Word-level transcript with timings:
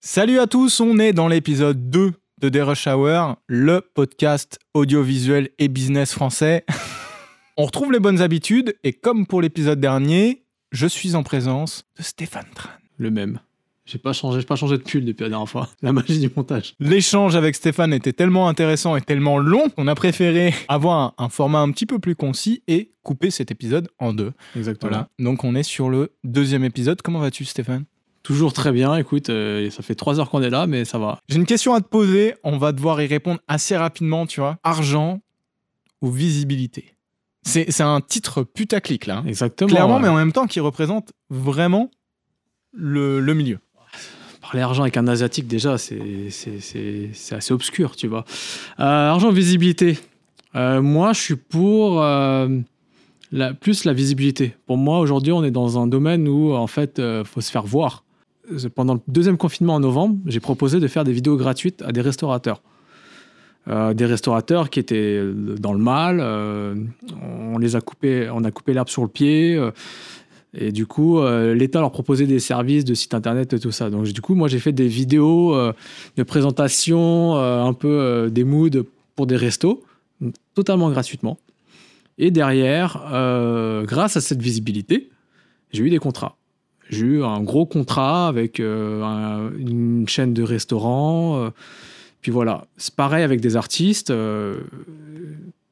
Salut 0.00 0.38
à 0.38 0.46
tous, 0.46 0.78
on 0.78 1.00
est 1.00 1.12
dans 1.12 1.26
l'épisode 1.26 1.90
2 1.90 2.12
de 2.40 2.48
The 2.48 2.62
Rush 2.62 2.86
Hour, 2.86 3.36
le 3.48 3.80
podcast 3.80 4.60
audiovisuel 4.72 5.50
et 5.58 5.66
business 5.66 6.12
français. 6.12 6.64
on 7.56 7.64
retrouve 7.64 7.90
les 7.90 7.98
bonnes 7.98 8.20
habitudes 8.20 8.76
et 8.84 8.92
comme 8.92 9.26
pour 9.26 9.42
l'épisode 9.42 9.80
dernier, 9.80 10.44
je 10.70 10.86
suis 10.86 11.16
en 11.16 11.24
présence 11.24 11.84
de 11.98 12.04
Stéphane 12.04 12.46
Tran. 12.54 12.70
Le 12.96 13.10
même. 13.10 13.40
J'ai 13.86 13.98
pas 13.98 14.12
changé, 14.12 14.38
j'ai 14.38 14.46
pas 14.46 14.54
changé 14.54 14.78
de 14.78 14.84
pull 14.84 15.04
depuis 15.04 15.24
la 15.24 15.30
dernière 15.30 15.48
fois. 15.48 15.68
La 15.82 15.92
magie 15.92 16.20
du 16.20 16.30
montage. 16.34 16.76
L'échange 16.78 17.34
avec 17.34 17.56
Stéphane 17.56 17.92
était 17.92 18.12
tellement 18.12 18.48
intéressant 18.48 18.94
et 18.94 19.00
tellement 19.00 19.38
long 19.38 19.68
qu'on 19.68 19.88
a 19.88 19.96
préféré 19.96 20.54
avoir 20.68 21.14
un, 21.18 21.24
un 21.24 21.28
format 21.28 21.58
un 21.58 21.72
petit 21.72 21.86
peu 21.86 21.98
plus 21.98 22.14
concis 22.14 22.62
et 22.68 22.92
couper 23.02 23.32
cet 23.32 23.50
épisode 23.50 23.88
en 23.98 24.12
deux. 24.12 24.32
Exactement. 24.54 24.90
Voilà. 24.90 25.08
Donc 25.18 25.42
on 25.42 25.56
est 25.56 25.64
sur 25.64 25.90
le 25.90 26.12
deuxième 26.22 26.62
épisode. 26.62 27.02
Comment 27.02 27.18
vas-tu 27.18 27.44
Stéphane? 27.44 27.84
Toujours 28.28 28.52
très 28.52 28.72
bien. 28.72 28.94
Écoute, 28.96 29.30
euh, 29.30 29.70
ça 29.70 29.82
fait 29.82 29.94
trois 29.94 30.20
heures 30.20 30.28
qu'on 30.28 30.42
est 30.42 30.50
là, 30.50 30.66
mais 30.66 30.84
ça 30.84 30.98
va. 30.98 31.18
J'ai 31.30 31.36
une 31.36 31.46
question 31.46 31.72
à 31.72 31.80
te 31.80 31.88
poser. 31.88 32.34
On 32.44 32.58
va 32.58 32.72
devoir 32.72 33.00
y 33.00 33.06
répondre 33.06 33.40
assez 33.48 33.74
rapidement, 33.74 34.26
tu 34.26 34.40
vois. 34.40 34.58
Argent 34.64 35.22
ou 36.02 36.10
visibilité? 36.10 36.94
C'est 37.42 37.80
un 37.80 38.02
titre 38.02 38.42
putaclic 38.42 39.06
là. 39.06 39.18
hein. 39.20 39.24
Exactement. 39.26 39.70
Clairement, 39.70 39.96
ouais. 39.96 40.02
mais 40.02 40.08
en 40.08 40.14
même 40.16 40.32
temps 40.32 40.46
qui 40.46 40.60
représente 40.60 41.12
vraiment 41.30 41.90
le, 42.74 43.18
le 43.20 43.32
milieu. 43.32 43.60
Parler 44.42 44.60
argent 44.60 44.82
avec 44.82 44.98
un 44.98 45.08
asiatique, 45.08 45.46
déjà, 45.48 45.78
c'est 45.78 45.96
assez 47.30 47.52
obscur, 47.54 47.96
tu 47.96 48.08
vois. 48.08 48.26
Euh, 48.78 48.84
argent, 48.84 49.30
visibilité. 49.30 49.98
Euh, 50.54 50.82
moi, 50.82 51.14
je 51.14 51.20
suis 51.22 51.36
pour 51.36 52.02
euh, 52.02 52.46
la, 53.32 53.54
plus 53.54 53.84
la 53.84 53.94
visibilité. 53.94 54.54
Pour 54.66 54.76
moi, 54.76 55.00
aujourd'hui, 55.00 55.32
on 55.32 55.42
est 55.44 55.50
dans 55.50 55.78
un 55.78 55.86
domaine 55.86 56.28
où, 56.28 56.52
en 56.52 56.66
fait, 56.66 56.98
il 56.98 57.22
faut 57.24 57.40
se 57.40 57.50
faire 57.50 57.64
voir. 57.64 58.04
Euh, 58.52 58.68
Pendant 58.74 58.94
le 58.94 59.00
deuxième 59.08 59.36
confinement 59.36 59.74
en 59.74 59.80
novembre, 59.80 60.18
j'ai 60.26 60.40
proposé 60.40 60.80
de 60.80 60.88
faire 60.88 61.04
des 61.04 61.12
vidéos 61.12 61.36
gratuites 61.36 61.82
à 61.82 61.92
des 61.92 62.00
restaurateurs. 62.00 62.62
Euh, 63.68 63.92
des 63.92 64.06
restaurateurs 64.06 64.70
qui 64.70 64.80
étaient 64.80 65.22
dans 65.58 65.74
le 65.74 65.78
mal, 65.78 66.20
euh, 66.20 66.74
on 67.22 67.58
les 67.58 67.76
a 67.76 67.80
coupés, 67.80 68.30
on 68.32 68.42
a 68.44 68.50
coupé 68.50 68.72
l'herbe 68.72 68.88
sur 68.88 69.02
le 69.02 69.08
pied, 69.08 69.56
euh, 69.56 69.72
et 70.54 70.72
du 70.72 70.86
coup, 70.86 71.18
euh, 71.18 71.54
l'État 71.54 71.80
leur 71.80 71.92
proposait 71.92 72.26
des 72.26 72.38
services 72.38 72.86
de 72.86 72.94
site 72.94 73.12
internet 73.12 73.52
et 73.52 73.58
tout 73.58 73.70
ça. 73.70 73.90
Donc, 73.90 74.06
du 74.06 74.22
coup, 74.22 74.34
moi, 74.34 74.48
j'ai 74.48 74.58
fait 74.58 74.72
des 74.72 74.88
vidéos 74.88 75.54
euh, 75.54 75.74
de 76.16 76.22
présentation, 76.22 77.36
euh, 77.36 77.62
un 77.62 77.74
peu 77.74 77.88
euh, 77.88 78.30
des 78.30 78.44
moods 78.44 78.84
pour 79.14 79.26
des 79.26 79.36
restos, 79.36 79.84
totalement 80.54 80.90
gratuitement. 80.90 81.36
Et 82.16 82.30
derrière, 82.30 83.06
euh, 83.12 83.84
grâce 83.84 84.16
à 84.16 84.22
cette 84.22 84.40
visibilité, 84.40 85.10
j'ai 85.72 85.82
eu 85.84 85.90
des 85.90 85.98
contrats. 85.98 86.37
J'ai 86.88 87.04
eu 87.06 87.22
un 87.24 87.40
gros 87.42 87.66
contrat 87.66 88.28
avec 88.28 88.60
euh, 88.60 89.02
un- 89.02 89.50
une 89.58 90.08
chaîne 90.08 90.32
de 90.34 90.42
restaurants. 90.42 91.38
euh, 91.44 91.50
puis 92.20 92.32
voilà, 92.32 92.66
c'est 92.76 92.94
pareil 92.94 93.22
avec 93.22 93.40
des 93.40 93.56
artistes. 93.56 94.10
euh, 94.10 94.60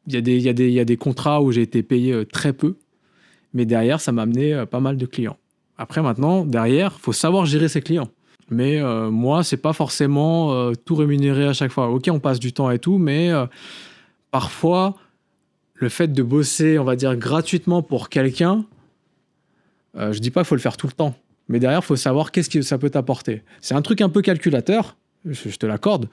Il 0.09 0.15
y, 0.15 0.49
a 0.49 0.53
des- 0.53 0.97
contrats 0.97 1.43
où 1.43 1.51
j'ai 1.51 1.63
été 1.63 1.83
payé 1.83 2.25
très 2.27 2.53
peu, 2.53 2.77
mais 3.55 3.65
derrière, 3.65 4.01
ça 4.01 4.13
m'a 4.13 4.23
amené 4.23 4.65
pas 4.71 4.79
mal 4.79 4.97
de 4.97 5.05
clients. 5.07 5.37
Après, 5.79 6.01
maintenant, 6.01 6.45
derrière, 6.45 6.93
il 6.97 7.01
faut 7.03 7.13
savoir 7.13 7.45
gérer 7.45 7.69
ses 7.69 7.81
clients. 7.81 8.09
Mais 8.49 8.81
euh, 8.81 9.11
moi, 9.11 9.43
c'est 9.43 9.57
pas 9.57 9.73
forcément 9.73 10.71
tout 10.85 10.95
rémunéré 10.95 11.47
à 11.49 11.53
chaque 11.53 11.73
fois. 11.73 11.89
Ok, 11.91 12.09
on 12.13 12.21
passe 12.21 12.39
du 12.39 12.53
temps 12.53 12.71
et 12.71 12.79
tout, 12.79 12.99
mais 12.99 13.33
parfois, 14.31 14.95
le 15.75 15.89
fait 15.89 16.09
de 16.09 16.23
bosser, 16.23 16.79
on 16.79 16.85
va 16.85 16.95
dire, 16.97 17.17
gratuitement 17.17 17.83
pour 17.83 18.09
quelqu'un, 18.09 18.65
euh, 19.97 20.13
je 20.13 20.19
dis 20.21 20.31
pas 20.31 20.41
qu'il 20.43 20.49
faut 20.49 20.55
le 20.55 20.61
faire 20.61 20.77
tout 20.77 20.87
le 20.87 20.93
temps. 20.93 21.15
Mais 21.49 21.59
derrière, 21.61 21.81
il 21.81 21.85
faut 21.85 21.97
savoir 21.97 22.33
qu'est-ce 22.33 22.51
que 22.51 22.63
ça 22.63 22.77
peut 22.79 22.91
t'apporter. 22.91 23.43
C'est 23.61 23.75
un 23.75 23.83
truc 23.83 24.01
un 24.01 24.09
peu 24.09 24.21
calculateur, 24.23 24.97
je, 25.25 25.49
je 25.49 25.57
te 25.57 25.67
l'accorde. 25.67 26.09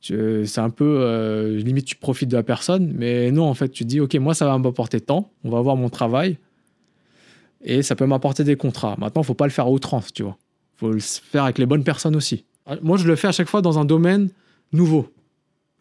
Tu- 0.00 0.44
C'est 0.46 0.60
un 0.60 0.70
peu, 0.70 0.98
euh, 1.00 1.56
limite, 1.58 1.84
tu 1.86 1.96
profites 1.96 2.28
de 2.28 2.36
la 2.36 2.42
personne. 2.42 2.92
Mais 2.96 3.30
non, 3.30 3.44
en 3.44 3.54
fait, 3.54 3.68
tu 3.68 3.84
dis, 3.84 4.00
OK, 4.00 4.14
moi, 4.16 4.34
ça 4.34 4.46
va 4.46 4.58
m'apporter 4.58 5.00
tant, 5.00 5.30
on 5.44 5.50
va 5.50 5.60
voir 5.60 5.76
mon 5.76 5.88
travail. 5.88 6.36
Et 7.62 7.82
ça 7.82 7.96
peut 7.96 8.06
m'apporter 8.06 8.44
des 8.44 8.56
contrats. 8.56 8.96
Maintenant, 8.98 9.22
il 9.22 9.24
faut 9.26 9.34
pas 9.34 9.46
le 9.46 9.50
faire 9.52 9.66
à 9.66 9.70
outrance, 9.70 10.12
tu 10.12 10.22
vois. 10.22 10.36
Il 10.76 10.78
faut 10.78 10.92
le 10.92 11.00
faire 11.00 11.44
avec 11.44 11.58
les 11.58 11.66
bonnes 11.66 11.84
personnes 11.84 12.14
aussi. 12.16 12.44
Moi, 12.82 12.96
je 12.98 13.06
le 13.06 13.16
fais 13.16 13.28
à 13.28 13.32
chaque 13.32 13.48
fois 13.48 13.62
dans 13.62 13.78
un 13.78 13.84
domaine 13.84 14.28
nouveau. 14.72 15.08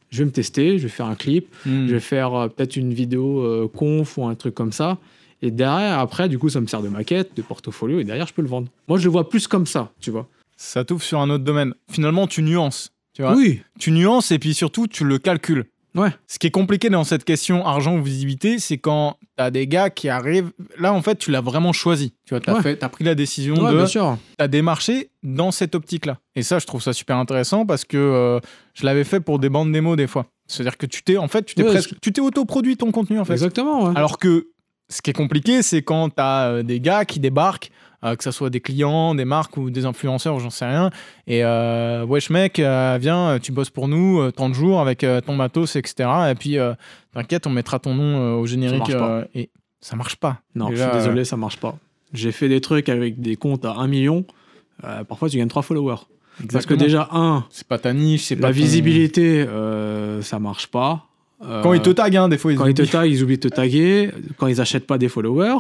Je 0.09 0.20
vais 0.20 0.26
me 0.26 0.32
tester, 0.32 0.78
je 0.78 0.84
vais 0.84 0.90
faire 0.90 1.08
un 1.08 1.16
clip, 1.16 1.48
Hmm. 1.66 1.88
je 1.88 1.94
vais 1.94 2.00
faire 2.00 2.34
euh, 2.34 2.48
peut-être 2.48 2.76
une 2.78 2.94
vidéo 2.94 3.42
euh, 3.42 3.68
conf 3.68 4.18
ou 4.18 4.26
un 4.26 4.36
truc 4.36 4.54
comme 4.54 4.72
ça. 4.72 4.98
Et 5.41 5.51
derrière, 5.51 6.00
après, 6.00 6.29
du 6.29 6.40
coup, 6.40 6.50
ça 6.50 6.62
me 6.62 6.68
sert 6.68 6.81
de 6.81 6.90
maquette, 6.90 7.35
de 7.35 7.41
portfolio, 7.41 8.00
et 8.00 8.03
derrière, 8.03 8.28
je 8.28 8.34
peux 8.34 8.41
le 8.41 8.47
vendre. 8.47 8.68
Moi, 8.88 8.97
je 8.97 9.03
le 9.06 9.12
vois 9.12 9.29
plus 9.29 9.47
comme 9.47 9.66
ça, 9.68 9.91
tu 10.00 10.12
vois. 10.12 10.28
Ça 10.57 10.84
t'ouvre 10.85 11.03
sur 11.03 11.19
un 11.19 11.29
autre 11.29 11.44
domaine. 11.44 11.73
Finalement, 11.91 12.28
tu 12.28 12.41
nuances. 12.41 12.91
Tu 13.13 13.22
vois 13.22 13.35
Oui, 13.35 13.62
Tu 13.79 13.91
nuances 13.91 14.31
et 14.31 14.40
puis 14.40 14.53
surtout, 14.53 14.88
tu 14.88 15.03
le 15.06 15.18
calcules. 15.19 15.66
ouais. 15.96 16.09
Ce 16.28 16.40
qui 16.40 16.47
est 16.47 16.51
compliqué 16.51 16.90
dans 16.90 17.03
cette 17.06 17.23
question 17.23 17.66
argent 17.66 17.96
ou 17.97 18.01
visibilité, 18.03 18.59
c'est 18.59 18.78
quand 18.78 19.18
t'as 19.38 19.51
des 19.51 19.68
gars 19.68 19.90
qui 19.90 20.09
arrivent. 20.09 20.51
Là, 20.79 20.94
en 20.94 21.01
fait, 21.01 21.18
tu 21.18 21.31
l'as 21.31 21.40
vraiment 21.41 21.72
choisi. 21.73 22.13
Tu 22.25 22.34
vois, 22.34 22.40
t'as 22.41 22.56
Ouais. 22.56 22.62
fait- 22.62 22.75
t'as 22.78 22.90
pris 22.90 23.03
la 23.06 23.16
décision 23.16 23.56
Ouais, 23.56 23.72
de. 23.72 23.78
bien 23.78 23.88
sûr. 23.88 24.17
T'as 24.38 24.47
démarché 24.50 25.09
dans 25.23 25.52
cette 25.52 25.75
optique-là. 25.75 26.17
Et 26.35 26.44
ça, 26.44 26.59
je 26.59 26.66
trouve 26.66 26.81
ça 26.81 26.91
super 26.94 27.17
intéressant 27.17 27.66
parce 27.66 27.85
que 27.85 27.97
euh, 27.97 28.40
je 28.73 28.85
l'avais 28.85 29.03
fait 29.06 29.19
pour 29.22 29.40
des 29.40 29.50
bandes 29.50 29.72
démo 29.72 29.96
des 29.96 30.07
fois. 30.07 30.25
C'est-à-dire 30.47 30.78
que 30.78 30.85
tu 30.85 31.02
t'es, 31.03 31.17
en 31.17 31.28
fait, 31.28 31.44
tu 31.46 31.56
t'es 31.56 31.63
presque, 31.63 31.96
tu 32.02 32.12
t'es 32.12 32.22
autoproduit 32.22 32.75
ton 32.78 32.91
contenu 32.91 33.17
en 33.19 33.25
fait. 33.25 33.34
Exactement. 33.34 33.88
Alors 33.96 34.19
que 34.19 34.47
ce 34.90 35.01
qui 35.01 35.09
est 35.09 35.13
compliqué, 35.13 35.62
c'est 35.62 35.81
quand 35.81 36.09
t'as 36.09 36.47
euh, 36.50 36.63
des 36.63 36.79
gars 36.79 37.06
qui 37.06 37.19
débarquent, 37.19 37.72
euh, 38.03 38.16
que 38.16 38.23
ce 38.23 38.31
soit 38.31 38.50
des 38.51 38.59
clients, 38.62 39.16
des 39.16 39.25
marques 39.25 39.57
ou 39.57 39.69
des 39.72 39.85
influenceurs, 39.85 40.40
j'en 40.40 40.50
sais 40.51 40.66
rien. 40.66 40.90
Et 41.28 41.44
euh, 41.44 42.06
wesh 42.06 42.29
mec, 42.29 42.59
euh, 42.59 42.97
viens, 43.01 43.40
tu 43.41 43.51
bosses 43.51 43.72
pour 43.72 43.88
nous 43.88 44.19
euh, 44.19 44.31
tant 44.31 44.47
de 44.50 44.53
jours 44.53 44.79
avec 44.81 45.06
ton 45.25 45.35
matos, 45.35 45.75
etc. 45.75 46.07
Et 46.31 46.35
puis 46.35 46.57
t'inquiète, 47.13 47.47
on 47.47 47.50
mettra 47.50 47.79
ton 47.79 47.96
nom 47.96 48.40
au 48.40 48.46
générique. 48.46 48.91
pas. 48.91 49.09
euh, 49.09 49.25
et 49.34 49.50
ça 49.81 49.96
marche 49.96 50.18
pas. 50.18 50.41
Non, 50.56 50.69
Déjà, 50.69 50.85
je 50.85 50.90
suis 50.91 51.00
désolé, 51.00 51.25
ça 51.25 51.38
marche 51.38 51.57
pas. 51.57 51.75
J'ai 52.13 52.31
fait 52.31 52.47
des 52.50 52.62
trucs 52.62 52.90
avec 52.90 53.19
des 53.19 53.35
comptes 53.35 53.66
à 53.66 53.72
1 53.73 53.88
million. 53.88 54.23
parfois, 55.07 55.29
tu 55.29 55.38
gagnes 55.38 55.47
3 55.47 55.63
followers. 55.63 55.96
Parce 56.52 56.66
que 56.66 56.73
déjà, 56.73 57.07
un, 57.12 57.46
c'est 57.50 57.66
pas 57.67 57.78
ta 57.79 57.94
niche, 57.94 58.25
c'est 58.25 58.35
pas 58.35 58.47
la 58.50 58.53
ton- 58.53 58.59
visibilité, 58.59 59.41
euh, 59.47 60.22
ça 60.22 60.38
marche 60.38 60.67
pas. 60.67 61.06
Euh, 61.44 61.62
Quand 61.62 61.73
ils 61.73 61.81
te 61.81 61.90
taguent, 61.90 62.16
hein, 62.18 62.29
des 62.29 62.38
fois 62.38 62.53
ils 62.53 62.57
quand 62.57 62.66
ils 62.66 62.73
te 62.73 62.81
oublient. 62.81 62.91
taguent, 62.91 63.12
ils 63.12 63.23
oublient 63.23 63.38
de 63.38 63.50
te 63.50 63.53
taguer. 63.56 64.12
Quand 64.38 64.47
ils 64.47 64.62
achètent 64.62 64.88
pas 64.88 64.97
des 64.97 65.09
followers, 65.09 65.57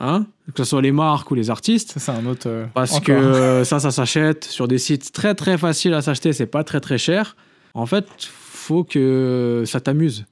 hein, 0.00 0.26
que 0.54 0.62
ce 0.62 0.64
soit 0.64 0.82
les 0.82 0.92
marques 0.92 1.30
ou 1.30 1.34
les 1.34 1.48
artistes. 1.50 1.92
Ça, 1.92 2.00
c'est 2.00 2.12
un 2.12 2.26
autre. 2.26 2.46
euh, 2.48 2.66
Parce 2.74 2.92
encore. 2.92 3.04
que 3.06 3.12
euh, 3.12 3.64
ça, 3.64 3.80
ça 3.80 3.90
s'achète 3.90 4.44
sur 4.44 4.68
des 4.68 4.78
sites 4.78 5.12
très 5.12 5.34
très 5.34 5.56
faciles 5.56 5.94
à 5.94 6.02
s'acheter, 6.02 6.32
c'est 6.32 6.46
pas 6.46 6.62
très 6.64 6.80
très 6.80 6.98
cher. 6.98 7.36
En 7.72 7.86
fait, 7.86 8.06
faut 8.18 8.84
que 8.84 9.64
ça 9.66 9.80
t'amuse. 9.80 10.26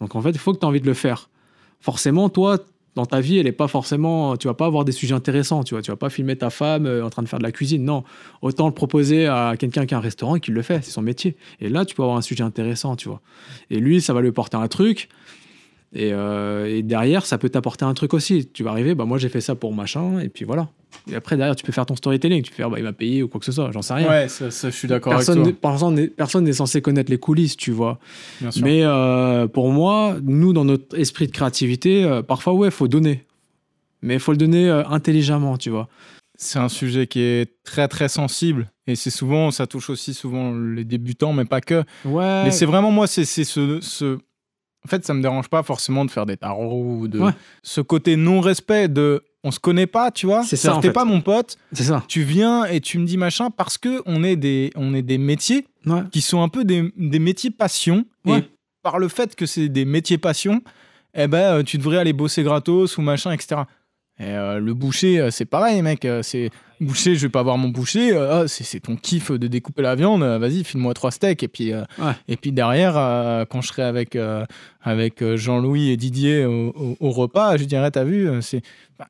Donc 0.00 0.14
en 0.14 0.20
fait, 0.22 0.30
il 0.30 0.38
faut 0.38 0.52
que 0.52 0.58
tu 0.58 0.64
aies 0.64 0.68
envie 0.68 0.80
de 0.80 0.86
le 0.86 0.94
faire. 0.94 1.28
Forcément, 1.80 2.28
toi, 2.28 2.58
dans 2.94 3.06
ta 3.06 3.20
vie, 3.20 3.38
elle 3.38 3.46
est 3.46 3.52
pas 3.52 3.68
forcément. 3.68 4.36
Tu 4.36 4.46
vas 4.46 4.54
pas 4.54 4.66
avoir 4.66 4.84
des 4.84 4.92
sujets 4.92 5.14
intéressants. 5.14 5.64
Tu 5.64 5.74
vois, 5.74 5.82
tu 5.82 5.90
vas 5.90 5.96
pas 5.96 6.10
filmer 6.10 6.36
ta 6.36 6.50
femme 6.50 6.86
euh, 6.86 7.04
en 7.04 7.10
train 7.10 7.22
de 7.22 7.28
faire 7.28 7.38
de 7.38 7.44
la 7.44 7.52
cuisine. 7.52 7.84
Non, 7.84 8.04
autant 8.42 8.66
le 8.66 8.74
proposer 8.74 9.26
à 9.26 9.54
quelqu'un 9.58 9.86
qui 9.86 9.94
a 9.94 9.98
un 9.98 10.00
restaurant 10.00 10.36
et 10.36 10.40
qui 10.40 10.52
le 10.52 10.62
fait. 10.62 10.84
C'est 10.84 10.92
son 10.92 11.02
métier. 11.02 11.36
Et 11.60 11.68
là, 11.68 11.84
tu 11.84 11.94
peux 11.94 12.02
avoir 12.02 12.16
un 12.16 12.22
sujet 12.22 12.44
intéressant, 12.44 12.96
tu 12.96 13.08
vois. 13.08 13.20
Et 13.70 13.80
lui, 13.80 14.00
ça 14.00 14.12
va 14.12 14.20
lui 14.20 14.32
porter 14.32 14.56
un 14.56 14.68
truc. 14.68 15.08
Et, 15.94 16.12
euh, 16.12 16.66
et 16.66 16.82
derrière, 16.82 17.24
ça 17.24 17.38
peut 17.38 17.48
t'apporter 17.48 17.84
un 17.84 17.94
truc 17.94 18.14
aussi. 18.14 18.48
Tu 18.52 18.64
vas 18.64 18.70
arriver, 18.70 18.94
bah 18.96 19.04
moi 19.04 19.16
j'ai 19.18 19.28
fait 19.28 19.40
ça 19.40 19.54
pour 19.54 19.72
machin, 19.72 20.18
et 20.18 20.28
puis 20.28 20.44
voilà. 20.44 20.68
Et 21.10 21.14
après, 21.14 21.36
derrière, 21.36 21.54
tu 21.54 21.64
peux 21.64 21.72
faire 21.72 21.86
ton 21.86 21.96
storytelling. 21.96 22.42
Tu 22.42 22.50
peux 22.50 22.56
faire, 22.56 22.70
bah, 22.70 22.78
il 22.78 22.84
m'a 22.84 22.92
payé 22.92 23.22
ou 23.22 23.28
quoi 23.28 23.38
que 23.38 23.44
ce 23.46 23.52
soit, 23.52 23.70
j'en 23.72 23.82
sais 23.82 23.94
rien. 23.94 24.08
Ouais, 24.08 24.28
ça, 24.28 24.50
ça, 24.50 24.70
je 24.70 24.74
suis 24.76 24.88
d'accord 24.88 25.12
avec 25.12 25.26
Personne 25.26 25.42
toi. 25.44 25.52
personne 25.60 25.94
n'est- 25.94 26.08
personne 26.08 26.44
n'est 26.44 26.52
censé 26.52 26.80
connaître 26.82 27.10
les 27.10 27.18
coulisses, 27.18 27.56
tu 27.56 27.70
vois. 27.72 27.98
Bien 28.40 28.50
sûr. 28.50 28.64
Mais 28.64 28.80
euh, 28.84 29.46
pour 29.46 29.70
moi, 29.70 30.16
nous, 30.22 30.52
dans 30.52 30.64
notre 30.64 30.98
esprit 30.98 31.26
de 31.26 31.32
créativité, 31.32 32.04
euh, 32.04 32.22
parfois, 32.22 32.54
ouais, 32.54 32.70
faut 32.70 32.88
donner. 32.88 33.24
Mais 34.02 34.14
il 34.14 34.20
faut 34.20 34.32
le 34.32 34.38
donner 34.38 34.68
euh, 34.68 34.84
intelligemment, 34.88 35.58
tu 35.58 35.70
vois. 35.70 35.88
C'est 36.36 36.58
un 36.58 36.68
sujet 36.68 37.06
qui 37.06 37.20
est 37.20 37.52
très 37.64 37.86
très 37.86 38.08
sensible 38.08 38.70
et 38.88 38.96
c'est 38.96 39.10
souvent, 39.10 39.50
ça 39.52 39.66
touche 39.68 39.88
aussi 39.90 40.14
souvent 40.14 40.52
les 40.52 40.84
débutants, 40.84 41.32
mais 41.32 41.44
pas 41.44 41.60
que. 41.60 41.84
Ouais. 42.04 42.44
Mais 42.44 42.50
c'est 42.50 42.66
vraiment 42.66 42.90
moi, 42.90 43.06
c'est 43.06 43.24
c'est 43.24 43.44
ce, 43.44 43.78
ce. 43.80 44.18
En 44.86 44.88
fait, 44.90 45.04
ça 45.04 45.14
me 45.14 45.22
dérange 45.22 45.48
pas 45.48 45.62
forcément 45.62 46.04
de 46.04 46.10
faire 46.10 46.26
des 46.26 46.36
tarots 46.36 46.82
ou 47.00 47.08
de. 47.08 47.18
Ouais. 47.20 47.32
Ce 47.62 47.80
côté 47.80 48.16
non-respect 48.16 48.88
de. 48.88 49.24
On 49.46 49.50
se 49.50 49.58
connaît 49.60 49.86
pas, 49.86 50.10
tu 50.10 50.26
vois. 50.26 50.42
C'est 50.42 50.56
ça, 50.56 50.76
en 50.76 50.80
T'es 50.80 50.88
fait. 50.88 50.92
pas 50.94 51.04
mon 51.04 51.20
pote, 51.20 51.56
C'est 51.72 51.84
ça. 51.84 52.02
tu 52.08 52.22
viens 52.22 52.64
et 52.64 52.80
tu 52.80 52.98
me 52.98 53.04
dis 53.06 53.18
machin 53.18 53.50
parce 53.50 53.76
que 53.76 54.02
on 54.06 54.24
est 54.24 54.36
des, 54.36 54.70
on 54.74 54.94
est 54.94 55.02
des 55.02 55.18
métiers 55.18 55.66
Ouais. 55.86 56.00
qui 56.12 56.22
sont 56.22 56.42
un 56.42 56.48
peu 56.48 56.64
des, 56.64 56.90
des 56.96 57.18
métiers 57.18 57.50
passion. 57.50 58.06
Ouais. 58.24 58.38
Et 58.38 58.44
par 58.82 58.98
le 58.98 59.08
fait 59.08 59.36
que 59.36 59.44
c'est 59.44 59.68
des 59.68 59.84
métiers 59.84 60.16
passion, 60.16 60.62
eh 61.14 61.26
ben, 61.26 61.58
euh, 61.58 61.62
tu 61.62 61.76
devrais 61.76 61.98
aller 61.98 62.14
bosser 62.14 62.42
gratos 62.42 62.96
ou 62.96 63.02
machin, 63.02 63.32
etc. 63.32 63.62
Et 64.18 64.24
euh, 64.28 64.58
le 64.60 64.72
boucher, 64.72 65.20
euh, 65.20 65.30
c'est 65.30 65.44
pareil, 65.44 65.82
mec. 65.82 66.06
C'est 66.22 66.48
boucher, 66.84 67.14
je 67.16 67.22
vais 67.26 67.28
pas 67.30 67.42
voir 67.42 67.58
mon 67.58 67.68
boucher. 67.68 68.12
euh, 68.12 68.42
ah, 68.42 68.48
c'est 68.48 68.62
c'est 68.64 68.80
ton 68.80 68.96
kiff 68.96 69.30
de 69.32 69.46
découper 69.48 69.82
la 69.82 69.94
viande. 69.94 70.22
euh, 70.22 70.38
Vas-y, 70.38 70.62
file-moi 70.64 70.94
trois 70.94 71.10
steaks. 71.10 71.42
Et 71.42 71.48
puis, 71.48 71.72
euh, 71.72 71.82
Ouais. 71.98 72.12
et 72.28 72.36
puis 72.36 72.52
derrière, 72.52 72.94
quand 73.48 73.60
je 73.60 73.68
serai 73.68 73.82
avec, 73.82 74.16
avec 74.82 75.24
Jean-Louis 75.36 75.90
et 75.90 75.96
Didier 75.96 76.44
au, 76.44 76.68
au- 76.76 76.96
au 77.00 77.10
repas, 77.10 77.56
je 77.56 77.64
dirais, 77.64 77.90
t'as 77.90 78.04
vu, 78.04 78.28
c'est. 78.42 78.62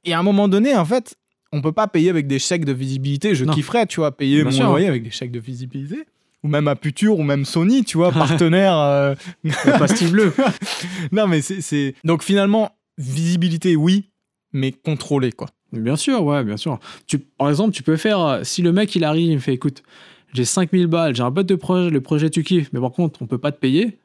Et 0.05 0.12
à 0.15 0.19
un 0.19 0.23
moment 0.23 0.49
donné, 0.49 0.75
en 0.76 0.85
fait, 0.85 1.15
on 1.53 1.61
peut 1.61 1.73
pas 1.73 1.87
payer 1.87 2.11
avec 2.11 2.26
des 2.26 2.38
chèques 2.38 2.65
de 2.65 2.73
visibilité. 2.73 3.35
Je 3.35 3.44
Non. 3.44 3.53
kifferais, 3.53 3.87
tu 3.87 4.00
vois, 4.00 4.17
payer 4.17 4.37
Bien 4.37 4.44
mon 4.47 4.50
sûr. 4.50 4.67
loyer 4.69 4.88
avec 4.88 5.03
des 5.03 5.11
chèques 5.11 5.31
de 5.32 5.38
visibilité. 5.41 6.05
Ou 6.43 6.49
même 6.49 6.69
à 6.69 6.76
Puture, 6.76 7.19
ou 7.19 7.23
même 7.23 7.44
Sony, 7.44 7.85
tu 7.85 7.97
vois, 7.97 8.11
partenaire. 8.53 8.76
euh, 8.76 9.15
pastille 9.79 10.11
bleue. 10.11 10.35
non, 11.12 11.26
mais 11.26 11.41
c'est- 11.41 11.61
c'est. 11.61 11.94
Donc 12.05 12.23
finalement, 12.23 12.71
visibilité, 12.99 13.76
oui, 13.76 14.11
mais 14.53 14.73
contrôlé, 14.73 15.32
quoi. 15.32 15.49
Bien 15.81 15.97
sûr, 15.97 16.25
ouais, 16.25 16.44
bien 16.44 16.56
sûr. 16.56 16.79
Par 17.38 17.49
exemple, 17.49 17.75
tu 17.75 17.82
peux 17.82 17.97
faire, 17.97 18.21
euh, 18.21 18.41
si 18.44 18.62
le 18.62 18.73
mec 18.73 18.94
il 18.94 19.05
arrive, 19.05 19.31
il 19.31 19.35
me 19.35 19.41
fait 19.41 19.55
écoute, 19.55 19.82
j'ai 20.32 20.44
5000 20.44 20.87
balles, 20.87 21.15
j'ai 21.15 21.23
un 21.23 21.31
pote 21.32 21.47
de 21.47 21.55
projet, 21.55 21.91
le 21.91 22.00
projet 22.00 22.31
tu 22.31 22.43
kiffes, 22.43 22.71
mais 22.73 22.81
par 22.81 22.93
contre, 22.93 23.23
on 23.23 23.26
peut 23.26 23.38
pas 23.38 23.53
te 23.53 23.59
payer. 23.59 23.99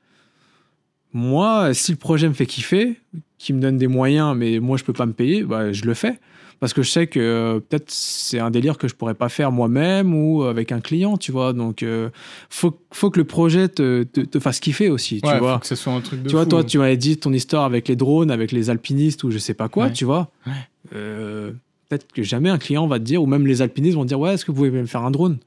Moi, 1.13 1.73
si 1.73 1.91
le 1.91 1.97
projet 1.97 2.27
me 2.27 2.33
fait 2.33 2.45
kiffer, 2.45 2.99
qui 3.37 3.53
me 3.53 3.59
donne 3.61 3.77
des 3.77 3.87
moyens, 3.87 4.35
mais 4.37 4.59
moi 4.59 4.77
je 4.77 4.83
peux 4.83 4.93
pas 4.93 5.05
me 5.07 5.13
payer, 5.13 5.43
bah, 5.43 5.71
je 5.71 5.85
le 5.85 5.93
fais. 5.95 6.19
Parce 6.59 6.73
que 6.73 6.81
je 6.83 6.89
sais 6.91 7.07
que 7.07 7.19
euh, 7.19 7.59
peut-être 7.61 7.89
c'est 7.89 8.39
un 8.39 8.51
délire 8.51 8.77
que 8.77 8.87
je 8.89 8.95
pourrais 8.95 9.13
pas 9.13 9.29
faire 9.29 9.51
moi-même 9.51 10.13
ou 10.13 10.43
avec 10.43 10.71
un 10.73 10.81
client, 10.81 11.15
tu 11.17 11.31
vois. 11.31 11.53
Donc, 11.53 11.83
euh, 11.83 12.09
faut, 12.49 12.77
faut 12.91 13.09
que 13.09 13.17
le 13.19 13.25
projet 13.25 13.69
te, 13.69 14.03
te, 14.03 14.19
te 14.21 14.39
fasse 14.39 14.59
kiffer 14.59 14.89
aussi, 14.89 15.21
tu 15.21 15.27
ouais, 15.29 15.39
vois. 15.39 15.53
faut 15.53 15.59
que 15.59 15.67
ce 15.67 15.75
soit 15.75 15.93
un 15.93 16.01
truc 16.01 16.21
de 16.23 16.27
Tu 16.27 16.35
vois, 16.35 16.45
toi, 16.45 16.63
tu 16.65 16.77
m'avais 16.77 16.97
dit 16.97 17.15
ton 17.17 17.31
histoire 17.31 17.63
avec 17.63 17.87
les 17.87 17.95
drones, 17.95 18.29
avec 18.29 18.51
les 18.51 18.69
alpinistes 18.69 19.23
ou 19.23 19.31
je 19.31 19.37
sais 19.37 19.53
pas 19.53 19.69
quoi, 19.69 19.85
Ouais. 19.85 19.93
tu 19.93 20.03
vois. 20.05 20.29
Ouais. 20.45 20.53
Euh, 20.95 21.51
Peut-être 21.87 22.11
que 22.11 22.21
jamais 22.21 22.49
un 22.49 22.59
client 22.59 22.85
va 22.85 22.99
te 22.99 23.03
dire, 23.03 23.23
ou 23.23 23.25
même 23.25 23.47
les 23.47 23.63
alpinistes 23.63 23.95
vont 23.95 24.03
te 24.03 24.09
dire, 24.09 24.19
ouais, 24.19 24.35
est-ce 24.35 24.45
que 24.45 24.51
vous 24.51 24.57
pouvez 24.57 24.69
me 24.69 24.85
faire 24.85 25.03
un 25.03 25.09
drone? 25.11 25.39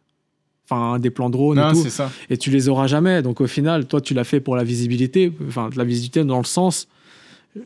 Enfin, 0.68 0.98
des 0.98 1.10
plans 1.10 1.30
drone 1.30 1.56
Non, 1.58 1.68
et 1.70 1.72
tout. 1.72 1.82
c'est 1.82 1.90
ça. 1.90 2.10
Et 2.30 2.36
tu 2.36 2.50
les 2.50 2.68
auras 2.68 2.88
jamais. 2.88 3.22
Donc 3.22 3.40
au 3.40 3.46
final, 3.46 3.86
toi, 3.86 4.00
tu 4.00 4.12
l'as 4.14 4.24
fait 4.24 4.40
pour 4.40 4.56
la 4.56 4.64
visibilité. 4.64 5.30
Enfin, 5.46 5.68
de 5.68 5.76
la 5.78 5.84
visibilité 5.84 6.24
dans 6.24 6.38
le 6.38 6.44
sens, 6.44 6.88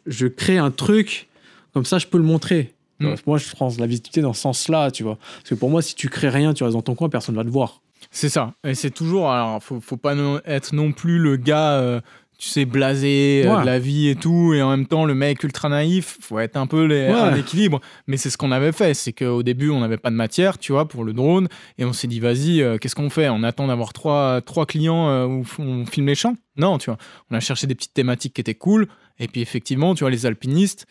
je 0.06 0.26
crée 0.26 0.58
un 0.58 0.70
truc, 0.70 1.28
comme 1.72 1.84
ça, 1.86 1.98
je 1.98 2.06
peux 2.06 2.18
le 2.18 2.24
montrer. 2.24 2.74
Mm. 3.00 3.14
Moi, 3.26 3.38
je 3.38 3.50
prends 3.50 3.70
la 3.78 3.86
visibilité 3.86 4.20
dans 4.22 4.32
ce 4.32 4.40
sens-là, 4.42 4.90
tu 4.90 5.02
vois. 5.02 5.16
Parce 5.38 5.50
que 5.50 5.54
pour 5.54 5.70
moi, 5.70 5.82
si 5.82 5.94
tu 5.94 6.08
crées 6.08 6.28
rien, 6.30 6.54
tu 6.54 6.64
restes 6.64 6.74
dans 6.76 6.82
ton 6.82 6.94
coin, 6.94 7.08
personne 7.08 7.34
va 7.34 7.44
te 7.44 7.48
voir. 7.50 7.80
C'est 8.10 8.28
ça. 8.28 8.54
Et 8.64 8.74
c'est 8.74 8.90
toujours. 8.90 9.30
Alors, 9.30 9.62
faut, 9.62 9.80
faut 9.80 9.96
pas 9.96 10.14
non- 10.14 10.40
être 10.46 10.74
non 10.74 10.92
plus 10.92 11.18
le 11.18 11.36
gars, 11.36 11.72
euh, 11.72 12.00
tu 12.38 12.48
sais, 12.50 12.66
blasé 12.66 13.42
euh, 13.46 13.60
de 13.62 13.66
la 13.66 13.78
vie 13.78 14.08
et 14.08 14.14
tout, 14.14 14.52
et 14.54 14.60
en 14.62 14.68
même 14.70 14.86
temps 14.86 15.06
le 15.06 15.14
mec 15.14 15.42
ultra 15.42 15.68
naïf. 15.70 16.18
Faut 16.20 16.38
être 16.38 16.56
un 16.56 16.66
peu 16.66 16.84
les, 16.84 17.06
Ouais. 17.06 17.12
un 17.12 17.34
équilibre. 17.34 17.80
Mais 18.06 18.16
c'est 18.18 18.28
ce 18.30 18.36
qu'on 18.38 18.52
avait 18.52 18.72
fait. 18.72 18.92
C'est 18.94 19.12
qu'au 19.12 19.42
début, 19.42 19.70
on 19.70 19.80
n'avait 19.80 19.96
pas 19.96 20.10
de 20.10 20.14
matière, 20.16 20.58
tu 20.58 20.72
vois, 20.72 20.86
pour 20.86 21.04
le 21.04 21.12
drone. 21.14 21.48
Et 21.78 21.84
on 21.84 21.92
s'est 21.94 22.06
dit, 22.06 22.20
vas-y, 22.20 22.60
euh, 22.62 22.76
qu'est-ce 22.78 22.94
qu'on 22.94 23.10
fait? 23.10 23.28
On 23.30 23.42
attend 23.42 23.66
d'avoir 23.66 23.92
trois, 23.94 24.40
trois 24.42 24.66
clients 24.66 25.08
euh, 25.08 25.26
où 25.26 25.44
on 25.58 25.86
filme 25.86 26.06
les 26.06 26.14
champs? 26.14 26.34
Non, 26.58 26.76
tu 26.78 26.90
vois. 26.90 26.98
On 27.30 27.34
a 27.36 27.40
cherché 27.40 27.66
des 27.66 27.74
petites 27.74 27.94
thématiques 27.94 28.34
qui 28.34 28.40
étaient 28.42 28.54
cool. 28.54 28.86
Et 29.18 29.26
puis, 29.28 29.40
effectivement, 29.40 29.94
tu 29.94 30.04
vois, 30.04 30.10
les 30.10 30.26
alpinistes. 30.26 30.86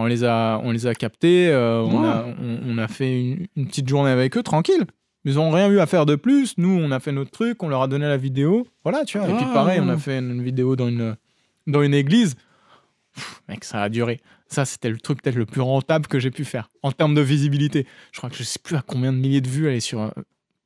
On 0.00 0.06
les 0.06 0.24
a, 0.24 0.60
on 0.62 0.70
les 0.70 0.86
a 0.86 0.94
captés, 0.94 1.48
euh, 1.48 1.80
on, 1.82 2.04
a, 2.04 2.24
on, 2.40 2.60
on 2.66 2.78
a 2.78 2.88
fait 2.88 3.20
une, 3.20 3.46
une 3.56 3.66
petite 3.66 3.88
journée 3.88 4.10
avec 4.10 4.36
eux, 4.36 4.42
tranquille. 4.42 4.84
Ils 5.24 5.38
ont 5.38 5.50
rien 5.50 5.68
eu 5.68 5.80
à 5.80 5.86
faire 5.86 6.06
de 6.06 6.14
plus. 6.14 6.54
Nous, 6.56 6.70
on 6.70 6.90
a 6.90 7.00
fait 7.00 7.12
notre 7.12 7.30
truc, 7.32 7.62
on 7.62 7.68
leur 7.68 7.82
a 7.82 7.88
donné 7.88 8.06
la 8.06 8.16
vidéo. 8.16 8.66
Voilà, 8.84 9.04
tu 9.04 9.18
vois. 9.18 9.28
Et 9.28 9.34
puis 9.34 9.44
Ah. 9.48 9.52
pareil, 9.52 9.80
on 9.82 9.88
a 9.88 9.98
fait 9.98 10.18
une 10.18 10.42
vidéo 10.42 10.76
dans 10.76 10.88
une, 10.88 11.16
dans 11.66 11.82
une 11.82 11.94
église. 11.94 12.36
Pff, 13.14 13.42
mec, 13.48 13.64
ça 13.64 13.82
a 13.82 13.88
duré. 13.88 14.20
Ça, 14.46 14.64
c'était 14.64 14.88
le 14.88 14.98
truc 14.98 15.20
peut-être 15.22 15.34
le 15.36 15.44
plus 15.44 15.60
rentable 15.60 16.06
que 16.06 16.18
j'ai 16.18 16.30
pu 16.30 16.44
faire 16.44 16.70
en 16.82 16.92
termes 16.92 17.14
de 17.14 17.20
visibilité. 17.20 17.86
Je 18.12 18.18
crois 18.18 18.30
que 18.30 18.36
je 18.36 18.44
sais 18.44 18.60
plus 18.62 18.76
à 18.76 18.82
combien 18.86 19.12
de 19.12 19.18
milliers 19.18 19.40
de 19.42 19.48
vues 19.48 19.66
elle 19.68 19.74
est 19.74 19.80
sur 19.80 20.00
euh, 20.00 20.10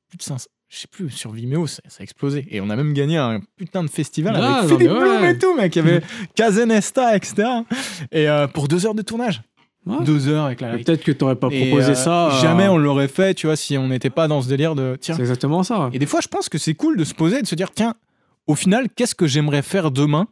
plus 0.08 0.18
de 0.18 0.22
500. 0.22 0.48
Je 0.72 0.78
sais 0.78 0.86
plus, 0.90 1.10
sur 1.10 1.32
Vimeo, 1.32 1.66
ça, 1.66 1.82
ça 1.86 1.98
a 2.00 2.02
explosé. 2.02 2.46
Et 2.50 2.62
on 2.62 2.70
a 2.70 2.76
même 2.76 2.94
gagné 2.94 3.18
un 3.18 3.40
putain 3.58 3.84
de 3.84 3.90
festival 3.90 4.34
Ah, 4.38 4.60
avec 4.60 4.70
Philippe 4.70 4.90
ouais. 4.90 4.98
Blum 5.00 5.24
et 5.26 5.36
tout, 5.36 5.54
mec. 5.54 5.76
Il 5.76 5.84
y 5.84 5.86
avait 5.86 6.02
Kazenesta, 6.34 7.14
etc. 7.14 7.46
Et 8.10 8.26
euh, 8.26 8.46
pour 8.46 8.68
deux 8.68 8.86
heures 8.86 8.94
de 8.94 9.02
tournage. 9.02 9.42
Ouais. 9.84 10.02
Deux 10.02 10.28
heures 10.28 10.46
avec 10.46 10.62
la 10.62 10.70
Peut-être 10.78 11.02
que 11.04 11.12
tu 11.12 11.18
n'aurais 11.22 11.36
pas 11.36 11.48
et, 11.50 11.68
proposé 11.68 11.90
euh, 11.90 11.94
ça. 11.94 12.28
euh, 12.28 12.40
Jamais 12.40 12.68
on 12.68 12.78
l'aurait 12.78 13.08
fait, 13.08 13.34
tu 13.34 13.48
vois, 13.48 13.56
si 13.56 13.76
on 13.76 13.88
n'était 13.88 14.08
pas 14.10 14.28
dans 14.28 14.40
ce 14.40 14.48
délire 14.48 14.74
de 14.74 14.96
tiens. 14.98 15.14
C'est 15.14 15.20
exactement 15.20 15.62
ça. 15.62 15.90
Et 15.92 15.98
des 15.98 16.06
fois, 16.06 16.20
je 16.22 16.28
pense 16.28 16.48
que 16.48 16.56
c'est 16.56 16.72
cool 16.74 16.96
de 16.96 17.04
se 17.04 17.12
poser 17.12 17.40
et 17.40 17.42
de 17.42 17.46
se 17.46 17.54
dire 17.54 17.70
tiens, 17.74 17.94
au 18.46 18.54
final, 18.54 18.86
qu'est-ce 18.96 19.14
que 19.14 19.26
j'aimerais 19.26 19.60
faire 19.62 19.90
demain? 19.90 20.26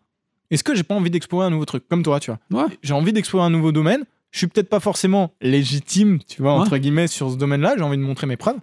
Est-ce 0.50 0.64
que 0.64 0.74
j'ai 0.74 0.84
pas 0.84 0.94
envie 0.94 1.10
d'explorer 1.10 1.46
un 1.46 1.50
nouveau 1.50 1.66
truc? 1.66 1.84
Comme 1.86 2.02
toi, 2.02 2.18
tu 2.18 2.30
vois. 2.30 2.62
Ouais. 2.64 2.70
J'ai 2.82 2.94
envie 2.94 3.12
d'explorer 3.12 3.44
un 3.44 3.50
nouveau 3.50 3.72
domaine. 3.72 4.04
Je 4.30 4.38
suis 4.38 4.46
peut-être 4.46 4.68
pas 4.68 4.80
forcément 4.80 5.32
légitime, 5.42 6.20
tu 6.26 6.40
vois, 6.40 6.52
entre 6.52 6.78
guillemets, 6.78 7.08
sur 7.08 7.30
ce 7.30 7.36
domaine-là. 7.36 7.74
J'ai 7.76 7.82
envie 7.82 7.98
de 7.98 8.02
montrer 8.02 8.28
mes 8.28 8.36
preuves. 8.36 8.56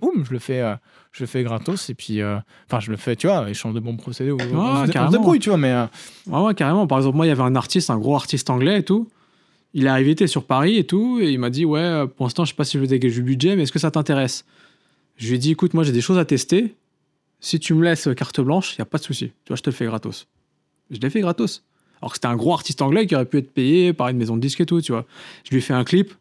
Boum, 0.00 0.24
je 0.24 0.32
le 0.32 0.38
fais. 0.38 0.60
euh, 0.60 0.74
je 1.12 1.22
le 1.24 1.26
fais 1.26 1.42
gratos 1.42 1.88
et 1.90 1.94
puis, 1.94 2.20
euh, 2.20 2.36
enfin, 2.66 2.80
je 2.80 2.90
le 2.90 2.96
fais, 2.96 3.16
tu 3.16 3.26
vois, 3.26 3.48
échange 3.50 3.74
de 3.74 3.80
bons 3.80 3.96
procédés. 3.96 4.30
ou- 4.30 4.38
on, 4.40 4.86
se 4.86 4.90
carrément. 4.92 5.10
débrouille, 5.10 5.38
tu 5.40 5.48
vois, 5.48 5.58
mais 5.58 5.72
euh, 5.72 5.86
Ouais, 6.26 6.54
carrément. 6.54 6.86
Par 6.86 6.98
exemple, 6.98 7.16
moi, 7.16 7.26
il 7.26 7.30
y 7.30 7.32
avait 7.32 7.42
un 7.42 7.56
artiste, 7.56 7.90
un 7.90 7.98
gros 7.98 8.14
artiste 8.14 8.50
anglais 8.50 8.78
et 8.80 8.82
tout. 8.84 9.08
Il 9.74 9.86
est 9.86 9.88
arrivé, 9.88 10.12
était 10.12 10.26
sur 10.26 10.44
Paris 10.44 10.76
et 10.76 10.84
tout, 10.84 11.18
et 11.20 11.30
il 11.30 11.38
m'a 11.38 11.50
dit 11.50 11.64
Ouais, 11.64 12.04
pour 12.16 12.26
l'instant, 12.26 12.44
je 12.44 12.50
sais 12.50 12.56
pas 12.56 12.64
si 12.64 12.74
je 12.76 12.78
veux 12.80 12.86
dégager 12.86 13.16
du 13.16 13.22
budget, 13.22 13.56
mais 13.56 13.62
est-ce 13.64 13.72
que 13.72 13.78
ça 13.78 13.90
t'intéresse? 13.90 14.44
Je 15.16 15.28
lui 15.28 15.34
ai 15.34 15.38
dit 15.38 15.50
Écoute, 15.52 15.74
moi, 15.74 15.82
j'ai 15.84 15.92
des 15.92 16.00
choses 16.00 16.18
à 16.18 16.24
tester. 16.24 16.74
Si 17.40 17.58
tu 17.58 17.74
me 17.74 17.82
laisses 17.84 18.08
carte 18.16 18.40
blanche, 18.40 18.72
il 18.74 18.80
n'y 18.80 18.82
a 18.82 18.86
pas 18.86 18.98
de 18.98 19.02
souci. 19.04 19.26
Tu 19.28 19.48
vois, 19.48 19.56
je 19.56 19.62
te 19.62 19.70
le 19.70 19.74
fais 19.76 19.86
gratos. 19.86 20.26
Je 20.90 20.98
l'ai 20.98 21.10
fait 21.10 21.20
gratos. 21.20 21.62
Alors 22.00 22.10
que 22.12 22.16
c'était 22.16 22.26
un 22.28 22.36
gros 22.36 22.52
artiste 22.54 22.80
anglais 22.82 23.06
qui 23.06 23.14
aurait 23.14 23.24
pu 23.24 23.38
être 23.38 23.52
payé 23.52 23.92
par 23.92 24.08
une 24.08 24.16
maison 24.18 24.36
de 24.36 24.40
disques 24.40 24.60
et 24.60 24.66
tout, 24.66 24.80
tu 24.80 24.92
vois. 24.92 25.04
Je 25.44 25.50
lui 25.50 25.58
ai 25.58 25.60
fait 25.60 25.74
un 25.74 25.84
clip. 25.84 26.12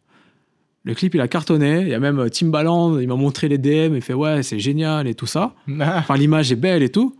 Le 0.88 0.96
clip, 0.96 1.14
il 1.16 1.22
a 1.22 1.28
cartonné. 1.28 1.82
Il 1.82 1.90
y 1.90 1.94
a 1.94 2.00
même 2.00 2.18
euh, 2.18 2.30
Timbaland, 2.30 2.98
il 2.98 3.10
m'a 3.10 3.16
montré 3.16 3.50
les 3.50 3.58
DM, 3.58 3.96
il 3.96 4.02
fait 4.02 4.14
Ouais, 4.14 4.42
c'est 4.42 4.58
génial 4.58 5.06
et 5.06 5.16
tout 5.16 5.26
ça. 5.26 5.54
Enfin, 5.82 6.16
l'image 6.16 6.50
est 6.54 6.56
belle 6.56 6.82
et 6.82 6.90
tout. 6.90 7.14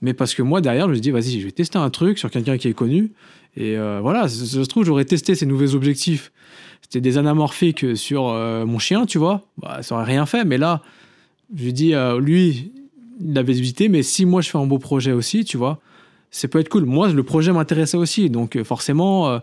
Mais 0.00 0.12
parce 0.12 0.34
que 0.34 0.42
moi, 0.42 0.60
derrière, 0.60 0.86
je 0.86 0.90
me 0.90 0.94
suis 0.94 1.00
dit, 1.00 1.12
vas-y, 1.12 1.38
je 1.38 1.44
vais 1.44 1.52
tester 1.52 1.78
un 1.78 1.88
truc 1.88 2.18
sur 2.18 2.32
quelqu'un 2.32 2.58
qui 2.58 2.66
est 2.66 2.72
connu. 2.74 3.12
Et 3.56 3.78
euh, 3.78 4.00
voilà, 4.02 4.28
ça 4.28 4.44
se 4.44 4.68
trouve, 4.68 4.84
j'aurais 4.84 5.04
testé 5.04 5.36
ces 5.36 5.46
nouveaux 5.46 5.76
objectifs. 5.76 6.32
C'était 6.80 7.00
des 7.00 7.16
anamorphiques 7.16 7.96
sur 7.96 8.28
euh, 8.28 8.66
mon 8.66 8.80
chien, 8.80 9.06
tu 9.06 9.18
vois. 9.18 9.42
Bah, 9.58 9.78
ça 9.82 9.94
aurait 9.94 10.04
rien 10.04 10.26
fait. 10.26 10.44
Mais 10.44 10.58
là, 10.58 10.82
je 11.56 11.62
lui 11.62 11.72
dis, 11.72 11.94
euh, 11.94 12.18
lui, 12.18 12.72
il 13.20 13.38
avait 13.38 13.52
visité. 13.52 13.88
Mais 13.88 14.02
si 14.02 14.26
moi, 14.26 14.40
je 14.40 14.50
fais 14.50 14.58
un 14.58 14.66
beau 14.66 14.80
projet 14.80 15.12
aussi, 15.12 15.44
tu 15.44 15.56
vois, 15.56 15.78
ça 16.32 16.48
peut 16.48 16.58
être 16.58 16.68
cool. 16.68 16.86
Moi, 16.86 17.12
le 17.12 17.22
projet 17.22 17.52
m'intéressait 17.52 17.96
aussi. 17.96 18.28
Donc, 18.28 18.60
forcément, 18.64 19.40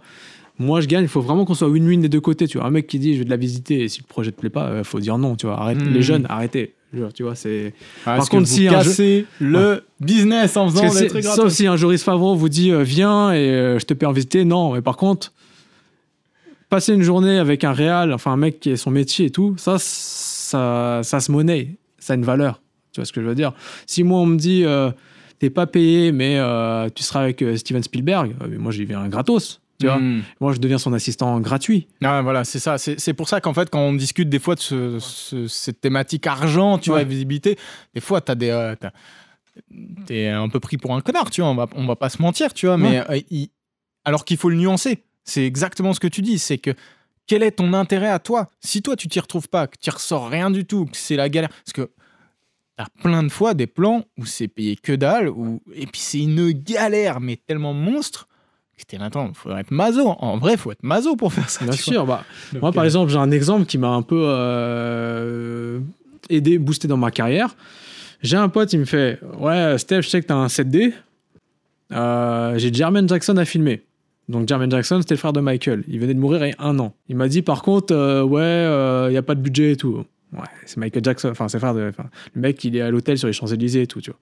moi, 0.59 0.81
je 0.81 0.87
gagne. 0.87 1.03
Il 1.03 1.07
faut 1.07 1.21
vraiment 1.21 1.45
qu'on 1.45 1.53
soit 1.55 1.69
win-win 1.69 2.01
des 2.01 2.09
deux 2.09 2.21
côtés. 2.21 2.47
Tu 2.47 2.57
vois, 2.57 2.67
un 2.67 2.71
mec 2.71 2.85
qui 2.87 2.99
dit, 2.99 3.13
je 3.13 3.19
vais 3.19 3.25
de 3.25 3.29
la 3.29 3.37
visiter. 3.37 3.81
Et 3.83 3.87
si 3.87 4.01
le 4.01 4.05
projet 4.07 4.31
te 4.31 4.39
plaît 4.39 4.49
pas, 4.49 4.77
il 4.79 4.83
faut 4.83 4.99
dire 4.99 5.17
non, 5.17 5.35
tu 5.35 5.45
vois. 5.47 5.59
Arrête. 5.59 5.81
Mhm. 5.81 5.93
Les 5.93 6.01
jeunes, 6.01 6.25
arrêtez. 6.29 6.73
Genre, 6.93 7.13
Tu 7.13 7.21
vois, 7.23 7.35
c'est. 7.35 7.73
Par 8.03 8.17
contre, 8.17 8.29
contre, 8.31 8.47
si 8.47 8.67
un 8.67 8.81
jeu- 8.81 9.25
le 9.39 9.83
business 9.99 10.57
en 10.57 10.67
faisant 10.69 10.81
des 11.01 11.07
trucs 11.07 11.23
sauf 11.35 11.49
si 11.53 11.67
un 11.67 11.75
Joris 11.75 12.03
Favreau 12.03 12.35
vous 12.35 12.49
dit 12.49 12.71
euh, 12.71 12.81
viens 12.83 13.31
et 13.31 13.37
euh, 13.49 13.77
je 13.79 13.85
te 13.85 13.93
paie 13.93 14.07
en 14.07 14.11
visiter, 14.11 14.43
non. 14.43 14.73
Mais 14.73 14.81
par 14.81 14.97
contre, 14.97 15.31
passer 16.69 16.93
une 16.93 17.03
journée 17.03 17.37
avec 17.37 17.63
un 17.63 17.73
réal, 17.73 18.11
enfin 18.13 18.31
un 18.31 18.37
mec 18.37 18.59
qui 18.59 18.71
est 18.71 18.75
son 18.77 18.91
métier 18.91 19.27
et 19.27 19.29
tout, 19.29 19.53
ça, 19.57 19.75
ça, 19.79 21.01
ça 21.03 21.19
se 21.19 21.31
monnaie, 21.31 21.77
ça 21.99 22.13
a 22.13 22.15
une 22.15 22.25
valeur. 22.25 22.61
Tu 22.91 23.01
vois 23.01 23.05
ce 23.05 23.13
que 23.13 23.21
je 23.21 23.27
veux 23.27 23.35
dire? 23.35 23.53
Si 23.85 24.03
moi 24.03 24.19
on 24.19 24.25
me 24.25 24.37
dit 24.37 24.63
euh, 24.65 24.89
t'es 25.37 25.51
pas 25.51 25.67
payé, 25.67 26.11
mais 26.11 26.37
euh, 26.39 26.89
tu 26.93 27.03
seras 27.03 27.21
avec 27.21 27.41
euh, 27.43 27.55
Steven 27.55 27.83
Spielberg, 27.83 28.35
euh, 28.41 28.47
mais 28.49 28.57
moi 28.57 28.71
j'y 28.71 28.85
viens 28.85 29.07
gratos. 29.09 29.61
Tu 29.79 29.85
vois 29.85 29.97
Hmm. 29.97 30.21
Moi 30.41 30.53
je 30.53 30.59
deviens 30.59 30.77
son 30.77 30.91
assistant 30.93 31.39
gratuit. 31.39 31.87
Ah, 32.03 32.21
voilà, 32.21 32.43
c'est 32.43 32.59
ça. 32.59 32.77
C'est 32.77 33.13
pour 33.13 33.29
ça 33.29 33.39
qu'en 33.41 33.53
fait, 33.53 33.69
quand 33.69 33.79
on 33.79 33.93
discute 33.93 34.27
des 34.29 34.39
fois 34.39 34.55
de 34.55 34.59
ce- 34.59 34.99
ce- 34.99 35.47
cette 35.47 35.79
thématique 35.81 36.27
argent, 36.27 36.77
tu 36.77 36.89
vois, 36.89 36.99
Ouais. 36.99 37.05
visibilité, 37.05 37.57
des 37.93 38.01
fois, 38.01 38.19
t'as 38.21 38.35
des. 38.35 38.49
euh, 38.49 38.75
T'es 40.05 40.27
un 40.27 40.47
peu 40.47 40.59
pris 40.59 40.77
pour 40.77 40.95
un 40.95 41.01
connard, 41.01 41.29
tu 41.29 41.41
vois, 41.41 41.49
on 41.49 41.55
va, 41.55 41.67
on 41.75 41.85
va 41.85 41.95
pas 41.97 42.09
se 42.09 42.21
mentir, 42.21 42.53
tu 42.53 42.65
vois, 42.67 42.77
mais 42.77 42.99
euh, 43.09 43.19
il- 43.29 43.49
alors 44.05 44.23
qu'il 44.23 44.37
faut 44.37 44.49
le 44.49 44.55
nuancer. 44.55 45.03
C'est 45.25 45.45
exactement 45.45 45.91
ce 45.93 45.99
que 45.99 46.07
tu 46.07 46.21
dis, 46.21 46.39
c'est 46.39 46.57
que 46.57 46.71
quel 47.27 47.43
est 47.43 47.51
ton 47.51 47.73
intérêt 47.73 48.07
à 48.09 48.19
toi? 48.19 48.49
Si 48.61 48.81
toi, 48.81 48.95
tu 48.95 49.07
t'y 49.09 49.19
retrouves 49.19 49.49
pas, 49.49 49.67
que 49.67 49.75
tu 49.79 49.89
ressors 49.89 50.29
rien 50.29 50.49
du 50.49 50.65
tout, 50.65 50.85
que 50.85 50.95
c'est 50.95 51.17
la 51.17 51.27
galère. 51.29 51.49
Parce 51.49 51.73
que 51.73 51.91
t'as 52.77 52.87
plein 53.03 53.21
de 53.23 53.29
fois 53.29 53.53
des 53.53 53.67
plans 53.67 54.05
où 54.17 54.25
c'est 54.25 54.47
payé 54.47 54.77
que 54.77 54.93
dalle, 54.93 55.27
où... 55.29 55.61
et 55.73 55.85
puis 55.87 55.99
c'est 55.99 56.19
une 56.19 56.51
galère, 56.53 57.19
mais 57.19 57.35
tellement 57.35 57.73
monstre. 57.73 58.28
T'es 58.85 58.97
là, 58.97 59.05
attends, 59.05 59.31
faut 59.33 59.51
être 59.51 59.71
maso. 59.71 60.07
En 60.19 60.37
vrai, 60.37 60.57
faut 60.57 60.71
être 60.71 60.83
maso 60.83 61.15
pour 61.15 61.33
faire 61.33 61.49
ça. 61.49 61.65
Bien 61.65 61.73
sûr, 61.73 62.05
bah, 62.05 62.23
Donc, 62.53 62.61
Moi, 62.61 62.71
par 62.71 62.83
euh, 62.83 62.85
exemple, 62.85 63.11
j'ai 63.11 63.17
un 63.17 63.31
exemple 63.31 63.65
qui 63.65 63.77
m'a 63.77 63.89
un 63.89 64.01
peu 64.01 64.21
euh, 64.25 65.79
aidé, 66.29 66.57
boosté 66.57 66.87
dans 66.87 66.97
ma 66.97 67.11
carrière. 67.11 67.55
J'ai 68.21 68.37
un 68.37 68.49
pote, 68.49 68.73
il 68.73 68.79
me 68.79 68.85
fait 68.85 69.19
Ouais, 69.39 69.77
Steph, 69.77 70.01
je 70.03 70.09
sais 70.09 70.21
que 70.21 70.27
tu 70.27 70.33
as 70.33 70.37
un 70.37 70.47
7D. 70.47 70.93
Euh, 71.91 72.57
j'ai 72.57 72.73
Jermaine 72.73 73.07
Jackson 73.07 73.37
à 73.37 73.45
filmer. 73.45 73.83
Donc, 74.27 74.47
Jermaine 74.47 74.69
Jackson, 74.69 75.01
c'était 75.01 75.15
le 75.15 75.19
frère 75.19 75.33
de 75.33 75.39
Michael. 75.39 75.83
Il 75.87 75.99
venait 75.99 76.13
de 76.13 76.19
mourir 76.19 76.45
il 76.45 76.49
y 76.49 76.53
a 76.53 76.63
un 76.63 76.77
an. 76.79 76.93
Il 77.07 77.15
m'a 77.15 77.27
dit 77.27 77.41
Par 77.41 77.61
contre, 77.61 77.93
euh, 77.93 78.23
ouais, 78.23 79.07
il 79.09 79.11
n'y 79.11 79.17
a 79.17 79.23
pas 79.23 79.35
de 79.35 79.41
budget 79.41 79.71
et 79.71 79.75
tout. 79.75 80.05
Ouais, 80.33 80.39
c'est 80.65 80.77
Michael 80.77 81.03
Jackson. 81.03 81.29
Enfin, 81.29 81.47
c'est 81.47 81.57
le 81.57 81.61
frère 81.61 81.73
de. 81.73 81.89
enfin, 81.89 82.09
le 82.35 82.41
mec, 82.41 82.63
il 82.63 82.75
est 82.75 82.81
à 82.81 82.91
l'hôtel 82.91 83.17
sur 83.17 83.27
les 83.27 83.33
Champs-Élysées 83.33 83.83
et 83.83 83.87
tout, 83.87 84.01
tu 84.01 84.11
vois. 84.11 84.19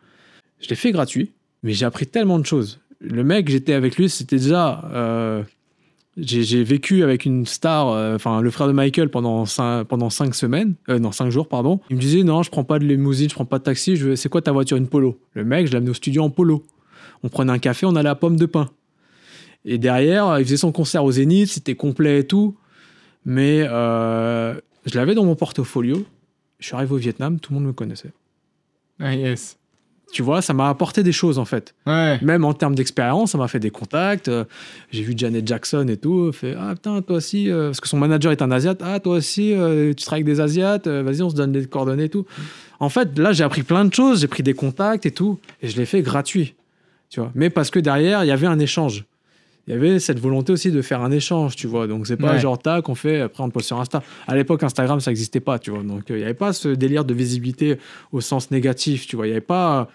Je 0.62 0.70
l'ai 0.70 0.76
fait 0.76 0.92
gratuit, 0.92 1.32
mais 1.64 1.74
j'ai 1.74 1.86
appris 1.86 2.08
tellement 2.08 2.40
de 2.40 2.46
choses. 2.46 2.80
Le 3.00 3.24
mec, 3.24 3.50
j'étais 3.50 3.74
avec 3.74 3.98
lui, 3.98 4.10
c'était 4.10 4.38
déjà. 4.38 4.90
euh, 4.94 5.44
j'ai 6.18 6.64
vécu 6.64 7.04
avec 7.04 7.26
une 7.26 7.46
star, 7.46 7.90
euh, 7.90 8.16
enfin 8.16 8.42
le 8.42 8.50
frère 8.50 8.68
de 8.68 8.72
Michael 8.72 9.10
pendant 9.10 9.46
cinq, 9.46 9.84
pendant 9.84 10.10
cinq 10.10 10.34
semaines, 10.34 10.74
euh, 10.90 10.98
non 10.98 11.12
jours 11.30 11.48
pardon. 11.48 11.80
Il 11.92 11.98
me 11.98 12.02
disait 12.02 12.24
non, 12.24 12.42
je 12.42 12.50
prends 12.50 12.64
pas 12.64 12.80
de 12.80 12.86
limousine, 12.86 13.30
je 13.30 13.36
prends 13.36 13.46
pas 13.46 13.60
de 13.60 13.64
taxi. 13.64 13.96
Je 13.96 14.16
c'est 14.16 14.30
quoi 14.30 14.42
ta 14.42 14.52
voiture 14.52 14.78
une 14.78 14.88
polo? 14.88 15.20
Le 15.34 15.44
mec, 15.46 15.68
je 15.68 15.74
l'amenais 15.74 15.92
au 15.92 15.94
studio 15.94 16.24
en 16.24 16.32
polo. 16.32 16.66
On 17.22 17.30
prenait 17.30 17.52
un 17.52 17.60
café, 17.60 17.86
on 17.86 17.96
allait 17.96 18.10
à 18.10 18.16
Pomme 18.16 18.36
de 18.36 18.48
Pain. 18.48 18.70
Et 19.66 19.78
derrière, 19.78 20.40
il 20.40 20.46
faisait 20.46 20.58
son 20.58 20.72
concert 20.72 21.04
au 21.04 21.12
Zénith, 21.12 21.50
c'était 21.50 21.76
complet 21.76 22.20
et 22.22 22.24
tout. 22.28 22.56
Mais 23.26 23.66
euh, 23.70 24.56
Je 24.86 24.98
l'avais 24.98 25.14
dans 25.14 25.26
mon 25.26 25.36
portfolio. 25.36 26.04
Je 26.60 26.68
suis 26.68 26.76
arrivé 26.76 26.94
au 26.94 26.98
Vietnam, 26.98 27.40
tout 27.40 27.54
le 27.54 27.60
monde 27.60 27.68
me 27.68 27.74
connaissait. 27.74 28.12
Ah, 29.00 29.14
yes. 29.14 29.58
Tu 30.14 30.22
vois, 30.24 30.42
ça 30.42 30.54
m'a 30.54 30.70
apporté 30.70 31.04
des 31.04 31.12
choses 31.12 31.38
en 31.38 31.44
fait. 31.46 31.76
Ouais. 31.86 32.18
Même 32.22 32.46
en 32.46 32.54
termes 32.54 32.76
d'expérience, 32.76 33.32
ça 33.32 33.38
m'a 33.38 33.48
fait 33.50 33.60
des 33.60 33.70
contacts. 33.72 34.30
Euh, 34.30 34.46
J'ai 34.90 35.04
vu 35.04 35.14
Janet 35.16 35.46
Jackson 35.46 35.86
et 35.90 35.98
tout. 35.98 36.32
Fait 36.32 36.56
Ah 36.58 36.74
putain, 36.76 37.02
toi 37.02 37.18
aussi. 37.18 37.52
euh, 37.52 37.68
parce 37.68 37.82
que 37.82 37.88
son 37.90 37.98
manager 37.98 38.32
est 38.32 38.42
un 38.42 38.50
Asiate. 38.50 38.80
Ah, 38.84 39.00
toi 39.02 39.18
aussi, 39.18 39.54
euh, 39.54 39.94
tu 39.94 40.06
travailles 40.06 40.24
avec 40.24 40.34
des 40.34 40.40
Asiates. 40.42 40.88
Vas-y, 40.88 41.22
on 41.24 41.30
se 41.30 41.36
donne 41.36 41.52
des 41.52 41.66
coordonnées 41.66 42.06
et 42.06 42.10
tout. 42.10 42.26
En 42.80 42.90
fait, 42.90 43.18
là, 43.20 43.34
j'ai 43.34 43.44
appris 43.44 43.64
plein 43.64 43.84
de 43.86 43.94
choses. 43.94 44.22
J'ai 44.22 44.28
pris 44.28 44.44
des 44.44 44.54
contacts 44.54 45.06
et 45.06 45.12
tout. 45.12 45.40
Et 45.62 45.68
je 45.68 45.76
l'ai 45.78 45.86
fait 45.86 46.02
gratuit. 46.02 46.56
Tu 47.10 47.20
vois. 47.20 47.32
Mais 47.36 47.50
parce 47.50 47.70
que 47.70 47.80
derrière, 47.80 48.24
il 48.24 48.28
y 48.28 48.32
avait 48.32 48.48
un 48.48 48.60
échange. 48.60 49.06
Il 49.68 49.74
y 49.74 49.76
avait 49.78 50.00
cette 50.00 50.20
volonté 50.20 50.54
aussi 50.54 50.72
de 50.72 50.82
faire 50.82 51.02
un 51.02 51.12
échange, 51.12 51.56
tu 51.56 51.68
vois. 51.68 51.88
Donc, 51.88 52.08
c'est 52.08 52.16
pas 52.18 52.34
Ouais. 52.34 52.40
genre 52.40 52.58
tac, 52.58 52.88
on 52.90 52.96
fait, 52.96 53.20
après 53.22 53.44
on 53.44 53.50
poste 53.50 53.68
sur 53.68 53.80
Insta. 53.80 54.02
À 54.28 54.36
l'époque, 54.36 54.64
Instagram, 54.64 55.00
ça 55.02 55.12
n'existait 55.12 55.40
pas, 55.42 55.60
tu 55.60 55.72
vois. 55.72 55.84
Donc, 55.84 56.10
euh, 56.10 56.16
il 56.16 56.20
n'y 56.20 56.24
avait 56.24 56.34
pas 56.34 56.54
ce 56.54 56.70
délire 56.70 57.04
de 57.06 57.14
visibilité 57.14 57.78
au 58.12 58.22
sens 58.22 58.50
négatif, 58.52 59.08
tu 59.08 59.16
vois. 59.18 59.26
Il 59.28 59.30
n'y 59.32 59.36
avait 59.36 59.42
pas 59.42 59.82
euh, 59.82 59.86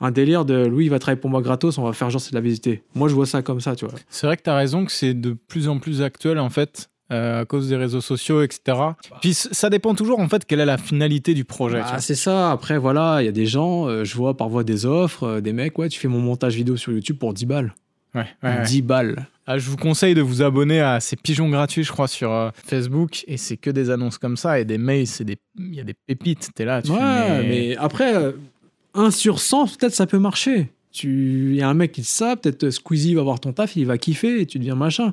un 0.00 0.10
délire 0.10 0.44
de 0.44 0.66
Louis, 0.66 0.84
il 0.86 0.90
va 0.90 0.98
travailler 0.98 1.20
pour 1.20 1.30
moi 1.30 1.40
gratos, 1.40 1.78
on 1.78 1.84
va 1.84 1.92
faire 1.92 2.10
genre 2.10 2.20
c'est 2.20 2.32
de 2.32 2.36
la 2.36 2.40
visiter. 2.42 2.82
Moi, 2.94 3.08
je 3.08 3.14
vois 3.14 3.24
ça 3.26 3.40
comme 3.40 3.60
ça, 3.60 3.74
tu 3.76 3.86
vois. 3.86 3.94
C'est 4.10 4.26
vrai 4.26 4.36
que 4.36 4.42
tu 4.42 4.50
as 4.50 4.56
raison 4.56 4.84
que 4.84 4.92
c'est 4.92 5.14
de 5.14 5.32
plus 5.32 5.68
en 5.68 5.78
plus 5.78 6.02
actuel 6.02 6.38
en 6.38 6.50
fait. 6.50 6.88
euh, 7.10 7.42
à 7.42 7.44
cause 7.44 7.68
des 7.68 7.76
réseaux 7.76 8.00
sociaux, 8.00 8.40
etc. 8.42 8.78
Puis 9.20 9.34
c- 9.34 9.50
ça 9.52 9.68
dépend 9.68 9.94
toujours 9.94 10.18
en 10.18 10.28
fait 10.30 10.46
quelle 10.46 10.60
est 10.60 10.64
la 10.64 10.78
finalité 10.78 11.34
du 11.34 11.44
projet. 11.44 11.80
Ah, 11.84 11.88
vois. 11.90 11.98
c'est 11.98 12.14
ça. 12.14 12.50
Après, 12.50 12.78
voilà, 12.78 13.18
il 13.20 13.26
y 13.26 13.28
a 13.28 13.32
des 13.32 13.44
gens, 13.44 13.86
euh, 13.86 14.02
je 14.02 14.16
vois 14.16 14.34
parfois 14.34 14.64
des 14.64 14.86
offres, 14.86 15.24
euh, 15.24 15.40
des 15.42 15.52
mecs, 15.52 15.76
ouais, 15.78 15.90
tu 15.90 16.00
fais 16.00 16.08
mon 16.08 16.20
montage 16.20 16.54
vidéo 16.54 16.78
sur 16.78 16.90
YouTube 16.90 17.18
pour 17.18 17.34
10 17.34 17.44
balles. 17.44 17.74
Ouais, 18.14 18.26
ouais, 18.42 18.56
ouais. 18.58 18.62
10 18.62 18.82
balles. 18.82 19.26
Ah, 19.46 19.58
je 19.58 19.68
vous 19.68 19.76
conseille 19.76 20.14
de 20.14 20.22
vous 20.22 20.42
abonner 20.42 20.80
à 20.80 21.00
ces 21.00 21.16
pigeons 21.16 21.48
gratuits, 21.48 21.82
je 21.82 21.90
crois, 21.90 22.08
sur 22.08 22.30
euh, 22.32 22.50
Facebook. 22.64 23.24
Et 23.26 23.36
c'est 23.36 23.56
que 23.56 23.70
des 23.70 23.90
annonces 23.90 24.18
comme 24.18 24.36
ça 24.36 24.60
et 24.60 24.64
des 24.64 24.78
mails. 24.78 25.06
C'est 25.06 25.24
des, 25.24 25.38
il 25.58 25.74
y 25.74 25.80
a 25.80 25.84
des 25.84 25.94
pépites. 25.94 26.50
T'es 26.54 26.64
là. 26.64 26.82
Tu 26.82 26.90
Ouais, 26.92 27.42
mais 27.48 27.76
après, 27.76 28.14
euh, 28.14 28.32
1 28.94 29.10
sur 29.10 29.40
100, 29.40 29.78
peut-être 29.78 29.94
ça 29.94 30.06
peut 30.06 30.18
marcher. 30.18 30.70
Tu... 30.92 31.50
Il 31.52 31.56
y 31.56 31.62
a 31.62 31.68
un 31.68 31.74
mec 31.74 31.92
qui 31.92 32.02
dit 32.02 32.06
ça, 32.06 32.36
peut-être 32.36 32.68
Squeezie 32.70 33.14
va 33.14 33.22
voir 33.22 33.40
ton 33.40 33.52
taf, 33.52 33.76
il 33.76 33.86
va 33.86 33.96
kiffer 33.98 34.40
et 34.42 34.46
tu 34.46 34.58
deviens 34.58 34.74
machin. 34.74 35.12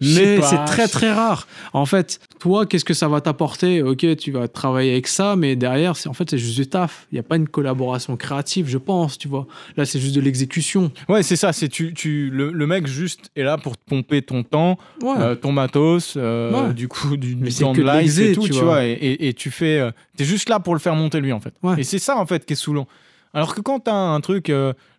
Mais 0.00 0.40
c'est 0.42 0.64
très 0.64 0.88
très 0.88 1.12
rare. 1.12 1.46
En 1.72 1.84
fait, 1.86 2.18
toi, 2.40 2.64
qu'est-ce 2.66 2.84
que 2.84 2.94
ça 2.94 3.08
va 3.08 3.20
t'apporter? 3.20 3.82
Ok, 3.82 4.06
tu 4.16 4.30
vas 4.32 4.48
travailler 4.48 4.92
avec 4.92 5.06
ça, 5.06 5.36
mais 5.36 5.54
derrière, 5.56 5.96
c'est 5.96 6.08
en 6.08 6.12
fait, 6.14 6.30
c'est 6.30 6.38
juste 6.38 6.56
du 6.56 6.66
taf. 6.66 7.06
Il 7.12 7.16
n'y 7.16 7.18
a 7.18 7.22
pas 7.22 7.36
une 7.36 7.48
collaboration 7.48 8.16
créative, 8.16 8.68
je 8.68 8.78
pense, 8.78 9.18
tu 9.18 9.28
vois. 9.28 9.46
Là, 9.76 9.84
c'est 9.84 10.00
juste 10.00 10.14
de 10.14 10.20
l'exécution. 10.20 10.90
Ouais, 11.08 11.22
c'est 11.22 11.36
ça. 11.36 11.52
C'est 11.52 11.68
tu, 11.68 11.92
tu, 11.94 12.30
le, 12.30 12.50
le 12.50 12.66
mec 12.66 12.86
juste 12.86 13.30
est 13.36 13.42
là 13.42 13.58
pour 13.58 13.76
te 13.76 13.82
pomper 13.86 14.22
ton 14.22 14.42
temps, 14.42 14.78
Ouais. 15.02 15.14
euh, 15.18 15.34
ton 15.34 15.52
matos, 15.52 16.14
euh, 16.16 16.68
Ouais. 16.68 16.74
du 16.74 16.88
coup, 16.88 17.16
du, 17.16 17.34
du 17.34 17.52
temps 17.54 17.72
de 17.72 17.82
live 17.82 18.20
et 18.20 18.32
tout, 18.32 18.42
tu 18.46 18.52
vois. 18.52 18.62
vois. 18.62 18.84
Et, 18.86 18.92
et- 18.92 19.28
et 19.28 19.34
tu 19.34 19.50
fais. 19.50 19.78
euh, 19.78 19.90
T'es 20.16 20.24
juste 20.24 20.48
là 20.48 20.58
pour 20.58 20.74
le 20.74 20.80
faire 20.80 20.94
monter 20.94 21.20
lui, 21.20 21.32
en 21.32 21.40
fait. 21.40 21.52
Ouais. 21.62 21.74
Et 21.78 21.84
c'est 21.84 21.98
ça, 21.98 22.16
en 22.16 22.26
fait, 22.26 22.44
qui 22.46 22.54
est 22.54 22.56
saoulant. 22.56 22.88
Alors 23.34 23.54
que 23.54 23.60
quand 23.60 23.78
t'as 23.80 23.92
un 23.94 24.20
truc, 24.20 24.48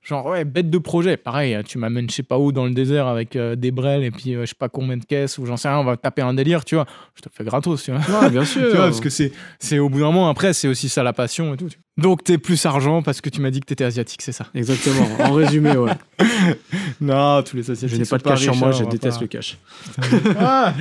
genre, 0.09 0.25
ouais, 0.25 0.43
bête 0.43 0.69
de 0.69 0.77
projet, 0.77 1.15
pareil, 1.17 1.53
euh, 1.55 1.63
tu 1.63 1.77
m'amènes 1.77 2.09
je 2.09 2.15
sais 2.15 2.23
pas 2.23 2.37
où 2.37 2.51
dans 2.51 2.65
le 2.65 2.71
désert 2.71 3.07
avec 3.07 3.35
euh, 3.35 3.55
des 3.55 3.71
brels 3.71 4.03
et 4.03 4.11
puis 4.11 4.35
euh, 4.35 4.41
je 4.41 4.47
sais 4.47 4.55
pas 4.57 4.67
combien 4.67 4.97
de 4.97 5.05
caisses 5.05 5.37
ou 5.37 5.45
j'en 5.45 5.55
sais 5.55 5.69
rien, 5.69 5.77
on 5.77 5.83
va 5.85 5.95
taper 5.97 6.21
un 6.21 6.33
délire, 6.33 6.65
tu 6.65 6.75
vois. 6.75 6.85
Je 7.15 7.21
te 7.21 7.29
le 7.29 7.33
fais 7.35 7.43
gratos, 7.43 7.83
tu 7.83 7.91
vois. 7.91 8.21
Ouais, 8.21 8.29
bien 8.29 8.43
sûr. 8.45 8.61
Tu 8.69 8.75
vois, 8.75 8.85
parce 8.87 8.99
que 8.99 9.09
c'est, 9.09 9.31
c'est 9.59 9.79
au 9.79 9.87
bout 9.89 9.99
d'un 9.99 10.05
moment, 10.05 10.29
après, 10.29 10.53
c'est 10.53 10.67
aussi 10.67 10.89
ça 10.89 11.03
la 11.03 11.13
passion 11.13 11.53
et 11.53 11.57
tout. 11.57 11.69
tu 11.69 11.77
vois. 11.77 11.83
Donc, 12.03 12.23
t'es 12.23 12.37
plus 12.37 12.65
argent 12.65 13.01
parce 13.01 13.19
que 13.21 13.29
tu 13.29 13.41
m'as 13.41 13.51
dit 13.51 13.59
que 13.59 13.65
t'étais 13.65 13.83
asiatique, 13.83 14.21
c'est 14.21 14.31
ça. 14.31 14.47
Exactement. 14.55 15.05
En 15.19 15.33
résumé, 15.33 15.75
ouais. 15.77 15.91
Non, 17.01 17.43
tous 17.43 17.55
les 17.57 17.69
asiatiques. 17.71 17.89
Je 17.97 18.01
n'ai 18.01 18.07
pas 18.07 18.17
de 18.17 18.23
cash 18.23 18.41
sur 18.41 18.55
moi, 18.55 18.69
hein, 18.69 18.71
je 18.71 18.83
déteste 18.85 19.17
pas- 19.17 19.21
le 19.21 19.27
cash. 19.27 19.57
Ah 20.39 20.73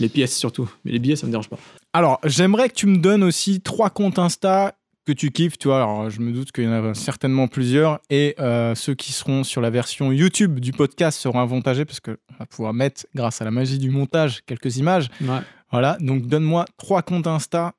Les 0.00 0.08
pièces 0.08 0.36
surtout. 0.36 0.68
Mais 0.84 0.92
les 0.92 0.98
billets, 0.98 1.16
ça 1.16 1.26
me 1.26 1.30
dérange 1.30 1.48
pas. 1.48 1.58
Alors, 1.92 2.18
j'aimerais 2.24 2.68
que 2.68 2.74
tu 2.74 2.86
me 2.86 2.98
donnes 2.98 3.22
aussi 3.22 3.60
trois 3.60 3.90
comptes 3.90 4.18
Insta 4.18 4.74
que 5.06 5.12
tu 5.12 5.30
kiffes, 5.30 5.56
tu 5.56 5.68
vois. 5.68 5.78
Alors, 5.78 6.10
je 6.10 6.20
me 6.20 6.32
doute 6.32 6.52
qu'il 6.52 6.64
y 6.64 6.68
en 6.68 6.84
a 6.84 6.94
certainement 6.94 7.48
plusieurs. 7.48 8.00
Et 8.10 8.34
euh, 8.38 8.74
ceux 8.74 8.94
qui 8.94 9.12
seront 9.12 9.44
sur 9.44 9.60
la 9.60 9.70
version 9.70 10.12
YouTube 10.12 10.60
du 10.60 10.72
podcast 10.72 11.18
seront 11.18 11.40
avantagés 11.40 11.84
parce 11.84 12.00
qu'on 12.00 12.16
va 12.38 12.46
pouvoir 12.46 12.74
mettre, 12.74 13.06
grâce 13.14 13.40
à 13.40 13.44
la 13.44 13.50
magie 13.50 13.78
du 13.78 13.90
montage, 13.90 14.42
quelques 14.44 14.76
images. 14.76 15.08
Ouais. 15.22 15.40
Voilà. 15.70 15.96
Donc, 16.00 16.26
donne-moi 16.26 16.66
trois 16.76 17.02
comptes 17.02 17.26
Insta 17.26 17.72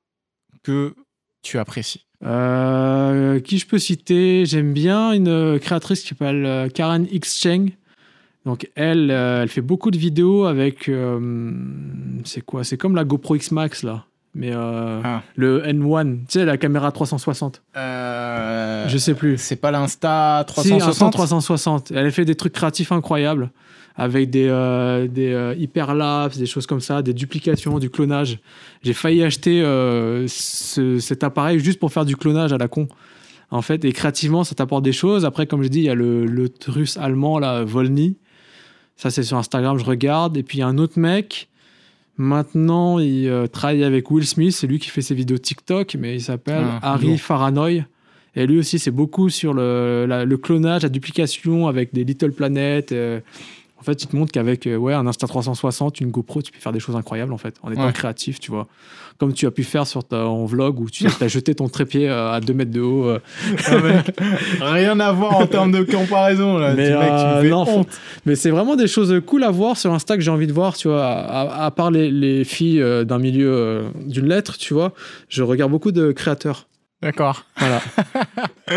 que 0.64 0.96
tu 1.44 1.60
apprécies. 1.60 2.06
Euh, 2.26 3.40
qui 3.40 3.60
je 3.60 3.68
peux 3.68 3.78
citer? 3.78 4.46
J'aime 4.46 4.74
bien 4.74 5.12
une 5.12 5.28
euh, 5.28 5.60
créatrice 5.60 6.02
qui 6.02 6.10
s'appelle 6.10 6.72
Karen 6.74 7.08
X 7.12 7.40
Cheng. 7.40 7.72
Donc 8.48 8.70
elle, 8.76 9.12
elle 9.12 9.50
fait 9.50 9.60
beaucoup 9.60 9.92
de 9.92 9.98
vidéos 9.98 10.46
avec, 10.46 10.88
euh, 10.88 11.52
c'est 12.24 12.40
quoi? 12.40 12.64
C'est 12.64 12.78
comme 12.78 12.96
la 12.96 13.04
GoPro 13.04 13.36
X 13.36 13.52
Max 13.52 13.84
là, 13.84 14.06
mais 14.38 14.52
euh, 14.54 15.02
Ah. 15.04 15.22
le 15.36 15.64
N1, 15.66 16.20
tu 16.20 16.40
sais 16.40 16.46
la 16.46 16.58
caméra 16.58 16.92
360. 16.92 17.62
Euh, 17.76 18.88
Je 18.88 18.98
sais 18.98 19.14
plus. 19.14 19.38
C'est 19.38 19.56
pas 19.58 19.72
l'Insta 19.72 20.46
Si, 20.48 20.74
un 20.74 20.78
360 20.78 21.12
360. 21.14 21.92
Elle 21.92 22.06
a 22.08 22.12
fait 22.12 22.26
des 22.26 22.36
trucs 22.36 22.54
créatifs 22.54 22.92
incroyables 22.92 23.50
avec 23.96 24.30
des, 24.30 24.48
euh, 24.48 25.08
des 25.08 25.34
euh, 25.34 25.56
hyperlapses, 25.58 26.38
des 26.38 26.46
choses 26.46 26.68
comme 26.68 26.82
ça, 26.82 27.02
des 27.02 27.14
duplications, 27.14 27.80
du 27.80 27.90
clonage. 27.90 28.40
J'ai 28.84 28.94
failli 28.94 29.24
acheter 29.24 29.62
euh, 29.64 30.26
ce- 30.28 31.00
cet 31.00 31.24
appareil 31.24 31.60
juste 31.60 31.80
pour 31.80 31.92
faire 31.92 32.06
du 32.06 32.16
clonage 32.16 32.54
à 32.54 32.58
la 32.58 32.68
con. 32.68 32.88
En 33.50 33.62
fait, 33.62 33.84
et 33.86 33.94
créativement, 33.94 34.44
ça 34.44 34.56
t'apporte 34.56 34.84
des 34.84 34.92
choses. 34.92 35.24
Après, 35.26 35.48
comme 35.48 35.64
je 35.64 35.70
dis, 35.70 35.80
il 35.80 35.86
y 35.86 35.90
a 35.90 35.96
le, 35.96 36.26
le 36.26 36.50
russe 36.68 36.98
allemand, 36.98 37.40
là, 37.40 37.64
Volny. 37.64 38.18
Ça, 38.98 39.10
c'est 39.10 39.24
sur 39.24 39.38
Instagram, 39.38 39.78
je 39.80 39.86
regarde. 39.86 40.36
Et 40.38 40.44
puis, 40.44 40.58
il 40.58 40.62
y 40.62 40.64
a 40.64 40.68
un 40.68 40.78
autre 40.78 41.00
mec. 41.00 41.48
Maintenant, 42.18 43.00
il 43.00 43.28
euh, 43.28 43.48
travaille 43.48 43.84
avec 43.84 44.10
Will 44.12 44.26
Smith. 44.26 44.52
C'est 44.54 44.68
lui 44.68 44.80
qui 44.80 44.90
fait 44.90 45.02
ses 45.02 45.14
vidéos 45.16 45.38
TikTok, 45.38 45.96
mais 46.00 46.16
il 46.16 46.22
s'appelle 46.22 46.64
Ah, 46.82 46.94
Harry 46.94 47.08
lourd. 47.08 47.20
Faranoy. 47.20 47.84
Et 48.36 48.46
lui 48.46 48.60
aussi, 48.60 48.78
c'est 48.80 48.92
beaucoup 48.92 49.30
sur 49.30 49.54
le, 49.54 50.06
la- 50.08 50.26
le 50.26 50.38
clonage, 50.38 50.84
la 50.84 50.90
duplication 50.90 51.68
avec 51.68 51.94
des 51.94 52.04
Little 52.04 52.32
Planet. 52.32 52.92
euh. 52.92 53.20
En 53.80 53.84
fait, 53.84 54.04
il 54.04 54.08
te 54.08 54.16
montre 54.16 54.32
qu'avec 54.32 54.66
euh, 54.68 54.76
ouais, 54.76 54.94
un 54.94 55.06
Insta360, 55.06 56.02
une 56.02 56.10
GoPro, 56.12 56.42
tu 56.42 56.52
peux 56.52 56.60
faire 56.60 56.72
des 56.72 56.80
choses 56.80 56.96
incroyables 56.96 57.32
en 57.34 57.38
fait, 57.38 57.56
en 57.64 57.72
étant 57.72 57.86
Ouais. 57.86 57.94
créatif, 57.94 58.40
tu 58.40 58.50
vois. 58.52 58.68
Comme 59.20 59.34
tu 59.34 59.46
as 59.48 59.52
pu 59.52 59.64
faire 59.64 59.86
sur 59.88 60.04
ton 60.04 60.46
vlog 60.46 60.80
où 60.80 60.90
tu 60.90 61.06
as 61.22 61.28
jeté 61.28 61.56
ton 61.56 61.70
trépied 61.70 62.08
euh, 62.10 62.32
à 62.32 62.40
2 62.40 62.54
mètres 62.54 62.72
de 62.72 62.82
haut. 62.82 63.06
euh. 63.06 63.20
Ah, 63.68 63.78
mec, 63.80 64.16
Rien 64.62 65.00
à 65.00 65.12
voir 65.12 65.38
en 65.38 65.48
termes 65.48 65.72
de 65.72 65.84
comparaison. 65.84 66.58
Là. 66.58 66.74
Mais, 66.76 66.90
mec, 67.42 67.52
non, 67.52 67.66
honte. 67.68 67.88
Mais 68.26 68.36
c'est 68.36 68.50
vraiment 68.52 68.76
des 68.76 68.88
choses 68.88 69.22
cool 69.26 69.44
à 69.44 69.52
voir 69.52 69.78
sur 69.78 69.94
Insta 69.94 70.16
que 70.18 70.22
j'ai 70.24 70.32
envie 70.32 70.48
de 70.48 70.54
voir, 70.54 70.76
tu 70.76 70.88
vois. 70.88 71.06
À, 71.06 71.66
à 71.66 71.72
part 71.72 71.92
les, 71.92 72.12
les 72.12 72.44
filles 72.44 72.84
d'un 73.06 73.18
milieu, 73.20 73.86
d'une 74.06 74.28
lettre, 74.28 74.58
tu 74.58 74.74
vois, 74.74 74.94
je 75.30 75.44
regarde 75.44 75.72
beaucoup 75.72 75.92
de 75.92 76.12
créateurs. 76.12 76.68
D'accord. 77.02 77.46
Voilà. 77.58 77.80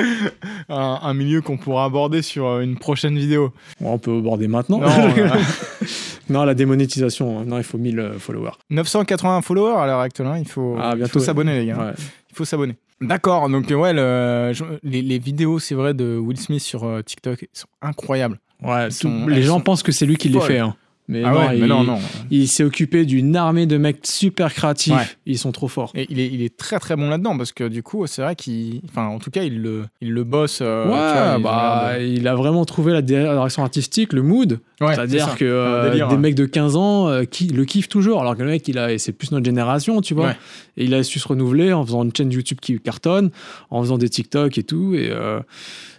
un, 0.69 0.99
un 1.03 1.15
milieu 1.15 1.41
qu'on 1.41 1.57
pourra 1.57 1.85
aborder 1.85 2.23
sur 2.23 2.47
euh, 2.47 2.61
une 2.61 2.77
prochaine 2.79 3.17
vidéo. 3.19 3.53
Bon, 3.81 3.93
on 3.95 3.99
peut 3.99 4.17
aborder 4.17 4.47
maintenant. 4.49 4.79
Non, 4.81 4.89
Non, 6.29 6.45
la 6.45 6.55
démonétisation, 6.55 7.45
non, 7.45 7.59
il 7.59 7.65
faut 7.65 7.79
1000 7.79 7.99
euh, 7.99 8.19
followers. 8.19 8.53
980 8.71 9.43
followers 9.43 9.77
à 9.81 9.87
l'heure 9.87 10.00
actuelle. 10.00 10.27
hein, 10.29 10.39
Il 10.39 10.47
faut, 10.49 10.77
Ah, 10.79 10.95
ouais. 10.95 11.09
s'abonner, 11.21 11.59
les 11.61 11.67
gars. 11.67 11.79
Ouais. 11.79 11.93
Il 12.31 12.37
faut 12.37 12.45
s'abonner. 12.45 12.77
D'accord. 13.00 13.49
Donc, 13.49 13.71
euh, 13.71 13.75
ouais, 13.75 13.93
le- 13.93 14.53
les, 14.83 15.03
les 15.03 15.19
vidéos, 15.19 15.59
c'est 15.59 15.75
vrai, 15.75 15.95
de 15.95 16.17
Will 16.19 16.39
Smith 16.39 16.61
sur 16.62 16.87
TikTok 17.05 17.49
sont 17.53 17.67
incroyables. 17.83 18.39
Ouais, 18.62 18.83
Elles 18.83 18.89
tout- 18.91 19.09
sont- 19.09 19.27
les 19.27 19.43
gens 19.43 19.55
sont 19.57 19.61
pensent 19.62 19.83
que 19.83 19.91
c'est 19.93 20.05
lui 20.07 20.17
qui 20.17 20.29
les 20.29 20.41
fait. 20.41 20.59
hein. 20.59 20.77
Mais, 21.11 21.25
ah 21.25 21.31
non, 21.33 21.38
ouais, 21.40 21.57
il, 21.57 21.61
mais 21.62 21.67
non, 21.67 21.83
non. 21.83 21.99
il 22.31 22.47
s'est 22.47 22.62
occupé 22.62 23.05
d'une 23.05 23.35
armée 23.35 23.67
de 23.67 23.76
mecs 23.76 23.99
super 24.07 24.55
créatifs. 24.55 24.95
Ouais. 24.95 25.02
Ils 25.26 25.38
sont 25.38 25.50
trop 25.50 25.67
forts. 25.69 25.90
Et 25.97 26.07
il 26.09 26.21
est, 26.21 26.29
il 26.29 26.40
est 26.40 26.57
très 26.57 26.79
très 26.79 26.95
bon 26.95 27.09
là-dedans 27.11 27.37
parce 27.37 27.50
que 27.52 27.64
du 27.69 27.83
coup, 27.83 28.07
c'est 28.07 28.23
vrai 28.23 28.37
qu'il. 28.37 28.81
Enfin, 28.88 29.07
en 29.07 29.19
tout 29.19 29.31
cas, 29.31 29.43
il 29.43 29.61
le, 29.61 29.85
il 30.00 30.12
le 30.12 30.23
bosse. 30.25 30.61
euh, 30.62 30.85
vois, 30.87 31.37
ouais, 31.37 31.43
bah, 31.43 31.99
l'air 31.99 32.02
il 32.07 32.29
a 32.29 32.35
vraiment 32.37 32.64
trouvé 32.64 32.93
la 32.93 33.02
direction 33.02 33.62
artistique, 33.64 34.12
le 34.12 34.23
mood. 34.23 34.61
Ouais, 34.81 34.87
c'est 34.90 34.95
C'est-à-dire 34.95 35.37
que 35.37 35.45
euh, 35.45 35.90
délire, 35.90 36.09
des 36.09 36.17
mecs 36.17 36.35
de 36.37 36.47
15 36.47 36.76
ans 36.76 37.09
euh, 37.09 37.25
qui 37.25 37.49
le 37.49 37.64
kiffent 37.64 37.88
toujours, 37.88 38.21
alors 38.21 38.37
que 38.37 38.43
le 38.43 38.49
mec, 38.49 38.67
il 38.69 38.79
a, 38.79 38.93
et 38.93 38.99
c'est 38.99 39.12
plus 39.12 39.33
notre 39.33 39.45
génération, 39.45 40.00
tu 40.00 40.14
vois. 40.14 40.29
Ouais. 40.29 40.37
Et 40.76 40.85
il 40.85 40.95
a 40.95 41.02
su 41.02 41.19
se 41.19 41.26
renouveler 41.29 41.73
en 41.73 41.85
faisant 41.85 42.05
une 42.05 42.14
chaîne 42.17 42.31
YouTube 42.33 42.59
qui 42.62 42.79
cartonne, 42.79 43.31
en 43.71 43.83
faisant 43.83 43.99
des 43.99 44.09
TikTok 44.09 44.57
et 44.57 44.62
tout. 44.62 44.95
Et 44.95 45.11
euh, 45.11 45.40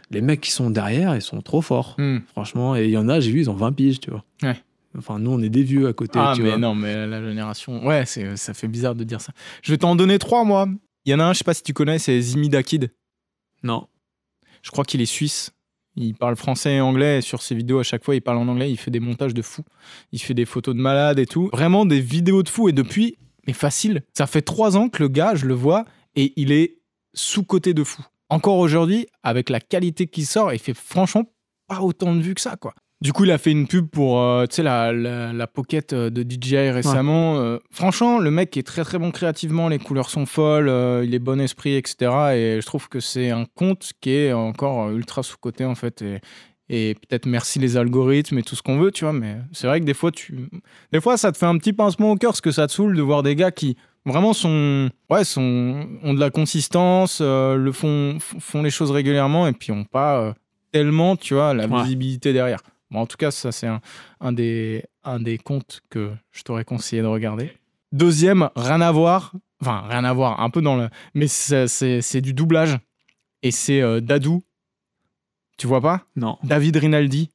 les 0.09 0.21
mecs 0.21 0.41
qui 0.41 0.51
sont 0.51 0.69
derrière, 0.71 1.15
ils 1.15 1.21
sont 1.21 1.41
trop 1.41 1.61
forts, 1.61 1.95
Hmm. 1.97 2.19
franchement. 2.31 2.75
Et 2.75 2.85
il 2.85 2.91
y 2.91 2.97
en 2.97 3.07
a, 3.09 3.19
j'ai 3.19 3.31
vu, 3.31 3.41
ils 3.41 3.49
ont 3.49 3.55
20 3.55 3.71
piges, 3.73 3.99
tu 3.99 4.09
vois. 4.09 4.23
Ouais. 4.43 4.55
Enfin, 4.97 5.19
nous, 5.19 5.31
on 5.31 5.41
est 5.41 5.49
des 5.49 5.63
vieux 5.63 5.87
à 5.87 5.93
côté, 5.93 6.19
Ah, 6.21 6.33
tu 6.35 6.41
mais 6.43 6.49
vois. 6.49 6.57
non, 6.57 6.75
mais 6.75 7.07
la 7.07 7.21
génération. 7.23 7.85
Ouais, 7.85 8.05
c'est, 8.05 8.35
ça 8.35 8.53
fait 8.53 8.67
bizarre 8.67 8.95
de 8.95 9.03
dire 9.03 9.21
ça. 9.21 9.31
Je 9.61 9.71
vais 9.71 9.77
t'en 9.77 9.95
donner 9.95 10.19
trois, 10.19 10.43
moi. 10.43 10.67
Il 11.05 11.11
y 11.11 11.15
en 11.15 11.19
a 11.19 11.23
un, 11.23 11.33
je 11.33 11.39
sais 11.39 11.43
pas 11.43 11.53
si 11.53 11.63
tu 11.63 11.73
connais, 11.73 11.97
c'est 11.99 12.19
Zimida 12.19 12.61
Kid. 12.63 12.93
Non. 13.63 13.87
Je 14.61 14.69
crois 14.71 14.83
qu'il 14.85 15.01
est 15.01 15.05
suisse. 15.05 15.51
Il 15.95 16.13
parle 16.15 16.35
français 16.35 16.75
et 16.75 16.81
anglais. 16.81 17.19
Et 17.19 17.21
sur 17.21 17.41
ses 17.41 17.55
vidéos, 17.55 17.79
à 17.79 17.83
chaque 17.83 18.03
fois, 18.03 18.15
il 18.15 18.21
parle 18.21 18.37
en 18.37 18.47
anglais. 18.47 18.69
Il 18.71 18.77
fait 18.77 18.91
des 18.91 18.99
montages 18.99 19.33
de 19.33 19.41
fou. 19.41 19.63
Il 20.11 20.19
fait 20.19 20.33
des 20.33 20.45
photos 20.45 20.75
de 20.75 20.79
malades 20.81 21.19
et 21.19 21.25
tout. 21.25 21.49
Vraiment 21.53 21.85
des 21.85 21.99
vidéos 21.99 22.43
de 22.43 22.49
fou. 22.49 22.69
Et 22.69 22.71
depuis, 22.73 23.17
mais 23.47 23.53
facile. 23.53 24.03
Ça 24.13 24.27
fait 24.27 24.41
trois 24.41 24.77
ans 24.77 24.89
que 24.89 25.01
le 25.01 25.09
gars, 25.09 25.35
je 25.35 25.45
le 25.45 25.53
vois, 25.53 25.85
et 26.15 26.33
il 26.35 26.51
est 26.51 26.77
sous-côté 27.13 27.73
de 27.73 27.83
fou. 27.83 28.03
Encore 28.29 28.57
aujourd'hui, 28.57 29.07
avec 29.23 29.49
la 29.49 29.59
qualité 29.59 30.07
qui 30.07 30.25
sort, 30.25 30.53
il 30.53 30.59
fait 30.59 30.73
franchement 30.73 31.25
pas 31.67 31.81
autant 31.81 32.15
de 32.15 32.21
vues 32.21 32.35
que 32.35 32.41
ça, 32.41 32.55
quoi. 32.55 32.73
Du 33.01 33.13
coup, 33.13 33.23
il 33.25 33.31
a 33.31 33.39
fait 33.39 33.51
une 33.51 33.67
pub 33.67 33.87
pour 33.87 34.21
euh, 34.21 34.45
tu 34.45 34.57
sais, 34.57 34.63
la, 34.63 34.93
la, 34.93 35.33
la 35.33 35.47
Pocket 35.47 35.91
euh, 35.91 36.11
de 36.11 36.21
DJI 36.21 36.69
récemment. 36.69 37.37
Euh, 37.39 37.57
franchement, 37.71 38.19
le 38.19 38.29
mec 38.29 38.55
est 38.57 38.63
très 38.63 38.83
très 38.83 38.99
bon 38.99 39.09
créativement, 39.09 39.69
les 39.69 39.79
couleurs 39.79 40.11
sont 40.11 40.27
folles, 40.27 40.69
euh, 40.69 41.03
il 41.03 41.15
est 41.15 41.19
bon 41.19 41.41
esprit, 41.41 41.75
etc. 41.75 41.95
Et 42.35 42.59
je 42.61 42.65
trouve 42.65 42.89
que 42.89 42.99
c'est 42.99 43.31
un 43.31 43.45
compte 43.55 43.89
qui 44.01 44.11
est 44.11 44.33
encore 44.33 44.91
ultra 44.91 45.23
sous-côté 45.23 45.65
en 45.65 45.73
fait. 45.73 46.03
Et, 46.03 46.19
et 46.69 46.93
peut-être 46.93 47.25
merci 47.25 47.57
les 47.57 47.75
algorithmes 47.75 48.37
et 48.37 48.43
tout 48.43 48.55
ce 48.55 48.61
qu'on 48.61 48.77
veut, 48.77 48.91
tu 48.91 49.03
vois. 49.03 49.13
Mais 49.13 49.37
c'est 49.51 49.65
vrai 49.65 49.79
que 49.79 49.85
des 49.85 49.95
fois, 49.95 50.11
tu... 50.11 50.47
des 50.93 51.01
fois, 51.01 51.17
ça 51.17 51.31
te 51.31 51.39
fait 51.39 51.47
un 51.47 51.57
petit 51.57 51.73
pincement 51.73 52.11
au 52.11 52.15
cœur 52.17 52.31
parce 52.33 52.41
que 52.41 52.51
ça 52.51 52.67
te 52.67 52.71
saoule 52.71 52.95
de 52.95 53.01
voir 53.01 53.23
des 53.23 53.35
gars 53.35 53.49
qui 53.51 53.77
vraiment 54.05 54.33
sont, 54.33 54.91
ouais, 55.09 55.23
sont, 55.23 55.87
ont 56.03 56.13
de 56.13 56.19
la 56.19 56.29
consistance, 56.29 57.19
le 57.19 57.71
font, 57.71 58.17
font 58.19 58.61
les 58.61 58.69
choses 58.69 58.91
régulièrement 58.91 59.47
et 59.47 59.53
puis 59.53 59.71
ont 59.71 59.85
pas 59.85 60.35
tellement, 60.71 61.15
tu 61.15 61.33
vois, 61.33 61.53
la 61.55 61.65
Ouais. 61.67 61.81
visibilité 61.81 62.31
derrière. 62.31 62.59
Bon, 62.91 62.99
en 62.99 63.05
tout 63.05 63.17
cas, 63.17 63.31
ça, 63.31 63.51
c'est 63.51 63.67
un, 63.67 63.81
un, 64.19 64.31
des, 64.33 64.83
un 65.03 65.19
des 65.19 65.37
comptes 65.37 65.81
que 65.89 66.11
je 66.31 66.43
t'aurais 66.43 66.65
conseillé 66.65 67.01
de 67.01 67.07
regarder. 67.07 67.51
Deuxième, 67.91 68.49
rien 68.55 68.81
à 68.81 68.91
voir. 68.91 69.33
Enfin, 69.61 69.83
rien 69.89 70.03
à 70.03 70.13
voir, 70.13 70.39
un 70.41 70.49
peu 70.49 70.61
dans 70.61 70.75
le. 70.75 70.89
Mais 71.13 71.27
c'est 71.27 71.67
c'est- 71.67 72.01
c'est 72.01 72.21
du 72.21 72.33
doublage. 72.33 72.77
Et 73.43 73.51
c'est 73.51 73.81
euh, 73.81 74.01
Dadou. 74.01 74.43
Tu 75.57 75.67
vois 75.67 75.81
pas? 75.81 76.05
Non. 76.15 76.37
David 76.43 76.77
Rinaldi. 76.77 77.29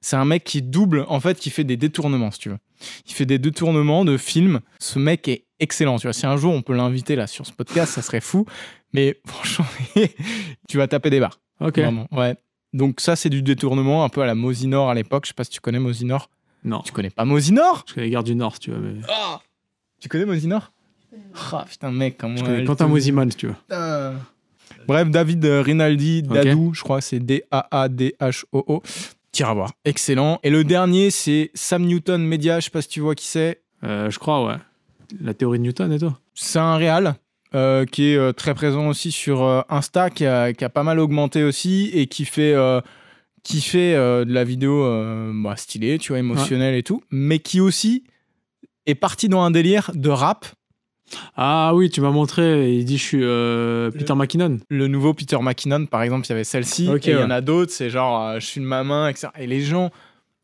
C'est 0.00 0.16
un 0.16 0.24
mec 0.24 0.44
qui 0.44 0.62
double, 0.62 1.04
en 1.08 1.18
fait, 1.20 1.38
qui 1.38 1.50
fait 1.50 1.64
des 1.64 1.76
détournements, 1.76 2.30
si 2.30 2.38
tu 2.38 2.48
veux. 2.50 2.58
Il 3.06 3.12
fait 3.12 3.26
des 3.26 3.38
détournements 3.38 4.04
de 4.04 4.16
films. 4.16 4.60
Ce 4.78 4.98
mec 4.98 5.26
est 5.28 5.46
excellent. 5.58 5.96
Tu 5.98 6.06
vois, 6.06 6.12
si 6.12 6.26
un 6.26 6.36
jour 6.36 6.52
on 6.54 6.62
peut 6.62 6.74
l'inviter 6.74 7.16
là 7.16 7.26
sur 7.26 7.46
ce 7.46 7.52
podcast, 7.52 7.92
ça 7.94 8.02
serait 8.02 8.20
fou. 8.20 8.46
Mais 8.92 9.20
franchement, 9.26 9.66
tu 10.68 10.76
vas 10.78 10.86
taper 10.88 11.10
des 11.10 11.20
barres. 11.20 11.40
Ok. 11.60 11.78
Vraiment, 11.78 12.06
ouais. 12.12 12.36
Donc 12.76 13.00
ça, 13.00 13.16
c'est 13.16 13.30
du 13.30 13.42
détournement 13.42 14.04
un 14.04 14.08
peu 14.08 14.22
à 14.22 14.26
la 14.26 14.34
Mosinor 14.34 14.90
à 14.90 14.94
l'époque. 14.94 15.24
Je 15.24 15.28
sais 15.28 15.34
pas 15.34 15.44
si 15.44 15.50
tu 15.50 15.60
connais 15.60 15.78
Mosinor. 15.78 16.28
Non. 16.64 16.80
Tu 16.84 16.92
connais 16.92 17.10
pas 17.10 17.24
Mosinor? 17.24 17.84
Je 17.88 17.94
connais 17.94 18.06
les 18.06 18.12
gardes 18.12 18.26
du 18.26 18.34
Nord, 18.34 18.54
si 18.54 18.60
tu 18.60 18.70
veux. 18.70 18.78
Mais... 18.78 19.00
Tu 20.00 20.08
connais 20.08 20.26
Mosinor? 20.26 20.72
Ah 21.52 21.64
putain, 21.68 21.90
mec, 21.90 22.18
comment 22.18 22.36
Je 22.36 22.44
connais 22.44 22.64
Quentin 22.64 22.86
te- 22.86 22.90
Mosiman, 22.90 23.30
si 23.30 23.36
tu 23.36 23.46
veux. 23.46 23.54
Putain. 23.54 24.14
Bref, 24.86 25.08
David 25.10 25.44
euh, 25.44 25.62
Rinaldi. 25.62 26.22
Dadou, 26.22 26.72
je 26.74 26.82
crois, 26.82 27.00
c'est 27.00 27.18
D-A-A-D-H-O-O. 27.20 28.82
Tire 29.32 29.48
à 29.48 29.54
voir. 29.54 29.72
Excellent. 29.84 30.38
Et 30.42 30.50
le 30.50 30.64
dernier, 30.64 31.10
c'est 31.10 31.50
Sam 31.54 31.84
Newton 31.84 32.22
Media, 32.22 32.60
je 32.60 32.66
sais 32.66 32.70
pas 32.70 32.82
si 32.82 32.88
tu 32.88 33.00
vois 33.00 33.14
qui 33.14 33.26
c'est. 33.26 33.62
Euh, 33.84 34.10
je 34.10 34.18
crois, 34.18 34.46
ouais. 34.46 34.56
La 35.20 35.34
théorie 35.34 35.58
de 35.58 35.64
Newton 35.64 35.92
et 35.92 35.98
tout. 35.98 36.12
C'est 36.34 36.58
un 36.58 36.76
réal 36.76 37.14
euh, 37.56 37.84
qui 37.84 38.12
est 38.12 38.16
euh, 38.16 38.32
très 38.32 38.54
présent 38.54 38.86
aussi 38.88 39.10
sur 39.10 39.42
euh, 39.42 39.62
Insta, 39.68 40.10
qui 40.10 40.26
a, 40.26 40.52
qui 40.52 40.64
a 40.64 40.68
pas 40.68 40.82
mal 40.82 41.00
augmenté 41.00 41.42
aussi 41.42 41.90
et 41.92 42.06
qui 42.06 42.24
fait, 42.24 42.54
qui 43.42 43.60
fait 43.60 43.94
de 43.94 44.32
la 44.32 44.44
vidéo 44.44 44.84
bah, 45.34 45.56
stylée, 45.56 45.98
tu 45.98 46.12
vois, 46.12 46.18
émotionnelle 46.18 46.74
et 46.74 46.82
tout, 46.82 47.02
mais 47.10 47.38
qui 47.38 47.60
aussi 47.60 48.04
est 48.86 48.94
parti 48.94 49.28
dans 49.28 49.40
un 49.40 49.50
délire 49.50 49.90
de 49.94 50.10
rap. 50.10 50.46
Ah 51.36 51.72
oui, 51.74 51.90
tu 51.90 52.00
m'as 52.00 52.10
montré. 52.10 52.72
Il 52.74 52.84
dit 52.84 52.98
je 52.98 53.02
suis 53.02 53.22
euh, 53.22 53.90
Peter 53.90 54.14
McKinnon. 54.14 54.58
Le 54.68 54.88
nouveau 54.88 55.14
Peter 55.14 55.38
McKinnon, 55.40 55.86
par 55.86 56.02
exemple, 56.02 56.26
il 56.26 56.30
y 56.30 56.32
avait 56.32 56.44
celle-ci, 56.44 56.88
et 56.88 57.10
il 57.10 57.12
y 57.12 57.16
en 57.16 57.30
a 57.30 57.40
d'autres, 57.40 57.72
c'est 57.72 57.90
genre 57.90 58.20
euh, 58.22 58.40
je 58.40 58.46
suis 58.46 58.60
de 58.60 58.66
ma 58.66 58.82
main, 58.84 59.08
etc. 59.08 59.28
Et 59.38 59.46
les 59.46 59.60
gens 59.60 59.90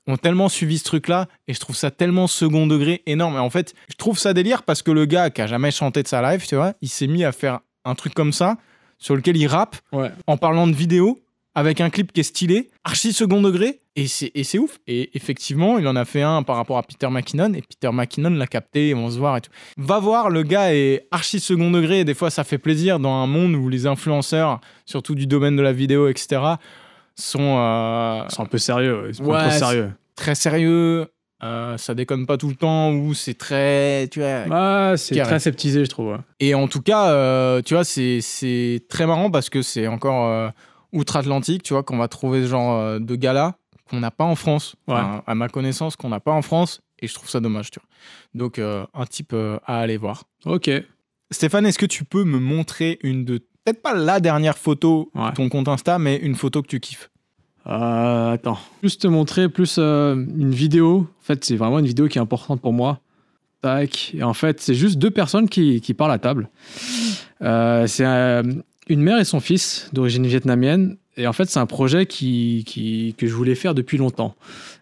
ont 0.07 0.17
tellement 0.17 0.49
suivi 0.49 0.79
ce 0.79 0.85
truc-là, 0.85 1.29
et 1.47 1.55
je 1.55 1.61
trouve 1.61 1.77
ça 1.77 1.91
tellement 1.91 2.27
second 2.27 2.67
degré 2.67 3.03
énorme. 3.07 3.37
Et 3.37 3.39
en 3.41 3.51
fait, 3.51 3.75
je 3.89 3.95
trouve 3.97 4.19
ça 4.19 4.33
délire 4.35 4.63
parce 4.65 4.83
que 4.83 4.91
le 4.91 5.07
gars 5.07 5.31
qui 5.31 5.41
a 5.43 5.47
jamais 5.47 5.71
chanté 5.71 6.03
de 6.03 6.09
sa 6.09 6.23
live, 6.23 6.47
tu 6.47 6.57
vois, 6.57 6.75
il 6.83 6.89
s'est 6.89 7.07
mis 7.07 7.25
à 7.25 7.33
faire 7.33 7.61
un 7.85 7.95
truc 7.95 8.15
comme 8.15 8.33
ça, 8.33 8.57
sur 8.99 9.17
lequel 9.17 9.37
il 9.37 9.47
rappe, 9.47 9.77
Ouais. 9.93 10.11
en 10.27 10.37
parlant 10.37 10.67
de 10.67 10.75
vidéo, 10.75 11.21
avec 11.55 11.81
un 11.81 11.91
clip 11.91 12.13
qui 12.13 12.21
est 12.21 12.25
stylé, 12.25 12.71
archi 12.85 13.13
second 13.13 13.43
degré, 13.43 13.81
et 13.95 14.07
c'est, 14.07 14.31
et 14.35 14.43
c'est 14.43 14.59
ouf. 14.59 14.79
Et 14.87 15.11
effectivement, 15.15 15.79
il 15.79 15.87
en 15.87 15.97
a 15.97 16.05
fait 16.07 16.23
un 16.23 16.43
par 16.43 16.57
rapport 16.57 16.79
à 16.79 16.83
Peter 16.83 17.09
McKinnon, 17.11 17.53
et 17.53 17.61
Peter 17.63 17.91
McKinnon 17.93 18.31
l'a 18.31 18.47
capté, 18.47 18.89
ils 18.91 18.95
vont 18.97 19.11
se 19.11 19.19
voir 19.19 19.37
et 19.37 19.41
tout. 19.43 19.51
Va 19.77 19.99
voir, 19.99 20.31
le 20.31 20.45
gars 20.45 20.73
est 20.75 21.07
archi 21.11 21.41
second 21.41 21.71
degré, 21.71 22.01
et 22.01 22.05
des 22.05 22.15
fois 22.15 22.31
ça 22.31 22.43
fait 22.45 22.57
plaisir 22.59 22.99
dans 22.99 23.13
un 23.13 23.27
monde 23.27 23.55
où 23.55 23.69
les 23.69 23.87
influenceurs, 23.87 24.61
surtout 24.87 25.15
du 25.15 25.27
domaine 25.27 25.57
de 25.57 25.63
la 25.63 25.73
vidéo, 25.73 26.09
etc., 26.09 26.41
sont 27.17 27.57
euh, 27.59 28.25
C'est 28.29 28.41
un 28.41 28.47
peu 28.47 28.59
sérieux. 28.59 29.05
Ils 29.09 29.15
sont 29.15 29.25
Ouais, 29.25 29.49
trop 29.49 29.59
sérieux. 29.59 29.93
très 30.17 30.35
sérieux, 30.35 31.07
euh, 31.43 31.77
ça 31.79 31.95
déconne 31.95 32.27
pas 32.27 32.37
tout 32.37 32.49
le 32.49 32.55
temps, 32.55 32.93
ou 32.93 33.15
c'est 33.15 33.35
très... 33.35 34.09
Tu 34.09 34.21
vois, 34.21 34.97
c'est 34.97 35.21
très 35.23 35.39
sceptisé, 35.41 35.85
je 35.85 35.91
trouve. 35.91 36.13
ouais. 36.13 36.19
Et 36.41 36.55
en 36.55 36.69
tout 36.69 36.83
cas, 36.83 37.09
euh, 37.11 37.63
tu 37.63 37.75
vois, 37.75 37.85
c'est, 37.85 38.21
c'est 38.21 38.85
très 38.89 39.07
marrant 39.07 39.31
parce 39.31 39.51
que 39.51 39.63
c'est 39.63 39.87
encore 39.87 40.53
outre-Atlantique, 40.93 41.63
tu 41.63 41.73
vois, 41.75 41.83
qu'on 41.83 41.97
va 41.99 42.09
trouver 42.09 42.43
ce 42.43 42.49
genre 42.49 43.01
de 43.01 43.17
gars-là 43.17 43.57
qu'on 43.91 44.01
n'a 44.01 44.11
pas 44.11 44.25
en 44.25 44.37
France. 44.37 44.75
Ouais. 44.89 44.95
Enfin, 44.95 45.23
à 45.27 45.35
ma 45.35 45.49
connaissance, 45.49 45.97
qu'on 45.97 46.09
n'a 46.09 46.21
pas 46.21 46.33
en 46.33 46.43
France. 46.43 46.81
Et 47.01 47.09
je 47.09 47.15
trouve 47.15 47.29
ça 47.29 47.41
dommage, 47.41 47.71
tu 47.71 47.81
vois. 47.81 47.89
Donc, 48.35 48.59
un 48.59 49.07
type 49.07 49.35
à 49.67 49.79
aller 49.81 49.97
voir. 49.97 50.25
Ok. 50.47 50.71
Stéphane, 51.31 51.67
est-ce 51.67 51.79
que 51.79 51.87
tu 51.87 52.05
peux 52.05 52.25
me 52.25 52.39
montrer 52.39 52.99
une 53.03 53.25
de. 53.25 53.41
Peut-être 53.65 53.83
pas 53.83 53.95
la 53.95 54.19
dernière 54.21 54.59
photo 54.59 55.11
Ouais. 55.15 55.31
de 55.31 55.35
ton 55.35 55.49
compte 55.49 55.69
Insta, 55.69 55.99
mais 55.99 56.17
une 56.17 56.35
photo 56.35 56.63
que 56.63 56.67
tu 56.69 56.81
kiffes 56.81 57.11
Euh, 57.67 58.33
attends. 58.33 58.59
Juste 58.83 59.03
te 59.03 59.07
montrer 59.07 59.49
plus 59.49 59.77
euh, 59.79 60.15
une 60.17 60.51
vidéo. 60.53 61.07
En 61.21 61.25
fait, 61.25 61.45
c'est 61.45 61.55
vraiment 61.57 61.79
une 61.79 61.87
vidéo 61.87 62.09
qui 62.09 62.19
est 62.19 62.21
importante 62.21 62.61
pour 62.61 62.73
moi. 62.73 62.99
Tac. 63.61 64.13
Et 64.15 64.25
en 64.25 64.35
fait, 64.35 64.61
c'est 64.61 64.75
juste 64.75 64.99
deux 64.99 65.13
personnes 65.13 65.49
qui, 65.49 65.81
qui 65.81 65.95
parlent 65.95 66.11
à 66.11 66.19
table. 66.19 66.49
Euh, 67.43 67.87
c'est 67.87 68.05
euh, 68.05 68.43
une 68.89 69.01
mère 69.01 69.19
et 69.21 69.25
son 69.25 69.39
fils 69.39 69.89
d'origine 69.93 70.27
vietnamienne. 70.27 70.97
Et 71.17 71.27
en 71.27 71.33
fait, 71.33 71.45
c'est 71.51 71.59
un 71.59 71.67
projet 71.67 72.07
qui, 72.07 73.15
que 73.19 73.27
je 73.27 73.35
voulais 73.35 73.55
faire 73.55 73.75
depuis 73.75 73.99
longtemps. 73.99 74.35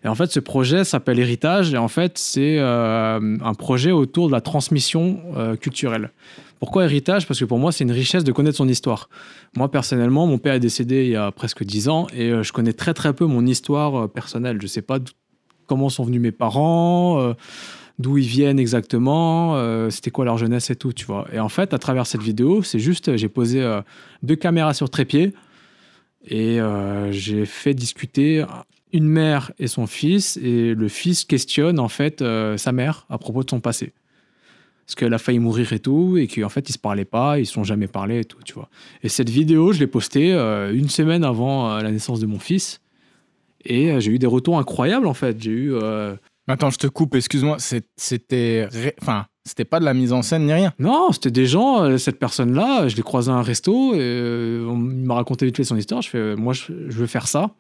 Et 0.05 0.09
en 0.09 0.15
fait, 0.15 0.31
ce 0.31 0.39
projet 0.39 0.85
s'appelle 0.85 1.19
Héritage. 1.19 1.75
Et 1.75 1.77
en 1.77 1.89
fait, 1.89 2.19
c'est 2.19 2.59
euh, 2.59 3.37
un 3.43 3.55
projet 3.55 3.91
autour 3.91 4.29
de 4.29 4.33
la 4.33 4.41
transmission 4.41 5.21
euh, 5.37 5.57
culturelle. 5.57 6.13
Pourquoi 6.61 6.85
héritage? 6.85 7.27
Parce 7.27 7.41
que 7.41 7.47
pour 7.47 7.59
moi, 7.59 7.73
c'est 7.73 7.85
une 7.85 7.91
richesse 7.91 8.23
de 8.23 8.33
connaître 8.33 8.59
son 8.59 8.69
histoire. 8.69 9.09
Moi, 9.57 9.71
personnellement, 9.71 10.27
mon 10.27 10.39
père 10.39 10.55
est 10.55 10.61
décédé 10.61 11.05
il 11.05 11.11
y 11.11 11.17
a 11.17 11.33
presque 11.33 11.65
10 11.65 11.89
ans 11.89 12.07
et 12.15 12.31
euh, 12.31 12.43
je 12.43 12.53
connais 12.53 12.75
très 12.75 12.95
très 12.95 13.13
peu 13.13 13.25
mon 13.25 13.45
histoire 13.47 14.09
personnelle. 14.09 14.59
Je 14.59 14.65
ne 14.65 14.69
sais 14.69 14.83
pas 14.83 14.99
comment 15.67 15.89
sont 15.89 16.05
venus 16.05 16.21
mes 16.21 16.33
parents, 16.33 17.33
d'où 18.01 18.19
ils 18.19 18.27
viennent 18.27 18.59
exactement, 18.59 19.89
c'était 19.89 20.11
quoi 20.11 20.25
leur 20.25 20.37
jeunesse 20.37 20.69
et 20.71 20.75
tout, 20.75 20.93
tu 20.93 21.07
vois. 21.07 21.29
Et 21.33 21.39
en 21.39 21.49
fait, 21.49 21.73
à 21.73 21.79
travers 21.79 22.09
cette 22.09 22.23
vidéo, 22.23 22.65
c'est 22.65 22.81
juste, 22.81 23.17
j'ai 23.17 23.29
posé 23.29 23.65
deux 24.25 24.35
caméras 24.35 24.75
sur 24.75 24.91
trépied 24.91 25.33
et 26.27 26.61
euh, 26.61 27.11
j'ai 27.13 27.47
fait 27.47 27.75
discuter 27.75 28.45
une 28.93 29.07
mère 29.07 29.53
et 29.59 29.67
son 29.67 29.87
fils 29.87 30.37
et 30.37 30.75
le 30.75 30.89
fils 30.89 31.25
questionne 31.25 31.79
en 31.79 31.89
fait 31.89 32.23
euh, 32.23 32.57
sa 32.57 32.73
mère 32.73 33.07
à 33.09 33.19
propos 33.19 33.43
de 33.43 33.51
son 33.51 33.61
passé. 33.61 33.93
Parce 34.85 34.97
qu'elle 34.97 35.15
a 35.15 35.19
failli 35.19 35.39
mourir 35.39 35.73
et 35.73 35.79
tout, 35.79 36.17
et 36.17 36.27
qu'en 36.27 36.49
fait, 36.49 36.69
ils 36.69 36.73
se 36.73 36.79
parlaient 36.79 37.05
pas, 37.05 37.39
ils 37.39 37.47
se 37.47 37.53
sont 37.53 37.63
jamais 37.63 37.87
parlé 37.87 38.21
et 38.21 38.25
tout, 38.25 38.43
tu 38.45 38.55
vois. 38.55 38.69
Et 39.05 39.09
cette 39.09 39.31
vidéo, 39.31 39.73
je 39.73 39.79
l'ai 39.79 39.87
postée 39.87 40.33
euh, 40.33 40.75
une 40.75 40.89
semaine 40.89 41.23
avant 41.23 41.79
la 41.79 41.93
naissance 41.93 42.19
de 42.19 42.27
mon 42.27 42.41
fils. 42.41 42.81
Et 43.65 44.01
j'ai 44.01 44.11
eu 44.11 44.19
des 44.19 44.27
retours 44.27 44.59
incroyables, 44.59 45.07
en 45.07 45.15
fait. 45.15 45.41
J'ai 45.41 45.53
eu. 45.53 45.75
Attends, 46.49 46.71
je 46.71 46.79
te 46.79 46.89
coupe, 46.89 47.15
excuse-moi. 47.15 47.59
C'était. 47.97 48.69
Enfin, 49.01 49.27
c'était 49.51 49.65
pas 49.65 49.81
de 49.81 49.85
la 49.85 49.95
mise 49.95 50.13
en 50.13 50.23
scène 50.23 50.47
ni 50.47 50.53
rien. 50.53 50.73
Non, 50.79 51.11
c'était 51.11 51.33
des 51.33 51.47
gens, 51.47 51.83
euh, 51.83 51.99
cette 51.99 52.21
personne-là, 52.21 52.87
je 52.87 52.95
l'ai 52.95 53.03
croisé 53.03 53.31
à 53.31 53.35
un 53.35 53.43
resto, 53.43 53.95
et 53.95 53.99
euh, 54.01 54.65
on- 54.69 54.79
il 54.79 55.05
m'a 55.05 55.15
raconté 55.15 55.45
vite 55.45 55.57
fait 55.57 55.65
son 55.65 55.77
histoire. 55.77 56.03
Je 56.03 56.09
fais, 56.09 56.19
euh, 56.19 56.37
moi, 56.37 56.53
je, 56.53 56.73
veux 56.73 57.07
faire 57.07 57.27
ça. 57.27 57.51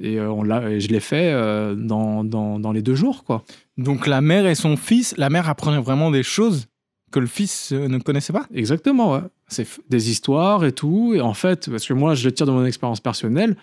Et, 0.00 0.20
on 0.20 0.44
l'a, 0.44 0.70
et 0.70 0.80
je 0.80 0.88
l'ai 0.88 1.00
fait 1.00 1.34
dans, 1.76 2.24
dans, 2.24 2.58
dans 2.58 2.72
les 2.72 2.80
deux 2.80 2.94
jours, 2.94 3.24
quoi. 3.24 3.42
Donc, 3.76 4.06
la 4.06 4.20
mère 4.20 4.46
et 4.46 4.54
son 4.54 4.76
fils, 4.76 5.14
la 5.18 5.28
mère 5.28 5.48
apprenait 5.48 5.80
vraiment 5.80 6.10
des 6.10 6.22
choses 6.22 6.68
que 7.10 7.18
le 7.18 7.26
fils 7.26 7.72
ne 7.72 7.98
connaissait 7.98 8.32
pas? 8.32 8.46
Exactement, 8.54 9.12
ouais. 9.14 9.20
C'est 9.48 9.66
des 9.90 10.10
histoires 10.10 10.64
et 10.64 10.72
tout. 10.72 11.12
Et 11.14 11.20
en 11.20 11.34
fait, 11.34 11.68
parce 11.68 11.86
que 11.86 11.92
moi, 11.92 12.14
je 12.14 12.24
le 12.24 12.32
tire 12.32 12.46
de 12.46 12.52
mon 12.52 12.64
expérience 12.64 13.00
personnelle. 13.00 13.56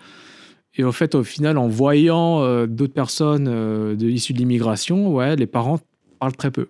Et 0.74 0.84
au 0.84 0.92
fait, 0.92 1.14
au 1.14 1.24
final, 1.24 1.58
en 1.58 1.66
voyant 1.66 2.42
euh, 2.42 2.66
d'autres 2.66 2.92
personnes 2.92 3.48
euh, 3.48 3.96
de, 3.96 4.06
issues 4.08 4.34
de 4.34 4.38
l'immigration, 4.38 5.12
ouais, 5.12 5.34
les 5.34 5.46
parents 5.46 5.80
parlent 6.20 6.36
très 6.36 6.50
peu. 6.50 6.68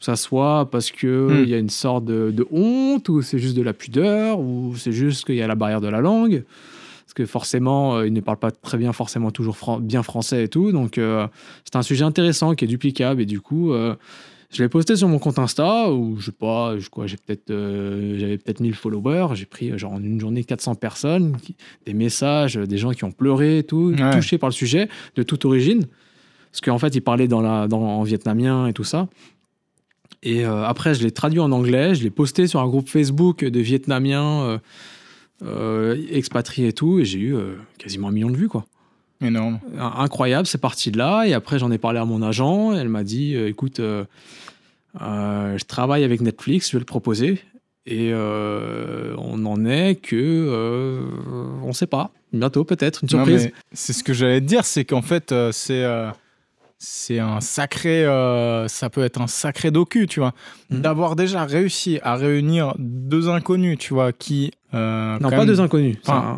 Que 0.00 0.06
ça 0.06 0.16
soit 0.16 0.68
parce 0.70 0.90
qu'il 0.90 1.08
Hmm. 1.10 1.44
y 1.44 1.54
a 1.54 1.58
une 1.58 1.68
sorte 1.70 2.04
de, 2.06 2.30
de 2.30 2.46
honte, 2.50 3.08
ou 3.10 3.20
c'est 3.22 3.38
juste 3.38 3.56
de 3.56 3.62
la 3.62 3.72
pudeur, 3.74 4.40
ou 4.40 4.74
c'est 4.76 4.92
juste 4.92 5.24
qu'il 5.26 5.36
y 5.36 5.42
a 5.42 5.46
la 5.46 5.54
barrière 5.54 5.80
de 5.82 5.88
la 5.88 6.00
langue. 6.00 6.42
Parce 7.04 7.12
que 7.14 7.26
forcément, 7.26 7.96
euh, 7.96 8.06
ils 8.06 8.12
ne 8.12 8.20
parlent 8.20 8.38
pas 8.38 8.50
très 8.50 8.78
bien, 8.78 8.92
forcément 8.92 9.30
toujours 9.30 9.56
fran- 9.56 9.78
bien 9.80 10.02
français 10.02 10.44
et 10.44 10.48
tout. 10.48 10.72
Donc, 10.72 10.96
euh, 10.96 11.26
c'est 11.64 11.76
un 11.76 11.82
sujet 11.82 12.04
intéressant 12.04 12.54
qui 12.54 12.64
est 12.64 12.68
duplicable. 12.68 13.20
Et 13.20 13.26
du 13.26 13.40
coup, 13.40 13.72
euh, 13.72 13.94
je 14.52 14.62
l'ai 14.62 14.68
posté 14.70 14.96
sur 14.96 15.06
mon 15.08 15.18
compte 15.18 15.38
Insta 15.38 15.92
où 15.92 16.16
je 16.18 16.26
sais 16.26 16.32
pas, 16.32 16.78
je 16.78 16.88
quoi, 16.88 17.06
j'ai 17.06 17.16
peut-être 17.16 17.50
euh, 17.50 18.16
j'avais 18.18 18.38
peut-être 18.38 18.60
1000 18.60 18.74
followers, 18.74 19.34
j'ai 19.34 19.44
pris 19.46 19.76
genre 19.78 19.92
en 19.92 20.02
une 20.02 20.18
journée 20.20 20.44
400 20.44 20.76
personnes, 20.76 21.36
qui- 21.42 21.56
des 21.84 21.94
messages, 21.94 22.54
des 22.54 22.78
gens 22.78 22.92
qui 22.92 23.04
ont 23.04 23.12
pleuré 23.12 23.58
et 23.58 23.64
tout, 23.64 23.92
Ouais. 23.98 24.10
touchés 24.12 24.38
par 24.38 24.48
le 24.48 24.54
sujet 24.54 24.88
de 25.16 25.22
toute 25.22 25.44
origine. 25.44 25.84
Parce 26.52 26.60
qu'en 26.62 26.78
fait, 26.78 26.94
ils 26.96 27.00
parlaient 27.02 27.28
dans 27.28 27.40
la, 27.42 27.68
dans, 27.68 27.80
en 27.82 28.02
vietnamien 28.02 28.66
et 28.66 28.72
tout 28.72 28.82
ça. 28.84 29.08
Et 30.22 30.44
euh, 30.44 30.64
après, 30.64 30.94
je 30.94 31.02
l'ai 31.02 31.10
traduit 31.10 31.40
en 31.40 31.50
anglais, 31.52 31.94
je 31.94 32.02
l'ai 32.02 32.10
posté 32.10 32.46
sur 32.46 32.60
un 32.60 32.68
groupe 32.68 32.88
Facebook 32.88 33.44
de 33.44 33.60
Vietnamiens 33.60 34.42
euh, 34.42 34.58
euh, 35.42 36.06
expatriés 36.10 36.68
et 36.68 36.72
tout, 36.72 36.98
et 36.98 37.04
j'ai 37.04 37.20
eu 37.20 37.36
quasiment 37.78 38.08
un 38.08 38.12
million 38.12 38.30
de 38.30 38.36
vues, 38.36 38.48
quoi. 38.48 38.66
Énorme. 39.22 39.60
incroyable, 39.78 40.46
c'est 40.46 40.60
parti 40.60 40.90
de 40.90 40.96
là. 40.96 41.24
Et 41.24 41.34
après, 41.34 41.58
j'en 41.58 41.70
ai 41.70 41.76
parlé 41.76 41.98
à 41.98 42.06
mon 42.06 42.22
agent. 42.22 42.72
Elle 42.72 42.88
m'a 42.88 43.04
dit 43.04 43.36
écoute, 43.36 43.78
je 44.98 45.64
travaille 45.64 46.04
avec 46.04 46.22
Netflix, 46.22 46.70
je 46.70 46.76
vais 46.76 46.80
le 46.80 46.86
proposer. 46.86 47.42
Et 47.86 48.10
euh, 48.12 49.14
on 49.18 49.44
en 49.46 49.64
est 49.64 49.96
que. 49.96 50.16
euh, 50.16 51.02
on 51.62 51.68
ne 51.68 51.72
sait 51.72 51.86
pas. 51.86 52.10
Bientôt, 52.32 52.64
peut-être, 52.64 53.02
une 53.02 53.08
surprise. 53.08 53.50
c'est 53.72 53.92
ce 53.92 54.04
que 54.04 54.12
j'allais 54.12 54.40
te 54.40 54.46
dire, 54.46 54.64
c'est 54.64 54.84
qu'en 54.84 55.02
fait, 55.02 55.32
euh, 55.32 55.50
c'est 55.50 55.84
c'est 56.82 57.18
un 57.18 57.40
sacré, 57.42 58.06
euh, 58.06 58.66
ça 58.66 58.88
peut 58.88 59.04
être 59.04 59.20
un 59.20 59.26
sacré 59.26 59.70
docu, 59.70 60.06
tu 60.06 60.18
vois, 60.20 60.32
Mhm. 60.70 60.80
d'avoir 60.80 61.14
déjà 61.14 61.44
réussi 61.44 62.00
à 62.02 62.16
réunir 62.16 62.74
deux 62.78 63.28
inconnus, 63.28 63.76
tu 63.78 63.92
vois, 63.92 64.12
qui 64.12 64.50
euh, 64.72 65.18
non, 65.20 65.28
pas 65.30 65.36
même- 65.38 65.46
deux 65.46 65.60
inconnus. 65.60 65.98
Enfin, 66.02 66.20
non, 66.22 66.36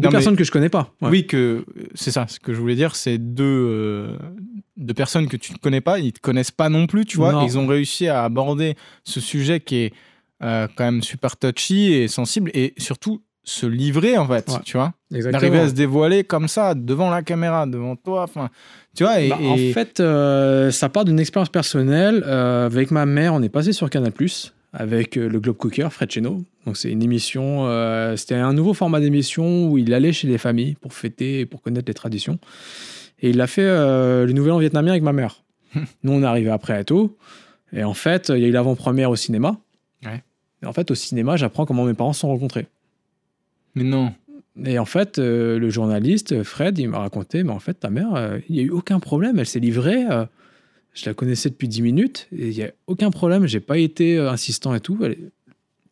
deux 0.00 0.08
mais- 0.08 0.10
personnes 0.10 0.36
que 0.36 0.42
je 0.44 0.50
connais 0.50 0.68
pas. 0.68 0.90
Ouais. 1.00 1.10
Oui, 1.10 1.26
que 1.26 1.64
c'est 1.94 2.10
ça. 2.10 2.26
Ce 2.28 2.40
que 2.40 2.52
je 2.52 2.60
voulais 2.60 2.74
dire, 2.74 2.96
c'est 2.96 3.18
deux, 3.18 3.44
euh, 3.44 4.16
deux 4.76 4.94
personnes 4.94 5.28
que 5.28 5.36
tu 5.36 5.52
ne 5.52 5.58
connais 5.58 5.80
pas, 5.80 6.00
ils 6.00 6.12
te 6.12 6.20
connaissent 6.20 6.50
pas 6.50 6.68
non 6.68 6.86
plus, 6.88 7.04
tu 7.04 7.16
vois. 7.18 7.32
Non. 7.32 7.46
Ils 7.46 7.56
ont 7.56 7.66
réussi 7.66 8.08
à 8.08 8.24
aborder 8.24 8.74
ce 9.04 9.20
sujet 9.20 9.60
qui 9.60 9.76
est 9.76 9.92
euh, 10.42 10.66
quand 10.76 10.84
même 10.84 11.00
super 11.02 11.36
touchy 11.36 11.92
et 11.92 12.08
sensible, 12.08 12.50
et 12.54 12.74
surtout 12.76 13.22
se 13.44 13.66
livrer 13.66 14.16
en 14.18 14.26
fait, 14.26 14.48
Ouais. 14.50 14.58
tu 14.64 14.76
vois. 14.76 14.92
D'arriver 15.10 15.58
à 15.60 15.68
se 15.68 15.74
dévoiler 15.74 16.24
comme 16.24 16.48
ça 16.48 16.74
devant 16.74 17.10
la 17.10 17.22
caméra, 17.22 17.66
devant 17.66 17.94
toi, 17.94 18.22
enfin, 18.22 18.48
tu 18.96 19.04
vois. 19.04 19.20
Et, 19.20 19.28
Bah, 19.28 19.38
En 19.40 19.56
fait, 19.72 20.00
euh, 20.00 20.70
ça 20.70 20.88
part 20.88 21.04
d'une 21.04 21.20
expérience 21.20 21.50
personnelle. 21.50 22.24
Euh, 22.26 22.66
avec 22.66 22.90
ma 22.90 23.04
mère, 23.06 23.34
on 23.34 23.42
est 23.42 23.48
passé 23.50 23.72
sur 23.72 23.90
Canal 23.90 24.12
avec 24.72 25.16
euh, 25.16 25.28
le 25.28 25.38
Globe 25.40 25.56
Cooker, 25.56 25.88
Fred 25.90 26.10
Cheno. 26.10 26.42
Donc, 26.66 26.76
c'est 26.76 26.90
une 26.90 27.02
émission, 27.02 27.66
euh, 27.66 28.16
c'était 28.16 28.34
un 28.34 28.52
nouveau 28.54 28.74
format 28.74 28.98
d'émission 28.98 29.68
où 29.68 29.78
il 29.78 29.92
allait 29.94 30.12
chez 30.12 30.26
les 30.26 30.38
familles 30.38 30.74
pour 30.80 30.92
fêter 30.94 31.40
et 31.40 31.46
pour 31.46 31.60
connaître 31.62 31.86
les 31.86 31.94
traditions. 31.94 32.38
Et 33.20 33.30
il 33.30 33.40
a 33.40 33.46
fait 33.46 33.62
le 33.62 34.32
Nouvel 34.32 34.52
An 34.52 34.58
vietnamien 34.58 34.90
avec 34.92 35.02
ma 35.04 35.12
mère. 35.12 35.44
Nous, 36.02 36.12
on 36.12 36.22
est 36.22 36.26
arrivé 36.26 36.50
après 36.50 36.72
à 36.74 36.82
tôt. 36.82 37.16
Et 37.72 37.84
en 37.84 37.94
fait, 37.94 38.30
il 38.34 38.40
y 38.40 38.44
a 38.44 38.48
eu 38.48 38.52
l'avant-première 38.52 39.10
au 39.10 39.16
cinéma. 39.16 39.56
Ouais. 40.04 40.22
Et 40.62 40.66
en 40.66 40.72
fait, 40.72 40.90
au 40.90 40.94
cinéma, 40.94 41.36
j'apprends 41.36 41.66
comment 41.66 41.84
mes 41.84 41.94
parents 41.94 42.12
se 42.12 42.20
sont 42.20 42.28
rencontrés. 42.28 42.66
Mais 43.74 43.84
non. 43.84 44.12
Et 44.64 44.78
en 44.78 44.84
fait, 44.84 45.18
euh, 45.18 45.58
le 45.58 45.68
journaliste, 45.70 46.42
Fred, 46.44 46.78
il 46.78 46.88
m'a 46.88 46.98
raconté, 46.98 47.42
mais 47.42 47.50
en 47.50 47.58
fait, 47.58 47.74
ta 47.74 47.90
mère, 47.90 48.14
euh, 48.14 48.38
il 48.48 48.54
n'y 48.54 48.60
a 48.60 48.64
eu 48.64 48.70
aucun 48.70 49.00
problème, 49.00 49.38
elle 49.38 49.46
s'est 49.46 49.58
livrée. 49.60 50.04
euh, 50.08 50.24
je 50.92 51.06
la 51.06 51.14
connaissais 51.14 51.50
depuis 51.50 51.66
10 51.66 51.82
minutes, 51.82 52.28
et 52.30 52.50
il 52.50 52.56
n'y 52.56 52.62
a 52.62 52.70
aucun 52.86 53.10
problème, 53.10 53.46
j'ai 53.48 53.58
pas 53.58 53.78
été 53.78 54.16
insistant 54.16 54.74
et 54.76 54.80
tout. 54.80 54.96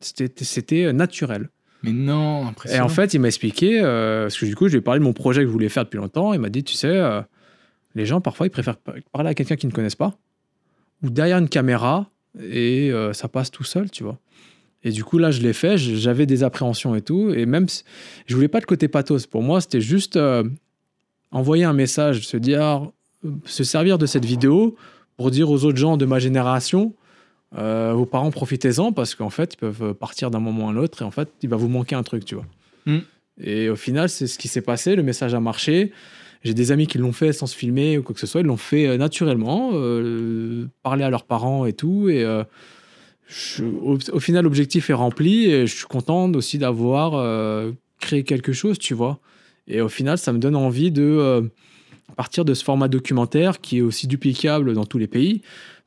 C'était 0.01 0.93
naturel. 0.93 1.49
Mais 1.83 1.93
non, 1.93 2.45
Et 2.45 2.49
impressionnant. 2.49 2.85
en 2.85 2.89
fait, 2.89 3.13
il 3.15 3.19
m'a 3.21 3.27
expliqué, 3.27 3.81
parce 3.81 4.39
que 4.39 4.47
du 4.47 4.55
coup, 4.55 4.69
je 4.69 4.75
lui 4.75 4.79
ai 4.79 4.81
parlé 4.81 5.01
de 5.01 5.05
mon 5.05 5.13
projet 5.13 5.41
que 5.41 5.49
je 5.49 5.53
voulais 5.53 5.69
faire 5.69 5.85
depuis 5.85 5.97
longtemps. 5.97 6.33
Il 6.33 6.39
m'a 6.41 6.49
dit, 6.51 6.63
tu 6.63 6.75
sais, 6.75 7.01
les 7.97 8.07
gens, 8.07 8.21
parfois, 8.21 8.47
ils 8.47 8.51
préfèrent 8.51 8.77
par- 8.77 8.95
parler 9.11 9.31
à 9.31 9.35
quelqu'un 9.35 9.57
qu'ils 9.57 9.69
ne 9.71 9.75
connaissent 9.75 9.97
pas, 9.97 10.17
ou 11.03 11.11
derrière 11.11 11.39
une 11.39 11.49
caméra, 11.49 12.09
et 12.41 12.93
ça 13.13 13.27
passe 13.29 13.51
tout 13.51 13.65
seul, 13.65 13.91
tu 13.91 14.05
vois. 14.05 14.21
Et 14.85 14.91
du 14.91 15.05
coup, 15.05 15.19
là, 15.19 15.31
je 15.31 15.41
l'ai 15.41 15.53
fait, 15.53 15.77
j'avais 15.79 16.27
des 16.27 16.43
appréhensions 16.43 16.95
et 16.95 17.03
tout, 17.03 17.31
et 17.31 17.47
même, 17.47 17.67
je 18.27 18.35
voulais 18.35 18.49
pas 18.49 18.59
le 18.59 18.67
côté 18.67 18.89
pathos. 18.89 19.27
Pour 19.27 19.43
moi, 19.43 19.61
c'était 19.61 19.81
juste 19.81 20.17
euh, 20.17 20.43
envoyer 21.31 21.65
un 21.65 21.73
message, 21.73 22.27
se 22.27 22.37
dire, 22.37 22.91
euh, 23.25 23.31
se 23.45 23.63
servir 23.65 23.99
de 23.99 24.07
cette 24.07 24.25
vidéo 24.25 24.77
pour 25.17 25.31
dire 25.31 25.51
aux 25.51 25.65
autres 25.65 25.79
gens 25.79 25.97
de 25.97 26.05
ma 26.05 26.19
génération, 26.19 26.95
euh, 27.57 27.93
vos 27.95 28.07
parents, 28.07 28.31
profitez-en, 28.31 28.93
parce 28.93 29.15
qu'en 29.15 29.31
fait, 29.31 29.55
ils 29.55 29.59
peuvent 29.59 29.95
partir 29.95 30.31
d'un 30.31 30.41
moment 30.41 30.71
à 30.71 30.73
l'autre, 30.73 31.03
et 31.03 31.05
en 31.05 31.11
fait, 31.13 31.29
il 31.43 31.49
va 31.49 31.57
vous 31.57 31.69
manquer 31.69 31.95
un 31.95 32.03
truc, 32.03 32.25
tu 32.25 32.35
vois. 32.35 32.47
Mm. 32.87 32.99
Et 33.41 33.69
au 33.69 33.77
final, 33.77 34.09
c'est 34.09 34.27
ce 34.27 34.39
qui 34.39 34.49
s'est 34.49 34.63
passé, 34.63 34.97
le 34.97 35.03
message 35.03 35.33
a 35.35 35.41
marché. 35.41 35.93
J'ai 36.45 36.55
des 36.55 36.73
amis 36.73 36.89
qui 36.89 36.99
l'ont 36.99 37.13
fait 37.13 37.33
sans 37.33 37.47
se 37.47 37.57
filmer 37.57 37.99
ou 37.99 38.03
quoi 38.03 38.15
que 38.15 38.21
ce 38.21 38.27
soit, 38.27 38.41
ils 38.41 38.47
l'ont 38.47 38.57
fait 38.57 38.99
naturellement, 38.99 39.71
euh, 39.75 40.67
parler 40.83 41.05
à 41.05 41.11
leurs 41.11 41.25
parents 41.25 41.67
et 41.67 41.73
tout. 41.73 42.09
Et 42.09 42.25
au, 43.85 44.21
final, 44.21 44.45
l'objectif 44.45 44.91
est 44.91 44.95
rempli 44.95 45.47
et 45.47 45.67
je 45.67 45.75
suis 45.75 45.87
content 45.87 46.33
aussi 46.35 46.59
d'avoir 46.59 47.15
euh, 47.15 47.73
créé 48.01 48.25
quelque 48.25 48.53
chose, 48.53 48.79
tu 48.79 48.95
vois. 48.95 49.21
Et 49.67 49.81
au 49.81 49.89
final, 49.89 50.19
ça 50.19 50.33
me 50.33 50.39
donne 50.39 50.57
envie 50.57 50.91
de 50.91 51.03
euh, 51.03 51.43
partir 52.17 52.45
de 52.45 52.55
ce 52.55 52.65
format 52.65 52.89
documentaire 52.89 53.61
qui 53.61 53.79
est 53.79 53.81
aussi 53.81 54.07
duplicable 54.07 54.75
dans 54.75 54.85
tous 54.85 54.99
les 54.99 55.07
pays. 55.07 55.43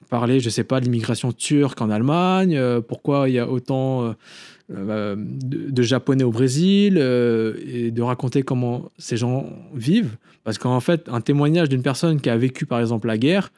Parler, 0.10 0.40
je 0.40 0.50
sais 0.50 0.64
pas, 0.64 0.80
de 0.80 0.86
l'immigration 0.86 1.32
turque 1.32 1.82
en 1.82 1.90
Allemagne, 1.90 2.56
euh, 2.56 2.80
pourquoi 2.82 3.28
il 3.30 3.36
y 3.36 3.40
a 3.40 3.50
autant 3.50 4.16
de, 4.70 5.16
de 5.16 5.82
Japonais 5.84 6.24
au 6.24 6.32
Brésil, 6.32 6.98
et 6.98 7.92
de 7.92 8.02
raconter 8.02 8.44
comment 8.44 8.92
ces 8.98 9.18
gens 9.18 9.50
vivent. 9.74 10.16
Parce 10.44 10.58
qu'en 10.58 10.80
fait, 10.80 11.08
un 11.10 11.22
témoignage 11.22 11.70
d'une 11.70 11.82
personne 11.82 12.22
qui 12.22 12.30
a 12.30 12.38
vécu, 12.38 12.66
par 12.66 12.80
exemple, 12.80 13.08
la 13.08 13.18
guerre, 13.18 13.52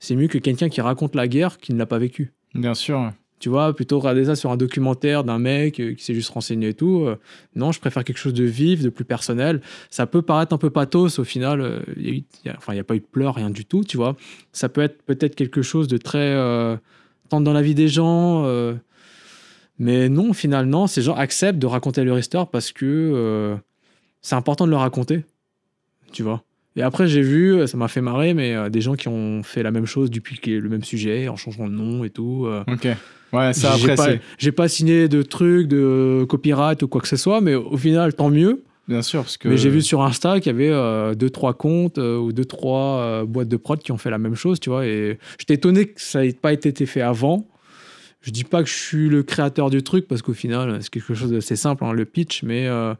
c'est 0.00 0.16
mieux 0.16 0.26
que 0.26 0.38
quelqu'un 0.38 0.68
qui 0.68 0.80
raconte 0.80 1.14
la 1.14 1.28
guerre 1.28 1.58
qui 1.58 1.72
ne 1.72 1.78
l'a 1.78 1.86
pas 1.86 1.98
vécue. 1.98 2.32
Bien 2.54 2.74
sûr. 2.74 3.12
Tu 3.42 3.48
vois, 3.48 3.74
plutôt 3.74 3.98
regarder 3.98 4.26
ça 4.26 4.36
sur 4.36 4.52
un 4.52 4.56
documentaire 4.56 5.24
d'un 5.24 5.40
mec 5.40 5.80
euh, 5.80 5.94
qui 5.94 6.04
s'est 6.04 6.14
juste 6.14 6.30
renseigné 6.30 6.68
et 6.68 6.74
tout. 6.74 7.02
euh, 7.06 7.16
non, 7.56 7.72
je 7.72 7.80
préfère 7.80 8.04
quelque 8.04 8.18
chose 8.18 8.34
de 8.34 8.44
vif, 8.44 8.82
de 8.82 8.88
plus 8.88 9.04
personnel. 9.04 9.60
Ça 9.90 10.06
peut 10.06 10.22
paraître 10.22 10.54
un 10.54 10.58
peu 10.58 10.70
pathos 10.70 11.18
au 11.18 11.24
final. 11.24 11.60
euh, 11.60 11.80
il 11.96 12.22
y 12.44 12.48
a 12.48 12.72
n'y 12.72 12.78
a 12.78 12.84
pas 12.84 12.94
eu 12.94 13.00
de 13.00 13.04
pleurs, 13.04 13.34
rien 13.34 13.50
du 13.50 13.64
tout, 13.64 13.82
tu 13.82 13.96
vois. 13.96 14.14
Ça 14.52 14.68
peut 14.68 14.80
être 14.80 15.02
peut-être 15.02 15.34
quelque 15.34 15.60
chose 15.60 15.88
de 15.88 15.96
très 15.96 16.20
euh, 16.20 16.76
tendre 17.30 17.44
dans 17.44 17.52
la 17.52 17.62
vie 17.62 17.74
des 17.74 17.88
gens. 17.88 18.46
mais 19.76 20.08
non, 20.08 20.30
au 20.30 20.34
final, 20.34 20.66
non. 20.66 20.86
Ces 20.86 21.02
gens 21.02 21.16
acceptent 21.16 21.58
de 21.58 21.66
raconter 21.66 22.04
leur 22.04 22.20
histoire 22.20 22.48
parce 22.48 22.70
que 22.70 23.58
c'est 24.20 24.36
important 24.36 24.66
de 24.66 24.70
le 24.70 24.76
raconter. 24.76 25.24
Tu 26.12 26.22
vois. 26.22 26.44
Et 26.76 26.82
après, 26.82 27.08
j'ai 27.08 27.22
vu, 27.22 27.66
ça 27.66 27.76
m'a 27.76 27.88
fait 27.88 28.02
marrer, 28.02 28.34
mais 28.34 28.70
des 28.70 28.80
gens 28.80 28.94
qui 28.94 29.08
ont 29.08 29.42
fait 29.42 29.64
la 29.64 29.72
même 29.72 29.86
chose, 29.86 30.12
dupliquer 30.12 30.60
le 30.60 30.68
même 30.68 30.84
sujet 30.84 31.26
en 31.26 31.34
changeant 31.34 31.66
de 31.66 31.72
nom 31.72 32.04
et 32.04 32.10
tout. 32.10 32.46
Ok. 32.68 32.86
Ouais, 33.32 33.52
ça 33.52 33.72
après, 33.74 33.94
pas, 33.94 34.04
c'est. 34.04 34.20
j'ai 34.38 34.52
pas 34.52 34.68
signé 34.68 35.08
de 35.08 35.22
trucs 35.22 35.66
de 35.68 36.26
copyright 36.28 36.82
ou 36.82 36.88
quoi 36.88 37.00
que 37.00 37.08
ce 37.08 37.16
soit, 37.16 37.40
mais 37.40 37.54
au 37.54 37.76
final, 37.76 38.14
tant 38.14 38.30
mieux. 38.30 38.62
Bien 38.88 39.00
sûr, 39.02 39.22
parce 39.22 39.36
que. 39.36 39.48
Mais 39.48 39.56
j'ai 39.56 39.70
vu 39.70 39.80
sur 39.80 40.02
Insta 40.02 40.40
qu'il 40.40 40.52
y 40.52 40.54
avait 40.54 40.70
euh, 40.70 41.14
deux, 41.14 41.30
trois 41.30 41.54
comptes 41.54 41.98
euh, 41.98 42.18
ou 42.18 42.32
deux, 42.32 42.44
trois 42.44 42.98
euh, 42.98 43.24
boîtes 43.24 43.48
de 43.48 43.56
prod 43.56 43.78
qui 43.78 43.92
ont 43.92 43.96
fait 43.98 44.10
la 44.10 44.18
même 44.18 44.34
chose, 44.34 44.60
tu 44.60 44.70
vois. 44.70 44.86
Et 44.86 45.18
j'étais 45.38 45.54
étonné 45.54 45.86
que 45.86 46.00
ça 46.00 46.22
n'ait 46.22 46.32
pas 46.32 46.52
été 46.52 46.84
fait 46.84 47.00
avant. 47.00 47.46
Je 48.20 48.30
dis 48.30 48.44
pas 48.44 48.62
que 48.62 48.68
je 48.68 48.74
suis 48.74 49.08
le 49.08 49.22
créateur 49.22 49.68
du 49.70 49.82
truc 49.82 50.06
parce 50.06 50.22
qu'au 50.22 50.32
final, 50.32 50.78
c'est 50.80 50.90
quelque 50.90 51.14
chose 51.14 51.30
d'assez 51.32 51.56
simple, 51.56 51.84
hein, 51.84 51.92
le 51.92 52.04
pitch, 52.04 52.42
mais 52.44 52.66
euh, 52.68 52.94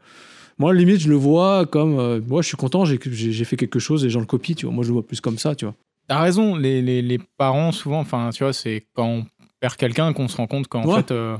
moi, 0.57 0.73
limite, 0.73 0.99
je 0.99 1.09
le 1.09 1.15
vois 1.15 1.65
comme. 1.65 1.97
euh, 1.97 2.19
moi, 2.27 2.41
je 2.41 2.47
suis 2.47 2.57
content, 2.57 2.85
j'ai, 2.85 2.99
j'ai, 3.09 3.31
j'ai 3.31 3.45
fait 3.45 3.55
quelque 3.55 3.79
chose, 3.79 4.03
les 4.03 4.09
gens 4.09 4.19
le 4.19 4.25
copient, 4.25 4.55
tu 4.55 4.65
vois. 4.65 4.75
Moi, 4.75 4.83
je 4.83 4.89
le 4.89 4.93
vois 4.93 5.05
plus 5.07 5.21
comme 5.21 5.37
ça, 5.37 5.55
tu 5.55 5.65
vois. 5.65 5.75
T'as 6.09 6.21
raison, 6.21 6.57
les, 6.57 6.81
les, 6.81 7.01
les 7.01 7.19
parents, 7.37 7.71
souvent, 7.71 7.99
enfin, 8.01 8.29
tu 8.33 8.43
vois, 8.43 8.51
c'est 8.51 8.85
quand 8.93 9.07
on 9.07 9.25
perd 9.63 9.77
quelqu'un 9.77 10.11
qu'on 10.11 10.27
se 10.27 10.35
rend 10.35 10.45
compte 10.47 10.67
qu'en 10.67 10.83
Ouais. 10.85 10.97
fait, 10.97 11.11
euh, 11.11 11.37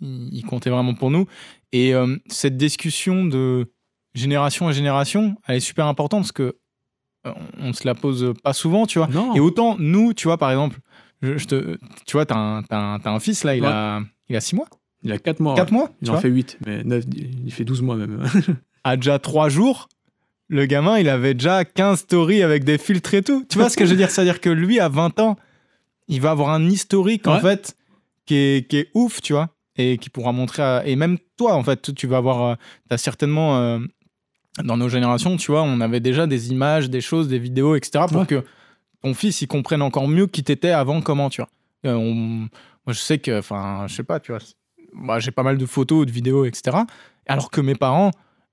il, 0.00 0.30
il 0.32 0.42
comptait 0.42 0.70
vraiment 0.70 0.94
pour 0.94 1.10
nous. 1.10 1.26
Et 1.72 1.94
euh, 1.94 2.16
cette 2.28 2.56
discussion 2.56 3.26
de 3.26 3.70
génération 4.14 4.68
à 4.68 4.72
génération, 4.72 5.36
elle 5.46 5.56
est 5.56 5.60
super 5.60 5.86
importante 5.86 6.22
parce 6.22 6.32
que 6.32 6.56
euh, 7.26 7.32
on 7.60 7.74
se 7.74 7.86
la 7.86 7.94
pose 7.94 8.32
pas 8.42 8.54
souvent, 8.54 8.86
tu 8.86 8.98
vois. 8.98 9.08
Non. 9.08 9.34
Et 9.36 9.40
autant, 9.40 9.76
nous, 9.78 10.14
tu 10.14 10.28
vois, 10.28 10.38
par 10.38 10.50
exemple, 10.50 10.78
je, 11.20 11.36
je 11.36 11.46
te, 11.46 11.76
tu 12.06 12.12
vois, 12.14 12.24
t'as 12.24 12.36
un, 12.36 12.62
t'as 12.62 12.78
un, 12.78 12.98
t'as 13.00 13.10
un 13.10 13.20
fils, 13.20 13.44
là, 13.44 13.54
il, 13.54 13.60
Ouais. 13.62 13.68
a, 13.68 14.00
il 14.30 14.36
a 14.36 14.40
6 14.40 14.56
mois 14.56 14.68
Il 15.02 15.12
a 15.12 15.18
4 15.18 15.40
mois. 15.40 15.54
4 15.54 15.72
mois 15.72 15.90
Il 16.00 16.10
en 16.10 16.16
fait 16.16 16.30
8, 16.30 16.56
mais 16.64 16.82
9, 16.84 17.04
il 17.44 17.52
fait 17.52 17.64
12 17.66 17.82
mois 17.82 17.96
même. 17.96 18.22
À 18.84 18.96
déjà 18.96 19.18
3 19.18 19.50
jours, 19.50 19.88
le 20.48 20.64
gamin, 20.64 20.98
il 20.98 21.08
avait 21.10 21.34
déjà 21.34 21.66
15 21.66 22.00
stories 22.00 22.42
avec 22.42 22.64
des 22.64 22.78
filtres 22.78 23.12
et 23.12 23.22
tout. 23.22 23.44
Tu 23.48 23.58
vois 23.58 23.68
ce 23.68 23.76
que 23.76 23.84
je 23.84 23.90
veux 23.90 23.96
dire? 23.98 24.10
C'est-à-dire 24.10 24.40
que 24.40 24.48
lui, 24.50 24.80
à 24.80 24.88
20 24.88 25.20
ans, 25.20 25.36
il 26.08 26.20
va 26.20 26.30
avoir 26.32 26.50
un 26.50 26.68
historique, 26.68 27.26
en 27.26 27.40
fait, 27.40 27.76
qui 28.26 28.34
est, 28.36 28.68
qui 28.68 28.76
est 28.78 28.88
ouf, 28.94 29.20
tu 29.20 29.32
vois, 29.32 29.50
et 29.76 29.98
qui 29.98 30.10
pourra 30.10 30.32
montrer 30.32 30.62
à... 30.62 30.82
Et 30.86 30.96
même 30.96 31.18
toi, 31.36 31.54
en 31.54 31.62
fait, 31.62 31.94
tu 31.94 32.06
vas 32.06 32.18
avoir... 32.18 32.56
Tu 32.88 32.94
as 32.94 32.98
certainement... 32.98 33.58
euh, 33.58 33.78
dans 34.62 34.76
nos 34.76 34.88
générations, 34.90 35.36
tu 35.38 35.50
vois, 35.50 35.62
on 35.62 35.80
avait 35.80 36.00
déjà 36.00 36.26
des 36.26 36.50
images, 36.50 36.90
des 36.90 37.00
choses, 37.00 37.26
des 37.28 37.38
vidéos, 37.38 37.74
etc. 37.74 38.04
pour 38.08 38.20
Ouais. 38.20 38.26
que 38.26 38.44
ton 39.02 39.14
fils, 39.14 39.40
il 39.40 39.46
comprenne 39.46 39.80
encore 39.80 40.08
mieux 40.08 40.26
qui 40.26 40.44
t'étais 40.44 40.70
avant, 40.70 41.00
comment, 41.00 41.30
tu 41.30 41.40
vois. 41.40 41.48
Euh, 41.86 41.94
on- 41.94 42.48
Moi, 42.84 42.88
je 42.88 42.98
sais 42.98 43.18
que... 43.18 43.38
Enfin, 43.38 43.86
je 43.88 43.94
sais 43.94 44.02
pas, 44.04 44.20
tu 44.20 44.32
vois. 44.32 44.40
Moi, 44.92 45.20
j'ai 45.20 45.30
pas 45.30 45.42
mal 45.42 45.56
de 45.56 45.64
photos, 45.66 46.04
de 46.04 46.10
vidéos, 46.10 46.44
etc. 46.44 46.76
Alors 47.26 47.50
que 47.50 47.60
mes 47.62 47.74
parents, 47.74 48.10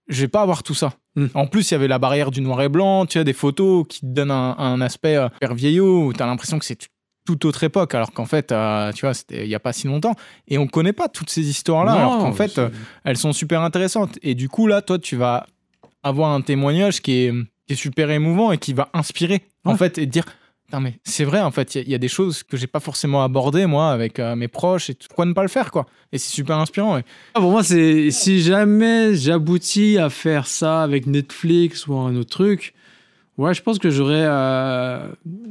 je 0.07 0.21
vais 0.21 0.27
pas 0.29 0.41
avoir 0.41 0.63
tout 0.63 0.73
ça. 0.73 0.93
Mm. 1.15 1.25
En 1.33 1.47
plus, 1.47 1.69
il 1.69 1.73
y 1.73 1.75
avait 1.75 1.87
la 1.89 1.99
barrière 1.99 2.31
du 2.31 2.39
noir 2.39 2.61
et 2.61 2.69
blanc, 2.69 3.05
tu 3.05 3.17
as 3.17 3.23
des 3.25 3.33
photos 3.33 3.85
qui 3.89 3.99
te 4.01 4.05
donnent 4.05 4.31
un, 4.31 4.55
un 4.57 4.79
aspect 4.79 5.17
euh, 5.17 5.27
hyper 5.35 5.53
vieillot, 5.53 6.05
où 6.05 6.13
tu 6.13 6.23
as 6.23 6.25
l'impression 6.27 6.57
que 6.59 6.65
c'est 6.65 6.87
toute 7.29 7.45
autre 7.45 7.63
époque, 7.63 7.93
alors 7.93 8.11
qu'en 8.11 8.25
fait, 8.25 8.51
euh, 8.51 8.91
tu 8.93 9.05
vois, 9.05 9.13
c'était 9.13 9.43
il 9.43 9.49
y 9.49 9.55
a 9.55 9.59
pas 9.59 9.71
si 9.73 9.85
longtemps. 9.87 10.15
Et 10.47 10.57
on 10.57 10.65
connaît 10.67 10.93
pas 10.93 11.07
toutes 11.09 11.29
ces 11.29 11.47
histoires-là, 11.49 11.93
alors 11.93 12.17
qu'en 12.19 12.31
fait, 12.33 12.57
euh, 12.57 12.69
elles 13.03 13.17
sont 13.17 13.33
super 13.33 13.61
intéressantes. 13.61 14.17
Et 14.23 14.33
du 14.35 14.49
coup, 14.49 14.65
là, 14.67 14.81
toi, 14.81 14.97
tu 14.97 15.15
vas 15.15 15.45
avoir 16.01 16.31
un 16.31 16.41
témoignage 16.41 17.01
qui 17.01 17.11
est, 17.25 17.33
qui 17.67 17.73
est 17.73 17.75
super 17.75 18.09
émouvant 18.09 18.51
et 18.51 18.57
qui 18.57 18.73
va 18.73 18.89
inspirer, 18.93 19.41
en 19.65 19.75
fait, 19.75 19.97
et 19.99 20.05
te 20.07 20.11
dire, 20.11 20.25
Non, 20.73 20.79
mais 20.79 20.99
c'est 21.03 21.23
vrai, 21.23 21.39
en 21.41 21.51
fait, 21.51 21.75
il 21.75 21.77
y, 21.77 21.81
a- 21.81 21.83
il 21.85 21.91
y 21.91 21.95
a 21.95 21.97
des 21.99 22.07
choses 22.07 22.43
que 22.43 22.55
j'ai 22.57 22.67
pas 22.67 22.79
forcément 22.79 23.23
abordées, 23.23 23.65
moi, 23.65 23.91
avec 23.91 24.19
euh, 24.19 24.35
mes 24.35 24.47
proches, 24.47 24.89
et 24.89 24.95
tout. 24.95 25.07
pourquoi 25.07 25.25
ne 25.25 25.33
pas 25.33 25.41
le 25.43 25.47
faire, 25.49 25.69
quoi? 25.71 25.85
Et 26.11 26.17
c'est 26.17 26.29
super 26.31 26.57
inspirant. 26.57 26.95
ouais. 26.95 27.03
Ah, 27.35 27.39
pour 27.39 27.51
moi, 27.51 27.63
c'est 27.63 28.11
si 28.11 28.41
jamais 28.41 29.13
j'aboutis 29.15 29.97
à 29.97 30.09
faire 30.09 30.45
ça 30.47 30.81
avec 30.83 31.05
Netflix 31.07 31.87
ou 31.87 31.95
un 31.95 32.15
autre 32.15 32.29
truc, 32.29 32.73
ouais, 33.39 33.53
je 33.53 33.61
pense 33.63 33.79
que 33.79 33.89
j'aurais 33.89 34.25
euh, 34.25 35.07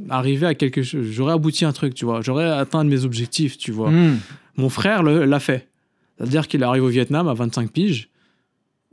arrivé 0.09 0.45
à 0.45 0.53
quelque 0.55 0.83
chose, 0.83 1.05
j'aurais 1.09 1.33
abouti 1.33 1.65
à 1.65 1.69
un 1.69 1.73
truc, 1.73 1.93
tu 1.95 2.05
vois, 2.05 2.21
j'aurais 2.21 2.49
atteint 2.49 2.83
mes 2.83 3.03
objectifs, 3.03 3.57
tu 3.57 3.71
vois. 3.71 3.89
Mm. 3.89 4.19
Mon 4.57 4.69
frère 4.69 5.03
l'a 5.03 5.39
fait. 5.39 5.67
C'est-à-dire 6.17 6.47
qu'il 6.47 6.63
arrive 6.63 6.83
au 6.83 6.89
Vietnam 6.89 7.27
à 7.27 7.33
25 7.33 7.71
piges 7.71 8.09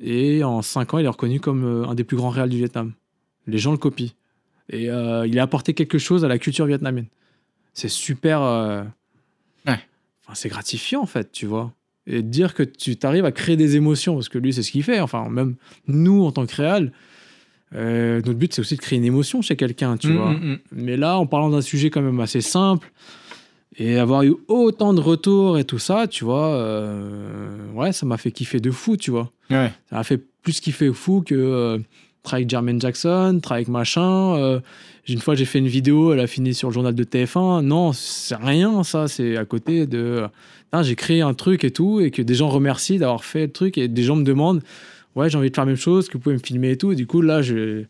et 0.00 0.44
en 0.44 0.62
5 0.62 0.94
ans, 0.94 0.98
il 0.98 1.04
est 1.04 1.08
reconnu 1.08 1.40
comme 1.40 1.64
euh, 1.64 1.88
un 1.88 1.94
des 1.94 2.04
plus 2.04 2.16
grands 2.16 2.30
réals 2.30 2.50
du 2.50 2.56
Vietnam. 2.58 2.92
Les 3.46 3.58
gens 3.58 3.72
le 3.72 3.78
copient. 3.78 4.10
Et 4.70 4.90
euh, 4.90 5.26
il 5.26 5.38
a 5.38 5.42
apporté 5.42 5.74
quelque 5.74 5.98
chose 5.98 6.24
à 6.24 6.28
la 6.28 6.38
culture 6.38 6.66
vietnamienne. 6.66 7.06
C'est 7.74 7.88
super. 7.88 8.42
euh, 8.42 8.82
Ouais. 9.66 9.80
Enfin, 10.24 10.34
c'est 10.34 10.48
gratifiant, 10.48 11.02
en 11.02 11.06
fait, 11.06 11.32
tu 11.32 11.46
vois. 11.46 11.72
Et 12.06 12.22
de 12.22 12.28
dire 12.28 12.54
que 12.54 12.62
tu 12.62 12.96
t'arrives 12.96 13.24
à 13.24 13.32
créer 13.32 13.56
des 13.56 13.76
émotions, 13.76 14.14
parce 14.14 14.28
que 14.28 14.38
lui, 14.38 14.52
c'est 14.52 14.62
ce 14.62 14.70
qu'il 14.70 14.82
fait. 14.84 15.00
Enfin, 15.00 15.28
même 15.28 15.56
nous, 15.88 16.24
en 16.24 16.32
tant 16.32 16.46
que 16.46 16.54
réal, 16.54 16.92
euh, 17.74 18.16
notre 18.24 18.38
but, 18.38 18.54
c'est 18.54 18.60
aussi 18.60 18.76
de 18.76 18.80
créer 18.80 18.98
une 18.98 19.04
émotion 19.04 19.42
chez 19.42 19.56
quelqu'un, 19.56 19.96
tu 19.96 20.08
Mm, 20.08 20.16
vois. 20.16 20.30
mm, 20.30 20.36
mm. 20.52 20.58
Mais 20.72 20.96
là, 20.96 21.18
en 21.18 21.26
parlant 21.26 21.50
d'un 21.50 21.60
sujet 21.62 21.90
quand 21.90 22.02
même 22.02 22.20
assez 22.20 22.40
simple, 22.40 22.90
et 23.78 23.98
avoir 23.98 24.22
eu 24.22 24.34
autant 24.48 24.94
de 24.94 25.00
retours 25.00 25.58
et 25.58 25.64
tout 25.64 25.78
ça, 25.78 26.06
tu 26.06 26.24
vois, 26.24 26.46
euh, 26.54 27.56
ouais, 27.74 27.92
ça 27.92 28.06
m'a 28.06 28.16
fait 28.16 28.30
kiffer 28.30 28.60
de 28.60 28.70
fou, 28.70 28.96
tu 28.96 29.10
vois. 29.10 29.30
Ouais. 29.50 29.70
Ça 29.90 29.96
m'a 29.96 30.04
fait 30.04 30.20
plus 30.42 30.60
kiffer 30.60 30.92
fou 30.92 31.22
que 31.26 31.34
euh, 31.34 31.78
travailler 32.22 32.44
avec 32.44 32.50
Jermaine 32.50 32.80
Jackson, 32.80 33.38
travailler 33.42 33.64
avec 33.66 33.68
machin. 33.72 34.36
euh, 34.36 34.60
une 35.08 35.20
fois, 35.20 35.34
j'ai 35.34 35.44
fait 35.44 35.58
une 35.60 35.68
vidéo, 35.68 36.12
elle 36.12 36.20
a 36.20 36.26
fini 36.26 36.52
sur 36.54 36.68
le 36.68 36.74
journal 36.74 36.94
de 36.94 37.04
TF1. 37.04 37.60
Non, 37.62 37.92
c'est 37.92 38.34
rien, 38.36 38.82
ça, 38.82 39.06
c'est 39.08 39.36
à 39.36 39.44
côté 39.44 39.86
de. 39.86 40.24
J'ai 40.82 40.94
créé 40.96 41.22
un 41.22 41.32
truc 41.32 41.64
et 41.64 41.70
tout, 41.70 42.00
et 42.00 42.10
que 42.10 42.20
des 42.20 42.34
gens 42.34 42.48
remercient 42.48 42.98
d'avoir 42.98 43.24
fait 43.24 43.46
le 43.46 43.52
truc, 43.52 43.78
et 43.78 43.88
des 43.88 44.02
gens 44.02 44.16
me 44.16 44.24
demandent 44.24 44.62
Ouais, 45.16 45.28
j'ai 45.30 45.36
envie 45.38 45.50
de 45.50 45.54
faire 45.54 45.64
la 45.64 45.70
même 45.70 45.76
chose, 45.76 46.08
que 46.08 46.12
vous 46.14 46.20
pouvez 46.20 46.36
me 46.36 46.40
filmer 46.40 46.70
et 46.72 46.76
tout. 46.78 46.92
Et 46.92 46.94
du 46.94 47.06
coup, 47.06 47.20
là, 47.22 47.42
je. 47.42 47.84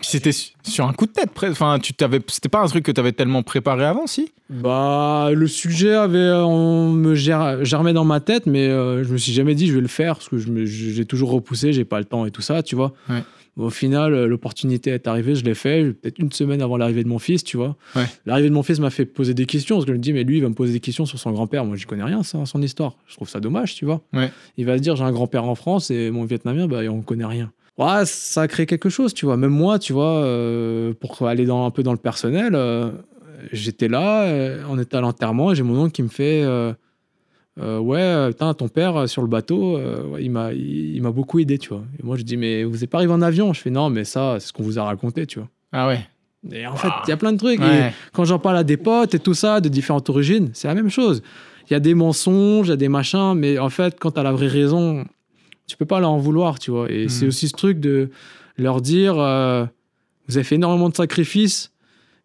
Puis 0.00 0.06
C'était 0.10 0.30
su- 0.30 0.52
sur 0.62 0.86
un 0.86 0.92
coup 0.92 1.06
de 1.06 1.10
tête, 1.12 1.32
presque. 1.32 1.52
Enfin, 1.52 1.80
tu 1.80 1.92
t'avais, 1.92 2.20
c'était 2.28 2.48
pas 2.48 2.60
un 2.62 2.66
truc 2.68 2.84
que 2.84 2.92
tu 2.92 3.00
avais 3.00 3.10
tellement 3.10 3.42
préparé 3.42 3.84
avant, 3.84 4.06
si? 4.06 4.30
Bah, 4.48 5.30
le 5.34 5.46
sujet 5.48 5.92
avait, 5.92 6.30
on 6.44 6.92
me 6.92 7.16
ger- 7.16 7.58
germait 7.64 7.92
dans 7.92 8.04
ma 8.04 8.20
tête, 8.20 8.46
mais 8.46 8.68
euh, 8.68 9.02
je 9.02 9.12
me 9.12 9.18
suis 9.18 9.32
jamais 9.32 9.56
dit 9.56 9.66
je 9.66 9.74
vais 9.74 9.80
le 9.80 9.88
faire 9.88 10.14
parce 10.14 10.28
que 10.28 10.38
je 10.38 10.48
me- 10.52 10.64
j'ai 10.66 11.04
toujours 11.04 11.32
repoussé, 11.32 11.72
j'ai 11.72 11.84
pas 11.84 11.98
le 11.98 12.04
temps 12.04 12.24
et 12.26 12.30
tout 12.30 12.42
ça, 12.42 12.62
tu 12.62 12.76
vois. 12.76 12.92
Ouais. 13.10 13.24
Au 13.58 13.70
final, 13.70 14.14
euh, 14.14 14.26
l'opportunité 14.26 14.90
est 14.90 15.06
arrivée, 15.06 15.34
je 15.34 15.44
l'ai 15.44 15.54
fait, 15.54 15.92
peut-être 15.92 16.18
une 16.18 16.32
semaine 16.32 16.62
avant 16.62 16.76
l'arrivée 16.76 17.02
de 17.02 17.08
mon 17.08 17.18
fils, 17.18 17.44
tu 17.44 17.56
vois. 17.56 17.76
Ouais. 17.96 18.06
L'arrivée 18.24 18.48
de 18.48 18.54
mon 18.54 18.62
fils 18.62 18.78
m'a 18.78 18.90
fait 18.90 19.04
poser 19.04 19.34
des 19.34 19.46
questions 19.46 19.76
parce 19.76 19.84
que 19.84 19.92
je 19.92 19.96
me 19.96 20.02
dis, 20.02 20.12
mais 20.12 20.24
lui, 20.24 20.38
il 20.38 20.42
va 20.42 20.48
me 20.48 20.54
poser 20.54 20.72
des 20.72 20.80
questions 20.80 21.06
sur 21.06 21.18
son 21.18 21.32
grand-père. 21.32 21.64
Moi, 21.64 21.76
je 21.76 21.86
connais 21.86 22.04
rien, 22.04 22.22
ça, 22.22 22.46
son 22.46 22.62
histoire. 22.62 22.94
Je 23.06 23.16
trouve 23.16 23.28
ça 23.28 23.40
dommage, 23.40 23.74
tu 23.74 23.84
vois. 23.84 24.00
Ouais. 24.12 24.30
Il 24.56 24.64
va 24.64 24.76
se 24.76 24.82
dire, 24.82 24.96
j'ai 24.96 25.04
un 25.04 25.12
grand-père 25.12 25.44
en 25.44 25.56
France 25.56 25.90
et 25.90 26.10
mon 26.10 26.24
vietnamien, 26.24 26.68
bah, 26.68 26.80
on 26.88 27.02
connaît 27.02 27.26
rien. 27.26 27.52
Ouais, 27.78 28.04
ça 28.06 28.42
a 28.42 28.48
créé 28.48 28.66
quelque 28.66 28.88
chose, 28.88 29.14
tu 29.14 29.24
vois. 29.24 29.36
Même 29.36 29.52
moi, 29.52 29.78
tu 29.78 29.92
vois, 29.92 30.24
euh, 30.24 30.92
pour 30.94 31.26
aller 31.28 31.46
dans, 31.46 31.64
un 31.64 31.70
peu 31.70 31.84
dans 31.84 31.92
le 31.92 31.98
personnel, 31.98 32.54
euh, 32.56 32.90
j'étais 33.52 33.86
là, 33.86 34.24
euh, 34.24 34.64
on 34.68 34.78
était 34.80 34.96
à 34.96 35.00
l'enterrement, 35.00 35.54
j'ai 35.54 35.62
mon 35.62 35.78
oncle 35.78 35.92
qui 35.92 36.02
me 36.02 36.08
fait 36.08 36.44
euh, 37.60 37.78
Ouais, 37.78 38.00
euh, 38.00 38.28
putain, 38.28 38.54
ton 38.54 38.68
père 38.68 38.96
euh, 38.96 39.06
sur 39.06 39.22
le 39.22 39.28
bateau, 39.28 39.76
euh, 39.76 40.04
ouais, 40.04 40.24
il 40.24 40.30
m'a 40.30 40.52
il, 40.52 40.96
il 40.96 41.02
m'a 41.02 41.10
beaucoup 41.10 41.38
aidé, 41.38 41.58
tu 41.58 41.70
vois. 41.70 41.82
Et 41.98 42.02
moi, 42.02 42.16
je 42.16 42.22
dis 42.22 42.36
Mais 42.36 42.64
vous 42.64 42.78
n'êtes 42.78 42.90
pas 42.90 42.98
arrivé 42.98 43.12
en 43.12 43.22
avion? 43.22 43.52
Je 43.52 43.60
fais 43.60 43.70
Non, 43.70 43.90
mais 43.90 44.04
ça, 44.04 44.36
c'est 44.38 44.48
ce 44.48 44.52
qu'on 44.52 44.62
vous 44.62 44.78
a 44.78 44.84
raconté, 44.84 45.26
tu 45.26 45.38
vois. 45.38 45.48
Ah 45.72 45.88
ouais. 45.88 46.00
Et 46.52 46.66
en 46.66 46.76
fait, 46.76 46.88
il 47.06 47.10
y 47.10 47.12
a 47.12 47.16
plein 47.16 47.32
de 47.32 47.38
trucs. 47.38 47.60
Et 47.60 47.90
quand 48.12 48.24
j'en 48.24 48.38
parle 48.38 48.56
à 48.58 48.64
des 48.64 48.76
potes 48.76 49.14
et 49.14 49.18
tout 49.18 49.34
ça, 49.34 49.60
de 49.60 49.68
différentes 49.68 50.08
origines, 50.08 50.50
c'est 50.52 50.68
la 50.68 50.74
même 50.74 50.88
chose. 50.90 51.22
Il 51.68 51.72
y 51.72 51.76
a 51.76 51.80
des 51.80 51.94
mensonges, 51.94 52.68
il 52.68 52.70
y 52.70 52.72
a 52.72 52.76
des 52.76 52.88
machins, 52.88 53.34
mais 53.34 53.58
en 53.58 53.68
fait, 53.68 53.96
quand 53.98 54.12
tu 54.12 54.20
as 54.20 54.22
la 54.22 54.32
vraie 54.32 54.46
raison, 54.46 55.04
tu 55.66 55.76
peux 55.76 55.84
pas 55.84 56.00
leur 56.00 56.10
en 56.10 56.18
vouloir, 56.18 56.58
tu 56.58 56.70
vois. 56.70 56.90
Et 56.90 57.08
c'est 57.08 57.26
aussi 57.26 57.48
ce 57.48 57.54
truc 57.54 57.80
de 57.80 58.10
leur 58.56 58.80
dire 58.80 59.18
euh, 59.18 59.66
vous 60.28 60.36
avez 60.36 60.44
fait 60.44 60.54
énormément 60.54 60.88
de 60.88 60.94
sacrifices, 60.96 61.72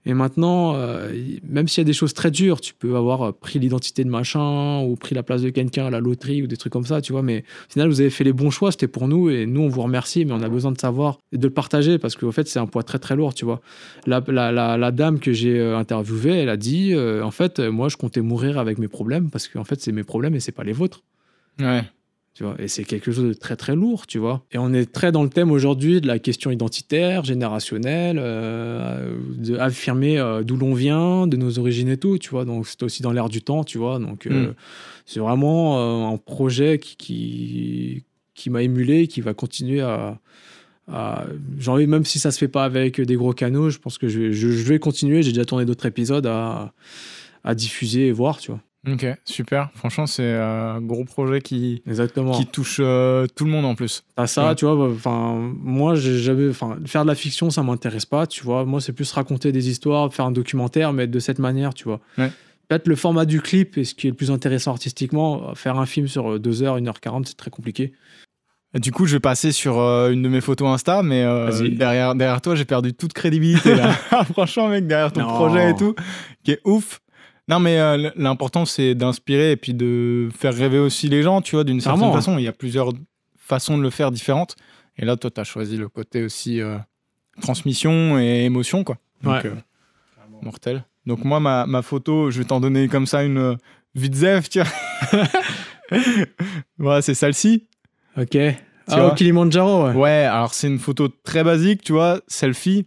et 0.05 0.13
maintenant, 0.13 0.75
euh, 0.75 1.11
même 1.47 1.67
s'il 1.67 1.81
y 1.81 1.85
a 1.85 1.85
des 1.85 1.93
choses 1.93 2.13
très 2.13 2.31
dures, 2.31 2.59
tu 2.59 2.73
peux 2.73 2.95
avoir 2.95 3.21
euh, 3.21 3.31
pris 3.31 3.59
l'identité 3.59 4.03
de 4.03 4.09
machin, 4.09 4.81
ou 4.81 4.95
pris 4.95 5.15
la 5.15 5.23
place 5.23 5.41
de 5.41 5.49
quelqu'un 5.49 5.85
à 5.85 5.89
la 5.89 5.99
loterie, 5.99 6.43
ou 6.43 6.47
des 6.47 6.57
trucs 6.57 6.73
comme 6.73 6.85
ça, 6.85 7.01
tu 7.01 7.13
vois. 7.13 7.21
Mais 7.21 7.43
au 7.69 7.71
final, 7.71 7.87
vous 7.87 8.01
avez 8.01 8.09
fait 8.09 8.23
les 8.23 8.33
bons 8.33 8.49
choix, 8.49 8.71
c'était 8.71 8.87
pour 8.87 9.07
nous, 9.07 9.29
et 9.29 9.45
nous, 9.45 9.61
on 9.61 9.69
vous 9.69 9.81
remercie, 9.81 10.25
mais 10.25 10.33
on 10.33 10.41
a 10.41 10.49
besoin 10.49 10.71
de 10.71 10.79
savoir 10.79 11.19
et 11.31 11.37
de 11.37 11.43
le 11.43 11.53
partager, 11.53 11.97
parce 11.97 12.15
qu'en 12.15 12.31
fait, 12.31 12.47
c'est 12.47 12.59
un 12.59 12.67
poids 12.67 12.83
très 12.83 12.99
très 12.99 13.15
lourd, 13.15 13.33
tu 13.33 13.45
vois 13.45 13.61
la, 14.05 14.91
dame 14.91 15.19
que 15.19 15.33
j'ai 15.33 15.59
euh, 15.59 15.77
interviewée, 15.77 16.37
elle 16.37 16.49
a 16.49 16.57
dit 16.57 16.93
en 16.95 17.31
fait, 17.31 17.59
moi, 17.59 17.89
je 17.89 17.97
comptais 17.97 18.21
mourir 18.21 18.57
avec 18.57 18.77
mes 18.77 18.87
problèmes 18.87 19.29
parce 19.29 19.47
qu'en 19.47 19.63
fait, 19.63 19.79
c'est 19.81 19.91
mes 19.91 20.03
problèmes 20.03 20.35
et 20.35 20.39
c'est 20.39 20.51
pas 20.51 20.63
les 20.63 20.73
vôtres. 20.73 21.03
Ouais. 21.59 21.83
Tu 22.35 22.43
vois, 22.43 22.55
et 22.59 22.67
c'est 22.67 22.83
quelque 22.83 23.11
chose 23.11 23.23
de 23.23 23.33
très 23.33 23.55
très 23.55 23.75
lourd, 23.75 24.07
tu 24.07 24.17
vois. 24.17 24.43
Et 24.51 24.57
on 24.57 24.73
est 24.73 24.91
très 24.91 25.11
dans 25.11 25.21
le 25.21 25.29
thème 25.29 25.51
aujourd'hui 25.51 26.01
de 26.01 26.07
la 26.07 26.17
question 26.17 26.49
identitaire, 26.49 27.23
générationnelle, 27.23 28.17
euh, 28.19 29.15
de 29.37 29.55
affirmer 29.57 30.17
euh, 30.17 30.41
d'où 30.41 30.57
l'on 30.57 30.73
vient, 30.73 31.27
de 31.27 31.37
nos 31.37 31.59
origines 31.59 31.89
et 31.89 31.97
tout, 31.97 32.17
tu 32.17 32.31
vois. 32.31 32.43
Donc 32.43 32.65
c'est 32.67 32.81
aussi 32.81 33.03
dans 33.03 33.11
l'air 33.11 33.29
du 33.29 33.43
temps, 33.43 33.63
tu 33.63 33.77
vois. 33.77 33.99
Donc 33.99 34.25
euh, 34.25 34.47
Mm. 34.47 34.53
c'est 35.05 35.19
vraiment 35.19 35.77
euh, 36.09 36.13
un 36.15 36.17
projet 36.17 36.79
qui, 36.79 36.95
qui, 36.97 38.03
qui 38.33 38.49
m'a 38.49 38.63
émulé, 38.63 39.05
qui 39.07 39.21
va 39.21 39.35
continuer 39.35 39.81
à, 39.81 40.19
à- 40.91 41.25
j'ai 41.59 41.69
envie, 41.69 41.85
même 41.85 42.03
si 42.03 42.17
ça 42.17 42.31
se 42.31 42.39
fait 42.39 42.47
pas 42.47 42.63
avec 42.65 42.99
des 42.99 43.15
gros 43.15 43.33
canaux, 43.33 43.69
je 43.69 43.77
pense 43.77 43.99
que 43.99 44.07
je 44.07 44.19
vais, 44.19 44.33
je, 44.33 44.49
je 44.49 44.63
vais 44.63 44.79
continuer. 44.79 45.21
J'ai 45.21 45.33
déjà 45.33 45.45
tourné 45.45 45.65
d'autres 45.65 45.85
épisodes 45.85 46.25
à, 46.25 46.73
à 47.43 47.53
diffuser 47.53 48.07
et 48.07 48.11
voir, 48.11 48.39
tu 48.39 48.49
vois. 48.49 48.61
Ok, 48.85 49.05
super. 49.23 49.69
Franchement, 49.75 50.07
c'est 50.07 50.33
un 50.33 50.81
gros 50.81 51.05
projet 51.05 51.39
qui, 51.41 51.81
Exactement. 51.87 52.33
qui 52.33 52.45
touche 52.45 52.77
euh, 52.81 53.27
tout 53.33 53.45
le 53.45 53.51
monde 53.51 53.63
en 53.63 53.75
plus. 53.75 54.03
T'as 54.17 54.27
ça, 54.27 54.49
Ouais. 54.49 54.55
tu 54.55 54.65
vois. 54.65 54.75
bah, 54.75 54.93
Enfin, 54.93 55.37
moi, 55.61 55.95
j'ai 55.95 56.17
jamais, 56.17 56.49
enfin, 56.49 56.77
faire 56.85 57.03
de 57.03 57.07
la 57.07 57.15
fiction, 57.15 57.49
ça 57.49 57.63
m'intéresse 57.63 58.05
pas, 58.05 58.27
tu 58.27 58.43
vois. 58.43 58.65
Moi, 58.65 58.81
c'est 58.81 58.91
plus 58.91 59.09
raconter 59.13 59.53
des 59.53 59.69
histoires, 59.69 60.13
faire 60.13 60.25
un 60.25 60.31
documentaire, 60.31 60.91
mais 60.91 61.07
de 61.07 61.19
cette 61.19 61.39
manière, 61.39 61.73
tu 61.73 61.85
vois. 61.85 62.01
Ouais. 62.17 62.29
Peut-être 62.67 62.87
le 62.89 62.95
format 62.97 63.25
du 63.25 63.39
clip 63.41 63.77
est 63.77 63.83
ce 63.85 63.95
qui 63.95 64.07
est 64.07 64.09
le 64.09 64.15
plus 64.17 64.31
intéressant 64.31 64.71
artistiquement. 64.71 65.55
Faire 65.55 65.77
un 65.79 65.85
film 65.85 66.07
sur 66.07 66.37
2h, 66.39 66.81
1h40, 66.81 67.25
c'est 67.27 67.37
très 67.37 67.51
compliqué. 67.51 67.93
Du 68.73 68.91
coup, 68.91 69.05
je 69.05 69.15
vais 69.15 69.19
passer 69.19 69.51
sur 69.51 69.79
euh, 69.79 70.09
une 70.11 70.23
de 70.23 70.29
mes 70.29 70.41
photos 70.41 70.67
Insta, 70.67 71.03
mais 71.03 71.23
euh, 71.23 71.51
derrière, 71.69 72.15
derrière 72.15 72.41
toi, 72.41 72.55
j'ai 72.55 72.65
perdu 72.65 72.93
toute 72.93 73.13
crédibilité. 73.13 73.75
Là. 73.75 73.91
Franchement, 74.33 74.67
mec, 74.67 74.87
derrière 74.87 75.11
ton 75.13 75.21
Non. 75.21 75.27
projet 75.27 75.69
et 75.71 75.75
tout, 75.75 75.93
qui 76.43 76.51
est 76.53 76.59
ouf. 76.65 76.99
Non, 77.49 77.59
mais 77.59 77.77
euh, 77.79 78.09
l'important, 78.15 78.65
c'est 78.65 78.95
d'inspirer 78.95 79.51
et 79.51 79.57
puis 79.57 79.73
de 79.73 80.29
faire 80.37 80.53
rêver 80.55 80.79
aussi 80.79 81.09
les 81.09 81.23
gens, 81.23 81.41
tu 81.41 81.55
vois, 81.55 81.63
d'une 81.63 81.81
certaine 81.81 81.99
Clairement. 81.99 82.15
façon. 82.15 82.37
Il 82.37 82.43
y 82.43 82.47
a 82.47 82.53
plusieurs 82.53 82.93
façons 83.37 83.77
de 83.77 83.83
le 83.83 83.89
faire 83.89 84.11
différentes. 84.11 84.55
Et 84.97 85.05
là, 85.05 85.17
toi, 85.17 85.29
tu 85.29 85.41
as 85.41 85.43
choisi 85.43 85.75
le 85.75 85.89
côté 85.89 86.23
aussi 86.23 86.61
euh, 86.61 86.77
transmission 87.41 88.17
et 88.19 88.45
émotion, 88.45 88.83
quoi. 88.83 88.97
Donc, 89.23 89.43
Ouais. 89.43 89.49
euh, 89.49 89.55
mortel. 90.41 90.85
Donc, 91.05 91.25
moi, 91.25 91.39
ma, 91.41 91.65
ma 91.65 91.81
photo, 91.81 92.31
je 92.31 92.39
vais 92.39 92.45
t'en 92.45 92.61
donner 92.61 92.87
comme 92.87 93.07
ça 93.07 93.23
une 93.23 93.57
vite 93.95 94.15
zève, 94.15 94.47
tu 94.47 94.61
vois. 94.61 95.27
voilà, 96.77 97.01
c'est 97.01 97.13
celle-ci. 97.13 97.67
Ok. 98.17 98.35
ah, 98.35 98.53
vois 98.87 99.11
au 99.11 99.15
Kilimanjaro, 99.15 99.87
ouais. 99.87 99.93
Ouais, 99.93 100.23
alors 100.23 100.53
c'est 100.53 100.67
une 100.67 100.79
photo 100.79 101.07
très 101.09 101.43
basique, 101.43 101.81
tu 101.81 101.91
vois, 101.93 102.21
selfie. 102.27 102.85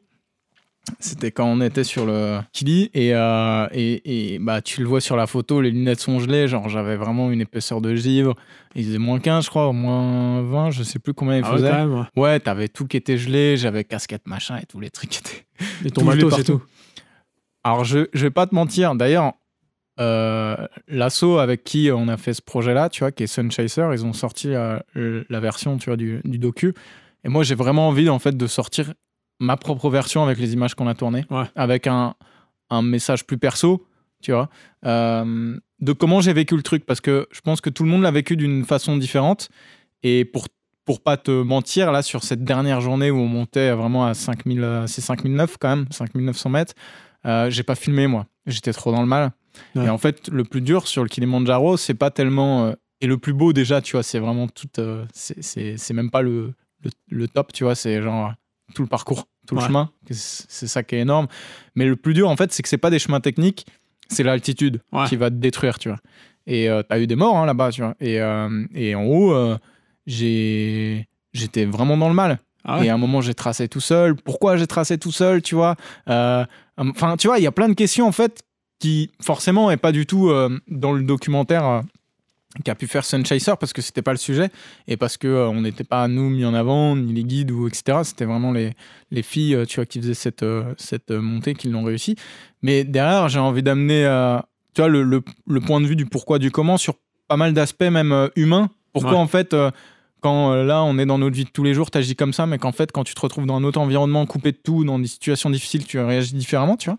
C'était 1.00 1.32
quand 1.32 1.46
on 1.46 1.60
était 1.60 1.82
sur 1.84 2.06
le 2.06 2.38
Kili 2.52 2.90
et, 2.94 3.12
euh, 3.14 3.66
et, 3.72 4.34
et, 4.34 4.38
bah, 4.38 4.62
tu 4.62 4.80
le 4.82 4.86
vois 4.86 5.00
sur 5.00 5.16
la 5.16 5.26
photo, 5.26 5.60
les 5.60 5.70
lunettes 5.72 6.00
sont 6.00 6.20
gelées, 6.20 6.46
genre 6.46 6.68
j'avais 6.68 6.96
vraiment 6.96 7.30
une 7.32 7.40
épaisseur 7.40 7.80
de 7.80 7.94
givre. 7.96 8.34
Il 8.76 8.84
faisait 8.84 8.98
moins 8.98 9.18
15, 9.18 9.44
je 9.46 9.50
crois, 9.50 9.72
moins 9.72 10.42
20, 10.42 10.70
je 10.70 10.82
sais 10.84 10.98
plus 11.00 11.12
combien 11.12 11.38
il 11.38 11.42
Ah 11.44 11.50
ouais, 11.52 11.56
faisait. 11.58 11.82
ouais. 11.84 12.02
ouais, 12.16 12.40
t'avais 12.40 12.68
tout 12.68 12.86
qui 12.86 12.96
était 12.96 13.18
gelé, 13.18 13.56
j'avais 13.56 13.82
casquette 13.84 14.26
machin 14.26 14.58
et 14.58 14.66
tous 14.66 14.78
les 14.80 14.90
trucs 14.90 15.10
qui 15.10 15.18
étaient. 15.18 15.44
Et 15.84 15.90
ton 15.90 16.04
matos, 16.04 16.32
c'est 16.34 16.44
partout. 16.46 16.58
tout. 16.58 17.02
Alors 17.64 17.84
je, 17.84 18.06
je 18.12 18.22
vais 18.22 18.30
pas 18.30 18.46
te 18.46 18.54
mentir, 18.54 18.94
d'ailleurs, 18.94 19.32
euh, 19.98 20.56
l'assaut 20.88 21.38
avec 21.38 21.64
qui 21.64 21.90
on 21.92 22.06
a 22.08 22.16
fait 22.16 22.34
ce 22.34 22.42
projet-là, 22.42 22.90
tu 22.90 23.00
vois, 23.00 23.10
qui 23.12 23.24
est 23.24 23.26
Sun 23.26 23.50
Chaser, 23.50 23.88
ils 23.92 24.04
ont 24.04 24.12
sorti 24.12 24.54
euh, 24.54 24.78
le- 24.92 25.26
la 25.30 25.40
version, 25.40 25.78
tu 25.78 25.86
vois, 25.90 25.96
du, 25.96 26.20
du 26.24 26.38
docu. 26.38 26.74
Et 27.24 27.28
moi, 27.28 27.42
j'ai 27.42 27.54
vraiment 27.56 27.88
envie, 27.88 28.08
en 28.08 28.18
fait, 28.20 28.36
de 28.36 28.46
sortir 28.46 28.92
ma 29.40 29.56
propre 29.56 29.90
version 29.90 30.22
avec 30.22 30.38
les 30.38 30.52
images 30.54 30.74
qu'on 30.74 30.86
a 30.88 30.94
tournées, 30.94 31.24
Ouais. 31.30 31.44
avec 31.56 31.86
un, 31.86 32.14
un 32.70 32.82
message 32.82 33.24
plus 33.26 33.38
perso, 33.38 33.86
tu 34.22 34.32
vois, 34.32 34.48
euh, 34.84 35.56
de 35.80 35.92
comment 35.92 36.20
j'ai 36.20 36.32
vécu 36.32 36.56
le 36.56 36.62
truc, 36.62 36.86
parce 36.86 37.00
que 37.00 37.26
je 37.30 37.40
pense 37.40 37.60
que 37.60 37.68
tout 37.70 37.82
le 37.84 37.90
monde 37.90 38.02
l'a 38.02 38.10
vécu 38.10 38.36
d'une 38.36 38.64
façon 38.64 38.96
différente. 38.96 39.48
Et 40.02 40.24
pour 40.24 40.46
pour 40.84 41.00
pas 41.00 41.16
te 41.16 41.42
mentir, 41.42 41.90
là, 41.90 42.00
sur 42.00 42.22
cette 42.22 42.44
dernière 42.44 42.80
journée 42.80 43.10
où 43.10 43.18
on 43.18 43.26
montait 43.26 43.72
vraiment 43.72 44.06
à 44.06 44.14
5000, 44.14 44.62
euh, 44.62 44.86
c'est 44.86 45.00
5009 45.00 45.56
quand 45.58 45.68
même, 45.68 45.86
5900 45.90 46.48
mètres, 46.48 46.74
euh, 47.26 47.50
j'ai 47.50 47.64
pas 47.64 47.74
filmé, 47.74 48.06
moi. 48.06 48.26
J'étais 48.46 48.72
trop 48.72 48.92
dans 48.92 49.00
le 49.00 49.08
mal. 49.08 49.32
Ouais. 49.74 49.86
Et 49.86 49.88
en 49.88 49.98
fait, 49.98 50.28
le 50.28 50.44
plus 50.44 50.60
dur 50.60 50.86
sur 50.86 51.02
le 51.02 51.08
Kilimanjaro, 51.08 51.76
c'est 51.76 51.94
pas 51.94 52.10
tellement. 52.12 52.66
euh, 52.66 52.72
et 53.00 53.08
le 53.08 53.18
plus 53.18 53.32
beau, 53.32 53.52
déjà, 53.52 53.80
tu 53.80 53.92
vois, 53.96 54.04
c'est 54.04 54.20
vraiment 54.20 54.46
tout. 54.46 54.68
c'est 55.12 55.92
même 55.92 56.10
pas 56.12 56.22
le, 56.22 56.54
le, 56.84 56.90
le 57.10 57.26
top, 57.26 57.52
tu 57.52 57.64
vois, 57.64 57.74
c'est 57.74 58.00
genre 58.00 58.32
tout 58.74 58.82
le 58.82 58.88
parcours. 58.88 59.26
tout 59.46 59.54
le 59.54 59.60
Ouais. 59.60 59.66
chemin. 59.68 59.90
C'est 60.10 60.66
ça 60.66 60.82
qui 60.82 60.96
est 60.96 61.00
énorme. 61.00 61.28
Mais 61.76 61.84
le 61.86 61.94
plus 61.96 62.14
dur, 62.14 62.28
en 62.28 62.36
fait, 62.36 62.52
c'est 62.52 62.62
que 62.64 62.68
c'est 62.68 62.78
pas 62.78 62.90
des 62.90 62.98
chemins 62.98 63.20
techniques, 63.20 63.64
c'est 64.08 64.24
l'altitude 64.24 64.80
Ouais. 64.92 65.06
qui 65.06 65.14
va 65.16 65.30
te 65.30 65.36
détruire, 65.36 65.78
tu 65.78 65.88
vois. 65.88 65.98
Et 66.48 66.68
euh, 66.68 66.82
t'as 66.82 66.98
eu 66.98 67.06
des 67.06 67.14
morts 67.16 67.36
hein, 67.36 67.46
là-bas, 67.46 67.70
tu 67.70 67.82
vois. 67.82 67.94
Et, 68.00 68.20
euh, 68.20 68.64
et 68.74 68.94
en 68.96 69.04
haut, 69.04 69.32
euh, 69.32 69.56
j'ai 70.06 71.06
j'étais 71.32 71.64
vraiment 71.64 71.96
dans 71.96 72.08
le 72.08 72.14
mal. 72.14 72.38
Ah 72.64 72.78
ouais 72.80 72.86
Et 72.86 72.90
à 72.90 72.94
un 72.94 72.98
moment, 72.98 73.20
j'ai 73.20 73.34
tracé 73.34 73.68
tout 73.68 73.80
seul. 73.80 74.16
Pourquoi 74.16 74.56
j'ai 74.56 74.66
tracé 74.66 74.98
tout 74.98 75.12
seul, 75.12 75.42
tu 75.42 75.54
vois 75.54 75.76
Euh, 76.08 76.44
Enfin, 76.78 77.16
tu 77.16 77.26
vois, 77.28 77.38
il 77.38 77.42
y 77.44 77.46
a 77.46 77.52
plein 77.52 77.68
de 77.68 77.74
questions, 77.74 78.06
en 78.06 78.12
fait, 78.12 78.42
qui, 78.80 79.10
forcément, 79.22 79.70
est 79.70 79.76
pas 79.76 79.92
du 79.92 80.04
tout 80.06 80.30
dans 80.68 80.92
le 80.92 81.02
documentaire 81.04 81.82
qu'a 82.64 82.74
pu 82.74 82.86
faire 82.86 83.04
Sunchaser, 83.04 83.52
parce 83.58 83.72
que 83.72 83.82
c'était 83.82 84.02
pas 84.02 84.12
le 84.12 84.18
sujet, 84.18 84.50
et 84.88 84.96
parce 84.96 85.16
que 85.16 85.28
euh, 85.28 85.48
on 85.48 85.60
n'était 85.62 85.84
pas, 85.84 86.08
nous, 86.08 86.28
mis 86.30 86.44
en 86.44 86.54
avant, 86.54 86.96
ni 86.96 87.12
les 87.12 87.24
guides, 87.24 87.50
ou 87.50 87.68
etc. 87.68 87.98
C'était 88.04 88.24
vraiment 88.24 88.52
les, 88.52 88.72
les 89.10 89.22
filles, 89.22 89.54
euh, 89.54 89.64
tu 89.64 89.76
vois, 89.76 89.86
qui 89.86 90.00
faisaient 90.00 90.14
cette, 90.14 90.42
euh, 90.42 90.74
cette 90.78 91.10
montée, 91.10 91.54
qui 91.54 91.68
l'ont 91.68 91.84
réussi. 91.84 92.16
Mais 92.62 92.84
derrière, 92.84 93.28
j'ai 93.28 93.38
envie 93.38 93.62
d'amener, 93.62 94.02
tu 94.74 94.80
vois, 94.80 94.88
le, 94.88 95.02
le, 95.02 95.22
le 95.46 95.60
point 95.60 95.80
de 95.80 95.86
vue 95.86 95.96
du 95.96 96.06
pourquoi, 96.06 96.38
du 96.38 96.50
comment, 96.50 96.78
sur 96.78 96.94
pas 97.28 97.36
mal 97.36 97.52
d'aspects, 97.52 97.82
même 97.82 98.30
humains. 98.36 98.70
Pourquoi, 98.92 99.12
Ouais. 99.12 99.18
en 99.18 99.26
fait... 99.26 99.54
quand 100.20 100.54
là 100.54 100.82
on 100.82 100.98
est 100.98 101.06
dans 101.06 101.18
notre 101.18 101.36
vie 101.36 101.44
de 101.44 101.50
tous 101.50 101.62
les 101.62 101.74
jours, 101.74 101.90
tu 101.90 101.98
agis 101.98 102.16
comme 102.16 102.32
ça, 102.32 102.46
mais 102.46 102.58
qu'en 102.58 102.72
fait 102.72 102.90
quand 102.90 103.04
tu 103.04 103.14
te 103.14 103.20
retrouves 103.20 103.46
dans 103.46 103.56
un 103.56 103.64
autre 103.64 103.78
environnement, 103.78 104.24
coupé 104.26 104.50
de 104.52 104.56
tout, 104.56 104.82
dans 104.84 104.98
des 104.98 105.06
situations 105.06 105.50
difficiles, 105.50 105.84
tu 105.84 106.00
réagis 106.00 106.34
différemment, 106.34 106.76
tu 106.76 106.88
vois. 106.88 106.98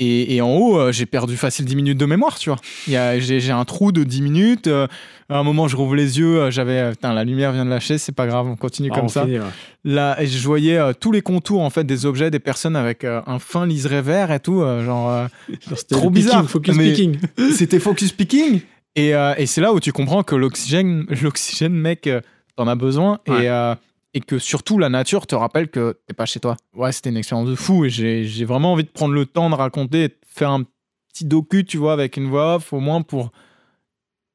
Et, 0.00 0.36
et 0.36 0.40
en 0.42 0.54
haut, 0.54 0.78
euh, 0.78 0.92
j'ai 0.92 1.06
perdu 1.06 1.36
facile 1.36 1.64
10 1.64 1.74
minutes 1.74 1.98
de 1.98 2.06
mémoire, 2.06 2.38
tu 2.38 2.50
vois. 2.50 2.58
J'ai 2.86 3.50
un 3.50 3.64
trou 3.64 3.90
de 3.90 4.04
10 4.04 4.22
minutes. 4.22 4.66
euh, 4.68 4.86
à 5.28 5.38
un 5.38 5.42
moment, 5.42 5.66
je 5.66 5.76
rouvre 5.76 5.96
les 5.96 6.18
yeux, 6.20 6.40
euh, 6.40 6.50
j'avais. 6.52 6.92
Putain, 6.92 7.12
la 7.12 7.24
lumière 7.24 7.50
vient 7.52 7.64
de 7.64 7.70
lâcher, 7.70 7.98
c'est 7.98 8.14
pas 8.14 8.26
grave, 8.28 8.46
on 8.46 8.54
continue 8.56 8.90
Ah, 8.92 8.94
comme 8.94 9.06
on 9.06 9.08
ça. 9.08 9.24
finit, 9.24 9.40
ouais. 9.40 9.44
Là, 9.84 10.16
et 10.22 10.26
je 10.28 10.46
voyais 10.46 10.78
euh, 10.78 10.92
tous 10.98 11.10
les 11.10 11.20
contours 11.20 11.62
en 11.62 11.70
fait 11.70 11.82
des 11.84 12.06
objets, 12.06 12.30
des 12.30 12.38
personnes 12.38 12.76
avec 12.76 13.04
un 13.04 13.38
fin 13.40 13.66
liseré 13.66 14.00
vert 14.00 14.30
et 14.30 14.38
tout, 14.40 14.60
genre. 14.84 15.26
C'était 15.74 15.96
Trop 15.96 16.10
bizarre, 16.10 16.42
picking, 16.42 16.48
focus 16.48 16.76
mais- 16.76 16.92
picking. 16.92 17.18
c'était 17.54 17.80
focus 17.80 18.12
picking. 18.12 18.60
Et, 18.94 19.10
et 19.36 19.46
c'est 19.46 19.60
là 19.60 19.72
où 19.72 19.80
tu 19.80 19.92
comprends 19.92 20.22
que 20.22 20.34
l'oxygène, 20.36 21.06
l'oxygène, 21.22 21.72
mec, 21.74 22.08
t'en 22.56 22.66
as 22.68 22.74
besoin. 22.76 23.18
Ouais. 23.28 23.44
Et, 23.46 23.74
et 24.14 24.20
que 24.20 24.38
surtout, 24.38 24.78
la 24.78 24.88
nature 24.88 25.26
te 25.26 25.34
rappelle 25.34 25.68
que 25.68 25.98
t'es 26.06 26.14
pas 26.14 26.26
chez 26.26 26.40
toi. 26.40 26.56
Ouais, 26.74 26.92
c'était 26.92 27.10
une 27.10 27.16
expérience 27.16 27.48
de 27.48 27.54
fou. 27.54 27.84
Et 27.84 27.90
j'ai 27.90 28.44
vraiment 28.44 28.72
envie 28.72 28.84
de 28.84 28.88
prendre 28.90 29.14
le 29.14 29.26
temps 29.26 29.50
de 29.50 29.54
raconter, 29.54 30.04
et 30.04 30.08
de 30.08 30.16
faire 30.26 30.50
un 30.50 30.64
petit 31.12 31.24
docu, 31.24 31.64
tu 31.64 31.76
vois, 31.78 31.92
avec 31.92 32.16
une 32.16 32.28
voix 32.28 32.56
off, 32.56 32.72
au 32.72 32.80
moins 32.80 33.02
pour 33.02 33.30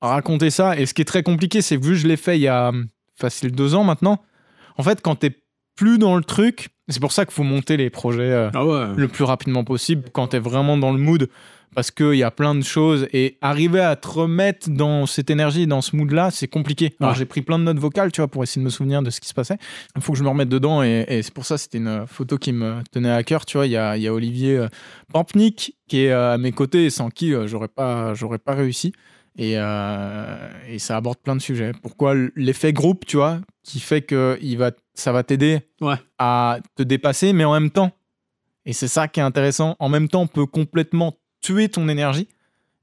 raconter 0.01 0.49
ça. 0.49 0.77
Et 0.77 0.85
ce 0.85 0.93
qui 0.93 1.01
est 1.01 1.05
très 1.05 1.23
compliqué, 1.23 1.61
c'est 1.61 1.77
que 1.77 1.83
vu 1.83 1.91
que 1.91 1.97
je 1.97 2.07
l'ai 2.07 2.17
fait 2.17 2.37
il 2.37 2.41
y 2.41 2.47
a 2.47 2.71
facile 3.15 3.51
deux 3.51 3.73
ans 3.75 3.83
maintenant, 3.83 4.21
en 4.77 4.83
fait, 4.83 5.01
quand 5.01 5.15
t'es 5.15 5.31
plus 5.75 5.97
dans 5.97 6.15
le 6.15 6.23
truc, 6.23 6.69
c'est 6.89 6.99
pour 6.99 7.11
ça 7.11 7.25
qu'il 7.25 7.33
faut 7.33 7.43
monter 7.43 7.77
les 7.77 7.89
projets. 7.89 8.21
euh, 8.31 8.49
Ah 8.53 8.65
ouais. 8.65 8.87
le 8.95 9.07
plus 9.07 9.23
rapidement 9.23 9.63
possible 9.63 10.09
quand 10.11 10.29
tu 10.29 10.35
es 10.35 10.39
vraiment 10.39 10.77
dans 10.77 10.91
le 10.91 10.99
mood 10.99 11.29
parce 11.75 11.91
qu'il 11.91 12.15
y 12.15 12.23
a 12.23 12.31
plein 12.31 12.55
de 12.55 12.61
choses 12.63 13.07
et 13.13 13.37
arriver 13.41 13.79
à 13.81 13.95
te 13.95 14.07
remettre 14.07 14.69
dans 14.69 15.05
cette 15.05 15.29
énergie, 15.29 15.67
dans 15.67 15.81
ce 15.81 15.95
mood-là, 15.95 16.29
c'est 16.31 16.47
compliqué. 16.47 16.93
Alors 16.99 17.13
Ouais. 17.13 17.17
j'ai 17.19 17.25
pris 17.25 17.41
plein 17.41 17.59
de 17.59 17.63
notes 17.63 17.79
vocales, 17.79 18.11
tu 18.11 18.21
vois, 18.21 18.27
pour 18.27 18.43
essayer 18.43 18.61
de 18.61 18.65
me 18.65 18.69
souvenir 18.69 19.01
de 19.01 19.09
ce 19.09 19.19
qui 19.21 19.27
se 19.29 19.33
passait. 19.33 19.57
Il 19.95 20.01
faut 20.01 20.13
que 20.13 20.17
je 20.19 20.23
me 20.23 20.29
remette 20.29 20.49
dedans 20.49 20.83
et, 20.83 21.05
et 21.07 21.21
c'est 21.23 21.33
pour 21.33 21.45
ça 21.45 21.57
c'était 21.57 21.77
une 21.79 22.05
photo 22.07 22.37
qui 22.37 22.51
me 22.53 22.81
tenait 22.91 23.11
à 23.11 23.23
cœur, 23.23 23.45
tu 23.45 23.57
vois. 23.57 23.65
Il 23.65 23.71
y 23.71 23.77
a, 23.77 23.97
il 23.97 24.03
y 24.03 24.07
a 24.07 24.13
Olivier 24.13 24.57
euh, 24.57 24.67
Pampnik 25.11 25.75
qui 25.87 26.05
est 26.05 26.11
euh, 26.11 26.33
à 26.33 26.37
mes 26.37 26.51
côtés 26.51 26.85
et 26.85 26.89
sans 26.89 27.09
qui 27.09 27.33
euh, 27.33 27.47
j'aurais 27.47 27.67
pas, 27.67 28.13
j'aurais 28.13 28.39
pas 28.39 28.53
réussi. 28.53 28.93
Et, 29.35 29.53
euh, 29.57 30.49
et 30.69 30.77
ça 30.77 30.95
aborde 30.97 31.17
plein 31.17 31.35
de 31.35 31.41
sujets. 31.41 31.71
Pourquoi 31.81 32.13
l'effet 32.35 32.71
groupe, 32.71 33.05
tu 33.07 33.17
vois, 33.17 33.39
qui 33.63 33.79
fait 33.79 34.01
que 34.03 34.37
il 34.43 34.57
va, 34.59 34.69
ça 34.93 35.11
va 35.11 35.23
t'aider 35.23 35.61
Ouais. 35.81 35.95
à 36.19 36.59
te 36.75 36.83
dépasser, 36.83 37.33
mais 37.33 37.43
en 37.43 37.53
même 37.53 37.71
temps, 37.71 37.91
et 38.65 38.73
c'est 38.73 38.87
ça 38.87 39.07
qui 39.07 39.19
est 39.19 39.23
intéressant, 39.23 39.75
en 39.79 39.89
même 39.89 40.07
temps 40.07 40.27
peut 40.27 40.45
complètement 40.45 41.15
tuer 41.43 41.69
ton 41.69 41.87
énergie. 41.89 42.27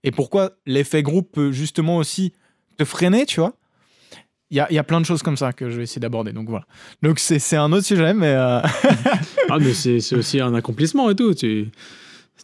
Et 0.04 0.12
pourquoi 0.12 0.52
l'effet 0.66 1.02
groupe 1.02 1.32
peut 1.32 1.50
justement 1.50 1.96
aussi 1.96 2.32
te 2.78 2.84
freiner, 2.84 3.26
tu 3.26 3.40
vois 3.40 3.54
il 4.52 4.56
y 4.56 4.60
a, 4.60 4.72
y 4.72 4.78
a 4.78 4.82
plein 4.82 5.00
de 5.00 5.06
choses 5.06 5.22
comme 5.22 5.36
ça 5.36 5.52
que 5.52 5.70
je 5.70 5.76
vais 5.76 5.84
essayer 5.84 6.00
d'aborder. 6.00 6.32
Donc 6.32 6.48
voilà. 6.48 6.66
Donc 7.02 7.20
c'est 7.20 7.56
un 7.56 7.70
autre 7.70 7.86
sujet, 7.86 8.12
mais 8.14 8.34
euh, 8.34 8.60
Ah, 9.48 9.58
c'est 9.72 10.12
aussi 10.16 10.40
un 10.40 10.54
accomplissement 10.54 11.08
et 11.08 11.14
tout. 11.14 11.34
Tu 11.34 11.70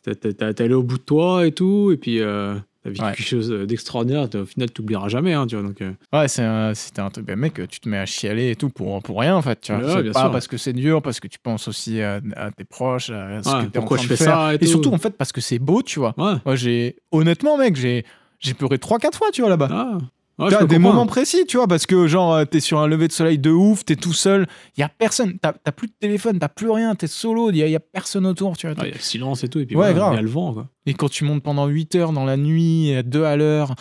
t'es- 0.05 0.63
allé 0.63 0.75
au 0.75 0.85
bout 0.85 0.99
de 0.99 1.03
toi 1.03 1.47
et 1.47 1.51
tout, 1.53 1.91
et 1.93 1.97
puis 1.97 2.21
euh, 2.21 2.55
vécu 2.91 3.03
Ouais. 3.03 3.13
quelque 3.13 3.27
chose 3.27 3.51
d'extraordinaire. 3.51 4.29
Au 4.35 4.45
final, 4.45 4.71
tu 4.73 4.81
n'oublieras 4.83 5.09
jamais, 5.09 5.33
hein, 5.35 5.47
tu 5.47 5.57
vois. 5.57 5.67
Donc, 5.67 5.81
euh, 5.83 5.93
ouais, 6.13 6.29
c'est 6.29 6.43
un- 6.43 6.75
c'était 6.75 7.01
un 7.01 7.11
truc, 7.11 7.27
ben, 7.27 7.37
mec, 7.39 7.55
tu 7.69 7.81
te 7.81 7.89
mets 7.89 7.99
à 7.99 8.07
chialer 8.07 8.51
et 8.51 8.57
tout 8.57 8.69
pour, 8.71 9.03
pour 9.03 9.21
rien 9.21 9.35
en 9.37 9.43
fait. 9.43 9.61
Tu 9.61 9.73
vois. 9.73 9.83
Ouais, 9.85 9.93
c'est 9.97 10.03
bien 10.03 10.13
pas 10.13 10.21
sûr. 10.23 10.31
parce 10.33 10.49
que 10.49 10.57
c'est 10.57 10.73
dur, 10.73 11.03
parce 11.03 11.21
que 11.21 11.29
tu 11.29 11.39
penses 11.39 11.69
aussi 11.69 12.01
à, 12.01 12.21
à 12.37 12.51
tes 12.51 12.65
proches, 12.65 13.11
à 13.11 13.43
ce 13.43 13.49
que 13.51 13.57
es 13.57 13.67
en 13.67 13.71
pourquoi 13.71 13.97
train 13.99 14.07
je 14.07 14.11
de 14.11 14.17
fais 14.17 14.25
faire. 14.25 14.35
ça 14.35 14.53
et 14.53 14.57
et 14.57 14.59
tout. 14.61 14.67
surtout 14.67 14.93
en 14.93 14.99
fait 14.99 15.11
parce 15.17 15.33
que 15.33 15.41
c'est 15.41 15.59
beau, 15.59 15.83
tu 15.83 15.99
vois. 15.99 16.15
Moi, 16.17 16.41
j'ai 16.57 16.97
honnêtement, 17.13 17.57
mec, 17.59 17.77
j'ai 17.77 18.05
j'ai 18.39 18.53
pleuré 18.53 18.77
3-4 18.77 19.17
fois, 19.17 19.29
tu 19.33 19.41
vois, 19.41 19.49
là-bas. 19.51 19.69
Ah, 19.71 19.99
Ouais, 20.39 20.51
peux 20.59 20.67
des 20.67 20.79
moments 20.79 21.07
précis, 21.07 21.47
tu 21.47 21.57
vois, 21.57 21.67
parce 21.67 21.87
que 21.87 22.07
genre, 22.07 22.35
euh, 22.35 22.45
t'es 22.45 22.61
sur 22.61 22.79
un 22.81 22.87
lever 22.87 23.09
de 23.09 23.13
soleil 23.13 23.39
de 23.39 23.51
ouf, 23.51 23.85
t'es 23.87 23.97
tout 23.97 24.13
seul, 24.13 24.47
il 24.77 24.81
y 24.81 24.85
a 24.85 24.89
personne, 24.91 25.39
t'as 25.39 25.53
t'as 25.55 25.73
plus 25.73 25.87
de 25.89 25.95
téléphone, 25.99 26.39
t'as 26.39 26.49
plus 26.51 26.71
rien, 26.71 26.95
t'es 26.95 27.07
solo, 27.07 27.51
il 27.51 27.57
y, 27.57 27.63
a- 27.63 27.69
y 27.69 27.75
a 27.77 27.81
personne 27.81 28.27
autour, 28.27 28.55
tu 28.57 28.67
vois. 28.67 28.77
Il 28.85 28.89
y 28.89 28.93
a 28.93 28.95
le 28.95 29.01
silence 29.01 29.45
et 29.45 29.49
tout, 29.49 29.61
et 29.61 29.65
puis 29.67 29.77
Ouais, 29.77 29.95
voilà, 29.95 30.15
y 30.15 30.19
a 30.19 30.23
le 30.23 30.29
vent, 30.29 30.53
quoi. 30.53 30.69
Et 30.85 30.93
quand 30.93 31.09
tu 31.09 31.25
montes 31.25 31.43
pendant 31.43 31.67
8 31.67 31.95
heures 31.95 32.13
dans 32.13 32.25
la 32.27 32.37
nuit, 32.37 32.95
à 32.95 33.03
2 33.03 33.25
à 33.25 33.37
l'heure, 33.37 33.75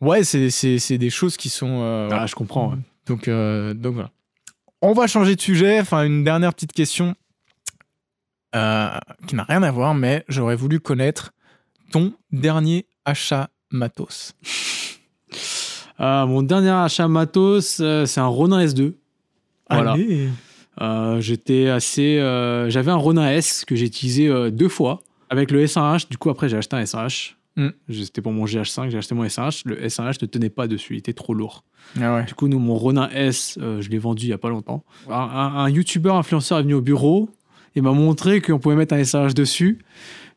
ouais, 0.00 0.24
c'est 0.24 0.48
c'est- 0.50 0.78
c'est 0.78 0.96
des 0.98 1.10
choses 1.10 1.36
qui 1.36 1.50
sont. 1.50 1.80
euh, 1.82 2.08
Ah, 2.12 2.26
je 2.26 2.34
comprends. 2.34 2.70
ouais. 2.70 2.78
donc, 3.06 3.28
euh, 3.28 3.74
donc 3.74 3.94
voilà. 3.94 4.10
On 4.80 4.92
va 4.94 5.06
changer 5.06 5.36
de 5.36 5.40
sujet, 5.40 5.80
enfin, 5.80 6.04
une 6.04 6.24
dernière 6.24 6.54
petite 6.54 6.72
question 6.72 7.14
euh, 8.54 8.88
qui 9.26 9.34
n'a 9.34 9.42
rien 9.44 9.62
à 9.62 9.70
voir, 9.70 9.94
mais 9.94 10.24
j'aurais 10.28 10.56
voulu 10.56 10.80
connaître 10.80 11.32
ton 11.92 12.14
dernier 12.32 12.86
achat 13.04 13.50
matos. 13.70 14.32
Euh, 16.00 16.26
mon 16.26 16.42
dernier 16.42 16.70
achat 16.70 17.08
matos, 17.08 17.78
euh, 17.80 18.04
c'est 18.06 18.20
un 18.20 18.26
Ronin 18.26 18.64
S2. 18.64 18.92
Voilà. 19.70 19.92
Allez. 19.92 20.28
Euh, 20.80 21.20
J'étais 21.20 21.68
assez. 21.68 22.18
euh, 22.18 22.68
J'avais 22.68 22.90
un 22.90 22.96
Ronin 22.96 23.30
S 23.30 23.64
que 23.64 23.74
j'ai 23.76 23.86
utilisé 23.86 24.28
euh, 24.28 24.50
deux 24.50 24.68
fois 24.68 25.00
avec 25.30 25.50
le 25.50 25.64
S1H. 25.64 26.08
Du 26.10 26.18
coup, 26.18 26.28
après, 26.30 26.48
j'ai 26.48 26.56
acheté 26.58 26.76
un 26.76 26.82
S1H. 26.82 27.32
Mm. 27.56 27.68
C'était 27.90 28.20
pour 28.20 28.32
mon 28.32 28.44
GH5, 28.44 28.90
j'ai 28.90 28.98
acheté 28.98 29.14
mon 29.14 29.24
S1H. 29.24 29.62
Le 29.64 29.76
S1H 29.86 30.18
ne 30.20 30.26
tenait 30.26 30.50
pas 30.50 30.66
dessus, 30.68 30.94
il 30.94 30.98
était 30.98 31.14
trop 31.14 31.32
lourd. 31.32 31.64
Ah 31.98 32.16
ouais. 32.16 32.24
Du 32.24 32.34
coup, 32.34 32.48
nous, 32.48 32.58
mon 32.58 32.74
Ronin 32.76 33.08
S, 33.14 33.58
euh, 33.62 33.80
je 33.80 33.88
l'ai 33.88 33.96
vendu 33.98 34.26
il 34.26 34.28
y 34.28 34.32
a 34.34 34.38
pas 34.38 34.50
longtemps. 34.50 34.84
Un, 35.08 35.14
un, 35.14 35.54
un 35.64 35.68
YouTuber 35.70 36.10
influenceur 36.10 36.58
est 36.58 36.62
venu 36.62 36.74
au 36.74 36.82
bureau 36.82 37.30
et 37.74 37.80
m'a 37.80 37.92
montré 37.92 38.42
qu'on 38.42 38.58
pouvait 38.58 38.76
mettre 38.76 38.94
un 38.94 38.98
S1H 39.00 39.32
dessus. 39.32 39.78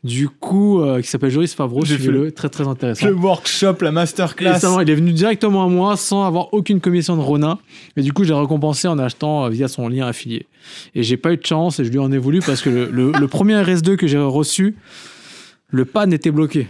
Du 0.01 0.29
coup, 0.29 0.79
euh, 0.81 1.01
qui 1.01 1.09
s'appelle 1.09 1.29
Joris 1.29 1.53
Favreau, 1.53 1.83
J'ai 1.83 1.95
fait 1.97 2.03
suivez-le, 2.03 2.31
très 2.31 2.47
très 2.47 2.65
intéressant. 2.67 3.05
Le 3.07 3.13
workshop, 3.15 3.75
la 3.81 3.91
masterclass. 3.91 4.57
ça, 4.59 4.77
il 4.81 4.89
est 4.89 4.95
venu 4.95 5.11
directement 5.11 5.65
à 5.65 5.67
moi 5.67 5.97
sans 5.97 6.23
avoir 6.25 6.53
aucune 6.53 6.79
commission 6.79 7.17
de 7.17 7.21
Ronin. 7.21 7.59
Et 7.97 8.01
du 8.01 8.13
coup, 8.13 8.23
j'ai 8.23 8.33
récompensé 8.33 8.87
en 8.87 8.97
achetant 8.97 9.45
euh, 9.45 9.49
via 9.49 9.67
son 9.67 9.89
lien 9.89 10.07
affilié. 10.07 10.47
Et 10.95 11.03
j'ai 11.03 11.17
pas 11.17 11.33
eu 11.33 11.37
de 11.37 11.45
chance 11.45 11.79
et 11.81 11.83
je 11.85 11.89
lui 11.91 11.99
en 11.99 12.11
ai 12.13 12.17
voulu 12.17 12.39
parce 12.39 12.61
que 12.61 12.69
le, 12.69 12.85
le- 12.89 13.11
le 13.11 13.27
premier 13.27 13.55
RS2 13.61 13.97
que 13.97 14.07
j'ai 14.07 14.17
reçu, 14.17 14.75
le 15.67 15.83
pad 15.83 16.13
était 16.13 16.31
bloqué. 16.31 16.69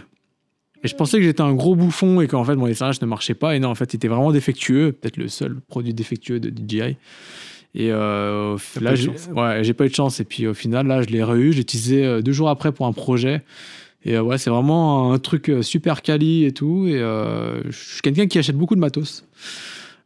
Et 0.82 0.88
je 0.88 0.96
pensais 0.96 1.18
que 1.18 1.22
j'étais 1.24 1.42
un 1.42 1.52
gros 1.52 1.76
bouffon 1.76 2.20
et 2.20 2.26
qu'en 2.26 2.42
fait 2.42 2.56
mon 2.56 2.66
SRH 2.72 3.00
ne 3.00 3.06
marchait 3.06 3.34
pas. 3.34 3.54
Et 3.54 3.60
non, 3.60 3.68
en 3.68 3.74
fait, 3.76 3.92
il 3.92 3.96
était 3.96 4.08
vraiment 4.08 4.32
défectueux. 4.32 4.90
Peut-être 4.90 5.18
le 5.18 5.28
seul 5.28 5.56
produit 5.68 5.94
défectueux 5.94 6.40
de 6.40 6.48
DJI. 6.50 6.96
Et 7.74 7.90
euh, 7.92 8.56
là, 8.80 8.94
j'ai 8.94 9.08
ouais, 9.08 9.72
pas 9.74 9.86
eu 9.86 9.88
de 9.88 9.94
chance. 9.94 10.20
Et 10.20 10.24
puis 10.24 10.46
au 10.46 10.54
final, 10.54 10.86
là, 10.86 11.02
je 11.02 11.08
l'ai 11.08 11.22
re-eu. 11.22 11.52
J'ai 11.52 11.60
utilisé 11.60 12.04
euh, 12.04 12.20
deux 12.22 12.32
jours 12.32 12.48
après 12.48 12.72
pour 12.72 12.86
un 12.86 12.92
projet. 12.92 13.42
Et 14.04 14.16
euh, 14.16 14.22
ouais, 14.22 14.38
c'est 14.38 14.50
vraiment 14.50 15.12
un 15.12 15.18
truc 15.18 15.52
super 15.62 16.02
quali 16.02 16.44
et 16.44 16.52
tout. 16.52 16.86
Et 16.88 16.98
euh, 16.98 17.62
je 17.70 17.76
suis 17.76 18.00
quelqu'un 18.02 18.26
qui 18.26 18.38
achète 18.38 18.56
beaucoup 18.56 18.74
de 18.74 18.80
matos. 18.80 19.24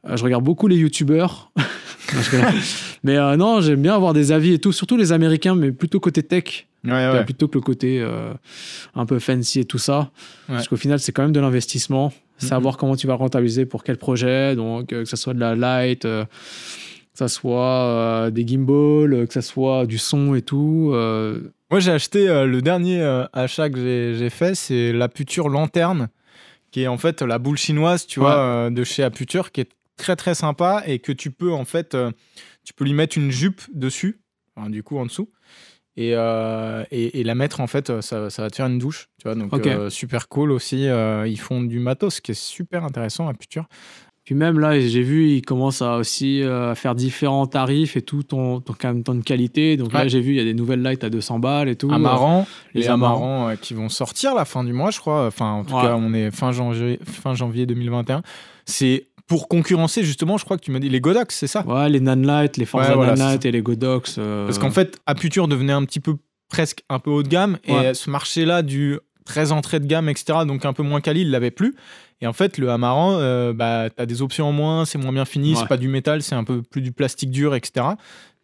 Je 0.05 0.23
regarde 0.23 0.45
beaucoup 0.45 0.67
les 0.67 0.77
youtubeurs. 0.77 1.51
Mais 3.05 3.17
non, 3.37 3.63
j'aime 3.63 3.81
bien 3.81 3.95
avoir 3.95 4.13
des 4.13 4.33
avis 4.33 4.53
et 4.53 4.59
tout, 4.59 4.73
surtout 4.73 4.99
les 4.99 5.13
américains, 5.13 5.55
mais 5.55 5.73
plutôt 5.73 6.01
côté 6.01 6.23
tech, 6.23 6.67
Ouais, 6.85 6.91
ouais. 6.93 7.25
plutôt 7.25 7.49
que 7.49 7.57
le 7.57 7.63
côté 7.63 8.07
un 8.95 9.07
peu 9.07 9.19
fancy 9.19 9.61
et 9.61 9.65
tout 9.65 9.79
ça. 9.79 10.11
Parce 10.47 10.69
qu'au 10.69 10.77
final, 10.77 11.01
c'est 11.01 11.13
quand 11.13 11.23
même 11.23 11.33
de 11.33 11.41
l'investissement. 11.41 12.13
Mhm. 12.43 12.49
Savoir 12.49 12.77
comment 12.77 12.97
tu 12.97 13.07
vas 13.07 13.15
rentabiliser 13.15 13.65
pour 13.65 13.83
quel 13.85 13.97
projet. 13.97 14.55
Donc, 14.57 14.89
que 14.89 15.05
ce 15.07 15.17
soit 15.17 15.33
de 15.33 15.41
la 15.41 15.55
light, 15.55 16.07
que 17.15 17.19
ça 17.19 17.29
soit 17.29 17.61
euh, 17.63 18.31
des 18.31 18.47
gimbals, 18.47 19.15
euh, 19.15 19.27
que 19.27 19.33
ça 19.33 19.41
soit 19.43 19.87
du 19.87 19.99
son 19.99 20.35
et 20.35 20.43
tout. 20.43 20.91
euh, 20.93 21.41
Moi, 21.71 21.81
j'ai 21.81 21.93
acheté 21.93 22.27
le 22.27 22.61
dernier 22.61 23.03
achat 23.33 23.71
que 23.71 23.79
j'ai- 24.17 24.31
fait, 24.31 24.55
c'est 24.55 24.93
l'Aputure 24.93 25.49
Lanterne, 25.49 26.09
qui 26.71 26.83
est 26.83 26.87
en 26.89 26.99
fait 26.99 27.23
la 27.23 27.39
boule 27.39 27.57
chinoise, 27.57 28.07
tu 28.07 28.21
Ouais. 28.21 28.27
vois, 28.27 28.69
de 28.71 28.85
chez 28.85 29.03
Aputure, 29.03 29.51
qui 29.51 29.63
est 29.63 29.71
très 29.97 30.15
très 30.15 30.35
sympa 30.35 30.83
et 30.87 30.99
que 31.01 31.11
tu 31.13 31.31
peux 31.33 31.53
en 31.53 31.65
fait, 31.65 31.97
tu 32.65 32.75
peux 32.75 32.85
lui 32.85 32.95
mettre 32.95 33.17
une 33.19 33.31
jupe 33.31 33.63
dessus, 33.73 34.21
enfin, 34.57 34.71
du 34.71 34.83
coup 34.85 34.99
en 34.99 35.07
dessous. 35.07 35.31
Et, 35.97 36.11
euh, 36.15 36.83
et, 36.91 37.21
et 37.21 37.25
la 37.25 37.37
mettre 37.37 37.61
en 37.61 37.69
fait, 37.69 38.01
ça, 38.01 38.29
ça 38.29 38.43
va 38.43 38.51
te 38.51 38.57
faire 38.57 38.67
une 38.67 38.79
douche, 38.81 39.09
tu 39.19 39.29
vois. 39.29 39.37
Donc 39.37 39.53
euh, 39.67 39.91
super 39.91 40.29
cool 40.29 40.51
aussi. 40.51 40.89
euh, 40.89 41.27
ils 41.29 41.39
font 41.39 41.63
du 41.63 41.79
matos 41.79 42.21
qui 42.21 42.33
est 42.33 42.41
super 42.41 42.83
intéressant, 42.85 43.29
Aputure. 43.29 43.67
Puis 44.25 44.35
même 44.35 44.59
là, 44.59 44.81
j'ai 44.81 45.03
vu, 45.03 45.29
ils 45.29 45.43
commencent 45.43 45.83
à 45.83 45.97
aussi 45.99 46.41
euh, 46.43 46.71
à 46.71 46.75
faire 46.75 46.95
différents 46.95 47.47
tarifs 47.47 47.95
et 47.97 48.01
tout, 48.03 48.23
ton, 48.23 48.61
ton, 48.61 48.73
ton 49.03 49.15
de 49.17 49.23
qualité. 49.23 49.77
Donc 49.77 49.93
là, 49.93 50.09
j'ai 50.09 50.21
vu, 50.21 50.31
il 50.33 50.37
y 50.37 50.41
a 50.41 50.45
des 50.45 50.55
nouvelles 50.55 50.81
lights 50.81 51.05
à 51.05 51.11
200 51.11 51.41
balles 51.41 51.69
et 51.69 51.77
tout. 51.77 51.91
Amarant, 51.93 52.47
les 52.73 52.83
les 52.83 52.89
amarants 52.89 53.51
euh, 53.51 53.57
qui 53.57 53.75
vont 53.75 53.91
sortir 53.91 54.35
la 54.35 54.47
fin 54.47 54.65
du 54.65 54.73
mois, 54.73 54.91
je 54.91 54.99
crois. 54.99 55.27
Enfin, 55.27 55.51
en 55.53 55.65
tout 55.65 55.75
Ouais. 55.75 55.83
cas, 55.83 55.97
on 55.99 56.15
est 56.15 56.31
fin 56.31 56.53
janvier, 56.53 56.99
fin 57.05 57.35
janvier 57.35 57.67
2021. 57.67 58.23
C'est 58.65 59.09
pour 59.27 59.49
concurrencer 59.49 60.03
justement, 60.05 60.39
je 60.39 60.45
crois 60.47 60.57
que 60.59 60.65
tu 60.65 60.71
m'as 60.71 60.79
dit 60.79 60.89
les 60.89 61.01
Godox, 61.01 61.35
c'est 61.37 61.47
ça? 61.47 61.67
Ouais, 61.67 61.89
les 61.91 62.01
Nanlite, 62.01 62.57
les 62.57 62.65
Forza 62.67 62.91
Ouais, 62.91 62.95
voilà, 62.97 63.15
Nanlite 63.17 63.45
et 63.45 63.51
les 63.53 63.61
Godox. 63.63 64.17
euh, 64.19 64.47
Parce 64.47 64.59
qu'en 64.59 64.71
fait, 64.71 64.99
Aputure 65.07 65.49
devenait 65.49 65.73
un 65.73 65.85
petit 65.85 66.01
peu 66.01 66.17
presque 66.49 66.83
un 66.89 66.99
peu 66.99 67.11
haut 67.11 67.23
de 67.23 67.29
gamme 67.29 67.59
et 67.65 67.95
ce 67.95 68.09
marché-là 68.11 68.63
du 68.63 68.99
très 69.25 69.53
entrée 69.53 69.81
de 69.81 69.87
gamme, 69.87 70.09
etc., 70.09 70.41
donc 70.47 70.65
un 70.65 70.73
peu 70.73 70.83
moins 70.83 71.01
quali, 71.01 71.23
il 71.23 71.31
l'avait 71.31 71.51
plus. 71.51 71.75
Et 72.21 72.27
en 72.27 72.33
fait, 72.33 72.59
le 72.59 72.71
Amarant, 72.71 73.17
euh, 73.19 73.53
bah, 73.53 73.89
t'as 73.95 74.07
des 74.07 74.23
options 74.23 74.47
en 74.49 74.53
moins, 74.53 74.85
c'est 74.85 74.99
moins 74.99 75.13
bien 75.13 75.25
fini, 75.25 75.53
Ouais. 75.55 75.61
c'est 75.61 75.67
pas 75.69 75.77
du 75.77 75.89
métal, 75.89 76.23
c'est 76.23 76.35
un 76.35 76.45
peu 76.45 76.63
plus 76.63 76.81
du 76.83 76.93
plastique 76.93 77.31
dur, 77.31 77.55
etc. 77.55 77.87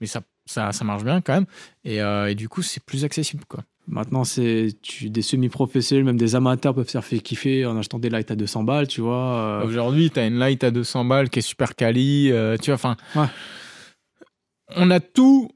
Mais 0.00 0.06
ça, 0.06 0.22
ça, 0.46 0.72
ça 0.72 0.84
marche 0.84 1.04
bien 1.04 1.20
quand 1.20 1.34
même. 1.34 1.46
Et, 1.84 2.00
euh, 2.02 2.30
et 2.30 2.34
du 2.34 2.48
coup, 2.48 2.62
c'est 2.62 2.82
plus 2.82 3.04
accessible, 3.04 3.44
quoi. 3.48 3.60
Maintenant, 3.86 4.22
c'est 4.24 4.68
tu, 4.82 5.10
des 5.10 5.22
semi-professionnels, 5.22 6.04
même 6.04 6.16
des 6.16 6.36
amateurs 6.36 6.74
peuvent 6.74 6.88
se 6.88 7.00
faire 7.00 7.22
kiffer 7.22 7.66
en 7.66 7.76
achetant 7.76 7.98
des 7.98 8.08
lights 8.08 8.30
à 8.30 8.36
200 8.36 8.62
balles, 8.62 8.86
tu 8.86 9.00
vois. 9.00 9.34
euh, 9.62 9.64
Aujourd'hui, 9.66 10.10
t'as 10.10 10.26
une 10.28 10.38
light 10.38 10.62
à 10.62 10.70
200 10.70 11.04
balles 11.06 11.28
qui 11.28 11.40
est 11.40 11.42
super 11.42 11.74
quali, 11.74 12.30
euh, 12.30 12.56
tu 12.56 12.66
vois, 12.70 12.74
enfin. 12.74 12.96
Ouais. 13.16 13.26
On 14.76 14.90
a 14.90 15.00
tout 15.00 15.50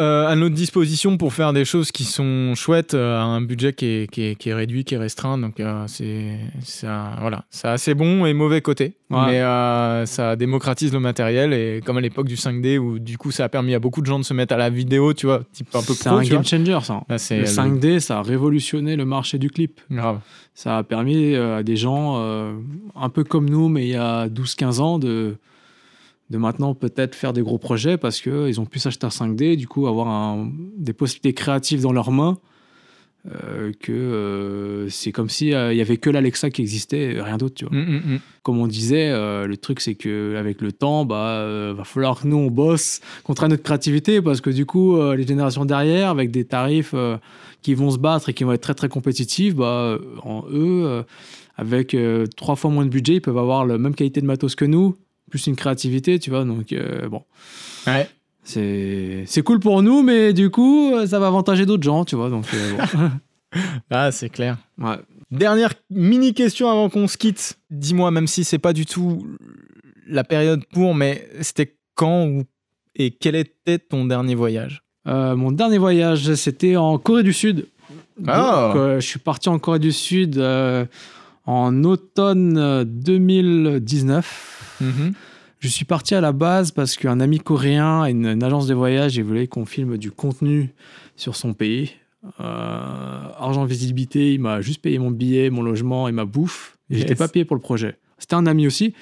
euh, 0.00 0.26
à 0.28 0.36
notre 0.36 0.54
disposition 0.54 1.16
pour 1.16 1.32
faire 1.32 1.52
des 1.52 1.64
choses 1.64 1.90
qui 1.92 2.04
sont 2.04 2.54
chouettes 2.54 2.94
euh, 2.94 3.18
à 3.18 3.22
un 3.22 3.40
budget 3.40 3.72
qui 3.72 3.86
est, 3.86 4.10
qui 4.10 4.22
est- 4.22 4.34
qui 4.36 4.48
est 4.50 4.54
réduit, 4.54 4.84
qui 4.84 4.94
est 4.94 4.98
restreint. 4.98 5.38
Donc, 5.38 5.58
euh, 5.60 5.84
c'est 5.86 6.38
ça, 6.62 7.16
voilà, 7.20 7.44
ça 7.50 7.70
a 7.70 7.72
assez 7.74 7.94
bon 7.94 8.24
et 8.26 8.34
mauvais 8.34 8.60
côté. 8.60 8.94
Ouais. 9.10 9.18
Mais 9.26 9.40
euh, 9.40 10.04
ça 10.06 10.36
démocratise 10.36 10.92
le 10.92 11.00
matériel 11.00 11.52
et 11.52 11.80
comme 11.84 11.96
à 11.96 12.00
l'époque 12.00 12.26
du 12.28 12.36
5D 12.36 12.78
où 12.78 12.98
du 12.98 13.16
coup 13.18 13.30
ça 13.30 13.44
a 13.44 13.48
permis 13.48 13.74
à 13.74 13.78
beaucoup 13.78 14.00
de 14.00 14.06
gens 14.06 14.18
de 14.18 14.24
se 14.24 14.34
mettre 14.34 14.54
à 14.54 14.56
la 14.58 14.70
vidéo, 14.70 15.14
tu 15.14 15.26
vois, 15.26 15.40
type 15.52 15.68
un 15.74 15.82
peu 15.82 15.94
c'est 15.94 16.08
un 16.08 16.12
game 16.28 16.42
vois. 16.42 16.42
changer, 16.44 16.78
ça. 16.84 17.02
Là, 17.08 17.16
Le 17.30 17.40
le- 17.40 17.46
5D, 17.46 18.00
ça 18.00 18.18
a 18.18 18.22
révolutionné 18.22 18.96
le 18.96 19.04
marché 19.04 19.38
du 19.38 19.50
clip. 19.50 19.80
grave. 19.90 20.20
Ça 20.54 20.78
a 20.78 20.82
permis 20.82 21.34
euh, 21.34 21.58
à 21.58 21.62
des 21.62 21.76
gens 21.76 22.16
euh, 22.18 22.52
un 22.96 23.08
peu 23.08 23.22
comme 23.24 23.48
nous, 23.48 23.68
mais 23.68 23.84
il 23.86 23.90
y 23.90 23.96
a 23.96 24.28
12-15 24.28 24.80
ans, 24.80 24.98
de, 24.98 25.36
de 26.30 26.38
maintenant 26.38 26.74
peut-être 26.74 27.14
faire 27.14 27.32
des 27.32 27.42
gros 27.42 27.58
projets 27.58 27.96
parce 27.96 28.20
qu'ils 28.20 28.60
ont 28.60 28.66
pu 28.66 28.78
s'acheter 28.78 29.06
un 29.06 29.10
5D, 29.10 29.56
du 29.56 29.66
coup 29.66 29.86
avoir 29.86 30.08
un- 30.08 30.50
des 30.76 30.92
possibilités 30.92 31.32
créatives 31.34 31.82
dans 31.82 31.92
leurs 31.92 32.10
mains. 32.12 32.38
euh, 33.26 33.72
que 33.80 33.92
euh, 33.92 34.88
c'est 34.88 35.10
comme 35.12 35.28
si 35.28 35.52
euh, 35.52 35.72
il 35.72 35.76
y 35.76 35.80
avait 35.82 35.96
que 35.96 36.08
l'Alexa 36.08 36.50
qui 36.50 36.62
existait, 36.62 37.14
et 37.16 37.20
rien 37.20 37.36
d'autre. 37.36 37.64
Mm, 37.70 37.76
mm, 37.76 37.96
mm. 38.14 38.18
Comme 38.42 38.58
on 38.58 38.66
disait, 38.68 39.10
euh, 39.10 39.46
le 39.46 39.56
truc 39.56 39.80
c'est 39.80 39.96
que 39.96 40.36
avec 40.36 40.62
le 40.62 40.70
temps, 40.72 41.04
bah, 41.04 41.40
euh, 41.40 41.74
va 41.76 41.84
falloir 41.84 42.20
que 42.20 42.28
nous 42.28 42.36
on 42.36 42.46
bosse 42.50 43.00
contre 43.24 43.46
notre 43.48 43.64
créativité 43.64 44.22
parce 44.22 44.40
que 44.40 44.50
du 44.50 44.64
coup, 44.66 44.96
euh, 44.96 45.16
les 45.16 45.26
générations 45.26 45.64
derrière, 45.64 46.08
avec 46.10 46.30
des 46.30 46.44
tarifs 46.44 46.92
euh, 46.94 47.16
qui 47.60 47.74
vont 47.74 47.90
se 47.90 47.98
battre 47.98 48.28
et 48.28 48.34
qui 48.34 48.44
vont 48.44 48.52
être 48.52 48.62
très 48.62 48.74
très 48.74 48.88
compétitifs, 48.88 49.54
bah, 49.56 49.66
euh, 49.66 49.98
en 50.22 50.44
eux, 50.50 50.84
euh, 50.86 51.02
avec 51.56 51.94
euh, 51.94 52.24
trois 52.36 52.54
fois 52.56 52.70
moins 52.70 52.84
de 52.86 52.90
budget, 52.90 53.14
ils 53.16 53.20
peuvent 53.20 53.36
avoir 53.36 53.66
la 53.66 53.78
même 53.78 53.96
qualité 53.96 54.20
de 54.20 54.26
matos 54.26 54.54
que 54.54 54.64
nous, 54.64 54.94
plus 55.28 55.46
une 55.46 55.56
créativité, 55.56 56.18
tu 56.18 56.30
vois. 56.30 56.44
Donc 56.44 56.72
euh, 56.72 57.08
bon, 57.08 57.22
Ouais. 57.86 58.08
c'est 58.44 59.42
cool 59.44 59.60
pour 59.60 59.82
nous, 59.82 60.02
mais 60.02 60.32
du 60.32 60.50
coup, 60.50 60.92
ça 61.06 61.18
va 61.18 61.26
avantager 61.28 61.66
d'autres 61.66 61.82
gens, 61.82 62.04
tu 62.04 62.16
vois. 62.16 62.30
Donc 62.30 62.46
euh, 62.54 62.72
bon. 62.76 63.10
Ah, 63.90 64.12
c'est 64.12 64.28
clair. 64.28 64.58
ouais. 64.78 64.96
Dernière 65.30 65.72
mini 65.90 66.34
question 66.34 66.70
avant 66.70 66.90
qu'on 66.90 67.08
se 67.08 67.16
quitte. 67.16 67.58
Dis-moi, 67.70 68.10
même 68.10 68.26
si 68.26 68.44
c'est 68.44 68.58
pas 68.58 68.72
du 68.74 68.84
tout 68.86 69.26
la 70.06 70.24
période 70.24 70.64
pour, 70.72 70.94
mais 70.94 71.26
c'était 71.40 71.76
quand 71.94 72.26
ou 72.26 72.44
et 72.94 73.10
quel 73.10 73.36
était 73.36 73.78
ton 73.78 74.04
dernier 74.06 74.34
voyage? 74.34 74.82
Euh, 75.06 75.36
mon 75.36 75.52
dernier 75.52 75.78
voyage, 75.78 76.34
c'était 76.34 76.76
en 76.76 76.98
Corée 76.98 77.22
du 77.22 77.32
Sud. 77.32 77.66
Ah. 78.26 78.70
Donc, 78.72 78.76
euh, 78.76 79.00
je 79.00 79.06
suis 79.06 79.18
parti 79.18 79.48
en 79.48 79.58
Corée 79.58 79.78
du 79.78 79.92
Sud 79.92 80.36
euh, 80.38 80.84
en 81.48 81.82
automne 81.84 82.58
euh, 82.58 82.84
2019. 82.84 84.82
Je 85.60 85.66
suis 85.68 85.84
parti 85.86 86.14
à 86.14 86.20
la 86.20 86.32
base 86.32 86.70
parce 86.72 86.96
qu'un 86.96 87.20
ami 87.20 87.38
coréen 87.40 88.02
a 88.02 88.10
une, 88.10 88.26
une 88.26 88.42
agence 88.44 88.66
de 88.66 88.74
voyage 88.74 89.18
et 89.18 89.22
voulait 89.22 89.46
qu'on 89.48 89.64
filme 89.64 89.96
du 89.96 90.10
contenu 90.10 90.70
sur 91.16 91.34
son 91.36 91.54
pays. 91.54 91.92
Euh, 92.40 92.42
argent 93.38 93.64
visibilité, 93.64 94.34
il 94.34 94.40
m'a 94.40 94.60
juste 94.60 94.82
payé 94.82 94.98
mon 94.98 95.10
billet, 95.10 95.50
mon 95.50 95.62
logement 95.62 96.06
et 96.06 96.12
ma 96.12 96.24
bouffe. 96.26 96.76
Et 96.90 96.94
Yes. 96.94 97.00
j'étais 97.02 97.14
pas 97.14 97.28
payé 97.28 97.44
pour 97.44 97.56
le 97.56 97.62
projet. 97.62 97.96
C'était 98.18 98.34
un 98.34 98.46
ami 98.46 98.66
aussi, 98.66 98.92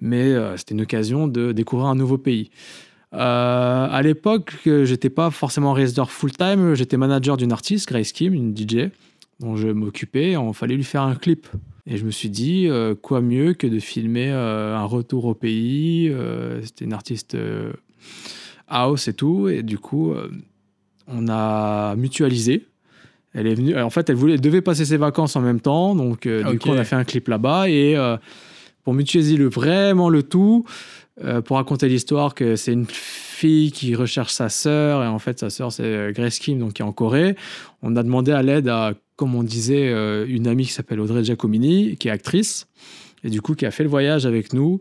mais 0.00 0.22
euh, 0.32 0.56
c'était 0.56 0.74
une 0.74 0.82
occasion 0.82 1.26
de 1.26 1.52
découvrir 1.52 1.88
un 1.88 1.94
nouveau 1.96 2.16
pays. 2.18 2.50
Euh, 3.12 3.88
à 3.90 4.00
l'époque, 4.02 4.54
j'étais 4.64 5.10
pas 5.10 5.30
forcément 5.30 5.72
réalisateur 5.72 6.10
full-time, 6.12 6.74
j'étais 6.74 6.96
manager 6.96 7.36
d'une 7.36 7.52
artiste, 7.52 7.88
Grace 7.88 8.12
Kim, 8.12 8.32
une 8.34 8.56
DJ, 8.56 8.90
dont 9.40 9.56
je 9.56 9.68
m'occupais. 9.68 10.32
Il 10.32 10.54
fallait 10.54 10.76
lui 10.76 10.84
faire 10.84 11.02
un 11.02 11.14
clip. 11.16 11.48
Et 11.86 11.96
je 11.96 12.04
me 12.04 12.10
suis 12.10 12.30
dit, 12.30 12.68
euh, 12.68 12.94
quoi 12.94 13.20
mieux 13.20 13.54
que 13.54 13.66
de 13.66 13.80
filmer 13.80 14.30
euh, 14.30 14.76
un 14.76 14.84
retour 14.84 15.24
au 15.24 15.34
pays. 15.34 16.08
euh, 16.08 16.62
C'était 16.62 16.84
une 16.84 16.92
artiste 16.92 17.36
house 18.68 19.08
et 19.08 19.14
tout. 19.14 19.48
Et 19.48 19.62
du 19.62 19.78
coup, 19.78 20.14
on 21.08 21.28
a 21.28 21.96
mutualisé. 21.96 22.66
Elle 23.34 23.46
est 23.46 23.54
venue. 23.54 23.78
En 23.78 23.90
fait, 23.90 24.10
elle, 24.10 24.16
voulait, 24.16 24.34
elle 24.34 24.40
devait 24.40 24.60
passer 24.60 24.84
ses 24.84 24.96
vacances 24.96 25.36
en 25.36 25.40
même 25.40 25.60
temps. 25.60 25.94
Donc, 25.94 26.28
du 26.28 26.58
coup, 26.58 26.68
on 26.68 26.78
a 26.78 26.84
fait 26.84 26.96
un 26.96 27.04
clip 27.04 27.28
là-bas. 27.28 27.68
Et 27.68 27.96
pour 28.84 28.94
mutualiser 28.94 29.36
le, 29.36 29.48
vraiment 29.48 30.08
le 30.08 30.22
tout, 30.22 30.64
pour 31.44 31.56
raconter 31.56 31.88
l'histoire 31.88 32.34
que 32.34 32.56
c'est 32.56 32.72
une 32.72 32.86
fille 32.88 33.72
qui 33.72 33.94
recherche 33.94 34.32
sa 34.32 34.48
sœur. 34.48 35.02
Et 35.02 35.06
en 35.06 35.18
fait, 35.18 35.38
sa 35.38 35.50
sœur, 35.50 35.72
c'est 35.72 36.12
Grace 36.14 36.38
Kim, 36.38 36.58
donc 36.58 36.74
qui 36.74 36.82
est 36.82 36.84
en 36.84 36.92
Corée. 36.92 37.36
On 37.82 37.96
a 37.96 38.02
demandé 38.02 38.32
à 38.32 38.42
l'aide 38.42 38.68
à, 38.68 38.94
comme 39.22 39.36
on 39.36 39.44
disait, 39.44 39.88
euh, 39.88 40.26
une 40.28 40.48
amie 40.48 40.66
qui 40.66 40.72
s'appelle 40.72 40.98
Audrey 40.98 41.22
Giacomini, 41.22 41.96
qui 41.96 42.08
est 42.08 42.10
actrice. 42.10 42.66
Et 43.22 43.30
du 43.30 43.40
coup, 43.40 43.54
qui 43.54 43.64
a 43.64 43.70
fait 43.70 43.84
le 43.84 43.88
voyage 43.88 44.26
avec 44.26 44.52
nous. 44.52 44.80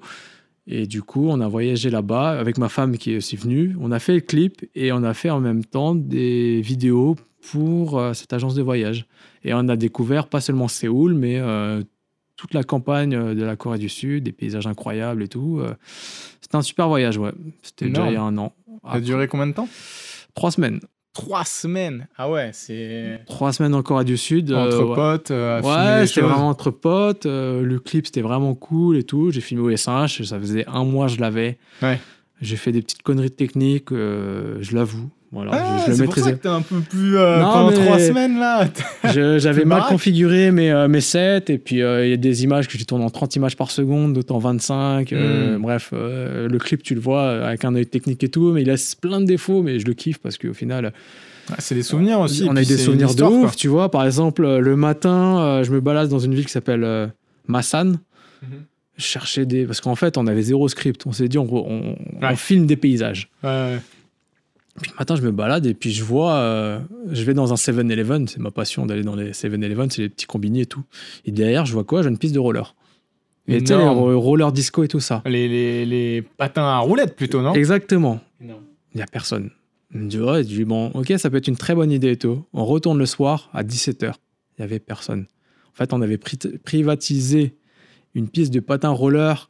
Et 0.65 0.87
du 0.87 1.03
coup, 1.03 1.27
on 1.29 1.39
a 1.41 1.47
voyagé 1.47 1.91
là-bas 1.91 2.31
avec 2.39 2.57
ma 2.57 2.67
femme 2.67 2.97
qui 2.97 3.13
est 3.13 3.17
aussi 3.17 3.35
venue. 3.35 3.75
On 3.79 3.91
a 3.91 3.99
fait 3.99 4.15
le 4.15 4.21
clip 4.21 4.65
et 4.73 4.91
on 4.91 5.03
a 5.03 5.13
fait 5.13 5.29
en 5.29 5.41
même 5.41 5.63
temps 5.63 5.93
des 5.93 6.59
vidéos 6.61 7.17
pour 7.51 7.99
euh, 7.99 8.13
cette 8.13 8.33
agence 8.33 8.55
de 8.55 8.63
voyage. 8.63 9.05
Et 9.43 9.53
on 9.53 9.69
a 9.69 9.75
découvert 9.75 10.25
pas 10.25 10.41
seulement 10.41 10.67
Séoul, 10.67 11.13
mais 11.13 11.37
euh, 11.37 11.83
toute 12.35 12.55
la 12.55 12.63
campagne 12.63 13.35
de 13.35 13.43
la 13.43 13.55
Corée 13.55 13.77
du 13.77 13.89
Sud, 13.89 14.23
des 14.23 14.31
paysages 14.31 14.65
incroyables 14.65 15.21
et 15.21 15.27
tout. 15.27 15.61
C'était 16.41 16.55
un 16.55 16.63
super 16.63 16.87
voyage, 16.87 17.19
ouais. 17.19 17.33
C'était 17.61 17.89
déjà 17.89 18.07
il 18.07 18.13
y 18.13 18.17
a 18.17 18.23
un 18.23 18.39
an. 18.39 18.55
Ça 18.83 18.93
a 18.93 18.99
duré 19.01 19.27
combien 19.27 19.45
de 19.45 19.53
temps? 19.53 19.69
Trois 20.33 20.49
semaines. 20.49 20.79
Trois 21.13 21.43
semaines. 21.43 22.07
Ah 22.17 22.29
ouais, 22.31 22.51
c'est 22.53 23.19
Trois 23.25 23.51
semaines 23.51 23.73
en 23.75 23.83
Corée 23.83 24.05
du 24.05 24.15
Sud. 24.17 24.51
euh, 24.51 24.67
entre 24.67 24.83
ouais. 24.89 24.95
potes. 24.95 25.31
euh, 25.31 25.59
à 25.59 25.99
Ouais, 25.99 26.07
c'était 26.07 26.21
vraiment 26.21 26.47
entre 26.47 26.71
potes. 26.71 27.25
euh, 27.25 27.61
le 27.63 27.79
clip, 27.79 28.05
c'était 28.05 28.21
vraiment 28.21 28.55
cool 28.55 28.95
et 28.97 29.03
tout. 29.03 29.29
J'ai 29.31 29.41
filmé 29.41 29.61
au 29.63 29.69
S1H. 29.71 30.23
Ça 30.23 30.39
faisait 30.39 30.65
un 30.67 30.85
mois, 30.85 31.07
je 31.07 31.19
l'avais. 31.19 31.57
Ouais. 31.81 31.99
J'ai 32.41 32.55
fait 32.55 32.71
des 32.71 32.81
petites 32.81 33.03
conneries 33.03 33.29
techniques, 33.31 33.91
euh, 33.91 34.57
je 34.61 34.73
l'avoue. 34.75 35.09
Ah, 35.33 35.77
je, 35.79 35.85
je 35.85 35.91
le 35.91 35.95
c'est 35.97 36.03
pour 36.05 36.13
ça 36.15 36.19
maîtrisais. 36.21 36.33
que 36.37 36.41
t'es 36.43 36.47
un 36.49 36.61
peu 36.61 36.79
plus 36.81 37.17
euh, 37.17 37.39
Non, 37.39 37.51
pendant 37.53 37.71
trois 37.71 37.99
semaines 37.99 38.37
là. 38.39 38.67
Je- 39.13 39.39
J'avais 39.39 39.63
mal 39.65 39.83
configuré 39.87 40.51
mes, 40.51 40.71
euh, 40.71 40.87
mes 40.89 40.99
sets. 41.01 41.45
Et 41.47 41.57
puis, 41.57 41.81
euh, 41.81 42.05
il 42.05 42.09
y 42.09 42.13
a 42.13 42.17
des 42.17 42.43
images 42.43 42.67
que 42.67 42.77
j'ai 42.77 42.83
tournées 42.85 43.05
en 43.05 43.09
30 43.09 43.35
images 43.37 43.55
par 43.55 43.71
seconde, 43.71 44.13
d'autres 44.13 44.35
en 44.35 44.39
25. 44.39 45.13
euh, 45.13 45.57
Mm. 45.57 45.61
Bref, 45.61 45.89
le 45.93 46.57
clip, 46.57 46.83
tu 46.83 46.95
le 46.95 46.99
vois 47.01 47.45
avec 47.47 47.63
un 47.65 47.73
œil 47.75 47.85
technique 47.85 48.23
et 48.23 48.29
tout. 48.29 48.51
Mais 48.51 48.61
il 48.63 48.69
a 48.69 48.75
plein 49.01 49.21
de 49.21 49.25
défauts, 49.25 49.61
mais 49.61 49.79
je 49.79 49.85
le 49.85 49.93
kiffe 49.93 50.17
parce 50.19 50.37
qu'au 50.37 50.53
final, 50.53 50.91
Ah, 51.49 51.55
c'est 51.59 51.75
des 51.75 51.83
souvenirs 51.83 52.19
aussi. 52.19 52.45
on 52.49 52.55
a 52.55 52.61
eu 52.61 52.65
des 52.65 52.77
souvenirs 52.77 53.09
histoire, 53.09 53.31
de 53.31 53.35
ouf, 53.37 53.41
quoi. 53.43 53.51
tu 53.55 53.67
vois. 53.69 53.89
Par 53.89 54.05
exemple, 54.05 54.41
le 54.57 54.75
matin, 54.75 55.61
je 55.63 55.71
me 55.71 55.79
balade 55.79 56.09
dans 56.09 56.19
une 56.19 56.35
ville 56.35 56.45
qui 56.45 56.51
s'appelle 56.51 57.11
Massan. 57.47 57.99
Mhm. 58.43 58.49
Je 58.97 59.03
cherchais 59.03 59.45
des. 59.45 59.65
Parce 59.65 59.79
qu'en 59.81 59.95
fait, 59.95 60.17
on 60.17 60.27
avait 60.27 60.41
zéro 60.41 60.67
script. 60.67 61.03
On 61.07 61.11
s'est 61.13 61.27
dit, 61.29 61.37
on, 61.37 61.47
on- 61.51 61.95
on 62.21 62.35
filme 62.35 62.65
des 62.65 62.75
paysages. 62.75 63.29
Ouais, 63.43 63.49
ouais. 63.49 63.79
Puis 64.81 64.91
le 64.91 64.97
matin, 64.99 65.15
je 65.15 65.21
me 65.21 65.31
balade 65.31 65.65
et 65.65 65.73
puis 65.73 65.91
je 65.91 66.03
vois. 66.03 66.35
euh, 66.35 66.79
je 67.11 67.23
vais 67.23 67.33
dans 67.33 67.51
un 67.51 67.55
7-Eleven. 67.55 68.27
C'est 68.27 68.39
ma 68.39 68.51
passion 68.51 68.85
d'aller 68.85 69.03
dans 69.03 69.15
les 69.15 69.31
7-Eleven, 69.31 69.89
c'est 69.89 70.03
les 70.03 70.09
petits 70.09 70.25
combinés 70.27 70.61
et 70.61 70.65
tout. 70.65 70.83
Et 71.25 71.31
derrière, 71.31 71.65
je 71.65 71.73
vois 71.73 71.83
quoi? 71.83 72.03
J'ai 72.03 72.09
une 72.09 72.17
piste 72.17 72.33
de 72.33 72.39
roller. 72.39 72.73
Et 73.47 73.57
tu 73.59 73.65
sais, 73.67 73.77
les 73.77 73.83
roller 73.83 74.51
disco 74.53 74.83
et 74.83 74.87
tout 74.87 74.99
ça. 75.01 75.23
Les, 75.25 75.47
les, 75.49 75.85
les 75.85 76.21
patins 76.21 76.63
à 76.63 76.77
roulettes 76.77 77.15
plutôt, 77.15 77.41
non? 77.41 77.53
Exactement. 77.53 78.21
Il 78.93 78.97
n'y 78.97 79.01
a 79.01 79.07
personne. 79.07 79.49
Je 79.93 79.97
me 79.97 80.07
dis, 80.07 80.19
ouais, 80.19 80.43
je 80.43 80.47
dis, 80.47 80.63
bon, 80.63 80.87
ok, 80.93 81.11
ça 81.17 81.29
peut 81.29 81.37
être 81.37 81.47
une 81.49 81.57
très 81.57 81.75
bonne 81.75 81.91
idée 81.91 82.11
et 82.11 82.17
tout. 82.17 82.45
On 82.53 82.63
retourne 82.63 82.97
le 82.97 83.05
soir 83.05 83.49
à 83.53 83.63
17h. 83.63 84.13
Il 84.57 84.61
n'y 84.61 84.63
avait 84.63 84.79
personne. 84.79 85.25
En 85.73 85.75
fait, 85.75 85.91
on 85.91 86.01
avait 86.01 86.15
pri- 86.17 86.57
privatisé 86.59 87.55
une 88.15 88.29
piste 88.29 88.53
de 88.53 88.59
patin 88.61 88.89
roller 88.89 89.49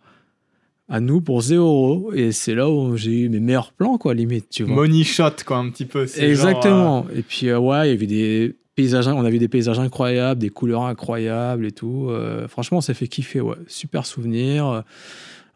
à 0.91 0.99
nous 0.99 1.21
pour 1.21 1.41
0 1.41 1.63
euros. 1.63 2.13
Et 2.13 2.31
c'est 2.31 2.53
là 2.53 2.69
où 2.69 2.95
j'ai 2.97 3.21
eu 3.21 3.29
mes 3.29 3.39
meilleurs 3.39 3.71
plans, 3.71 3.97
quoi, 3.97 4.13
limite, 4.13 4.49
tu 4.49 4.63
vois. 4.63 4.75
Money 4.75 5.03
shot, 5.03 5.31
quoi, 5.45 5.57
un 5.57 5.69
petit 5.69 5.85
peu. 5.85 6.05
genre, 6.05 6.23
Exactement. 6.23 7.05
Et 7.15 7.23
puis, 7.23 7.47
euh, 7.47 7.57
ouais, 7.57 7.87
il 7.87 7.91
y 7.91 7.93
avait 7.95 8.07
des 8.07 8.55
paysages, 8.75 9.07
on 9.07 9.25
a 9.25 9.29
vu 9.29 9.39
des 9.39 9.47
paysages 9.47 9.79
incroyables, 9.79 10.39
des 10.41 10.49
couleurs 10.49 10.83
incroyables 10.83 11.65
et 11.65 11.71
tout. 11.71 12.07
Euh, 12.09 12.47
franchement, 12.47 12.79
on 12.79 12.81
s'est 12.81 12.93
fait 12.93 13.07
kiffer, 13.07 13.41
ouais. 13.41 13.55
Super 13.67 14.05
souvenir. 14.05 14.83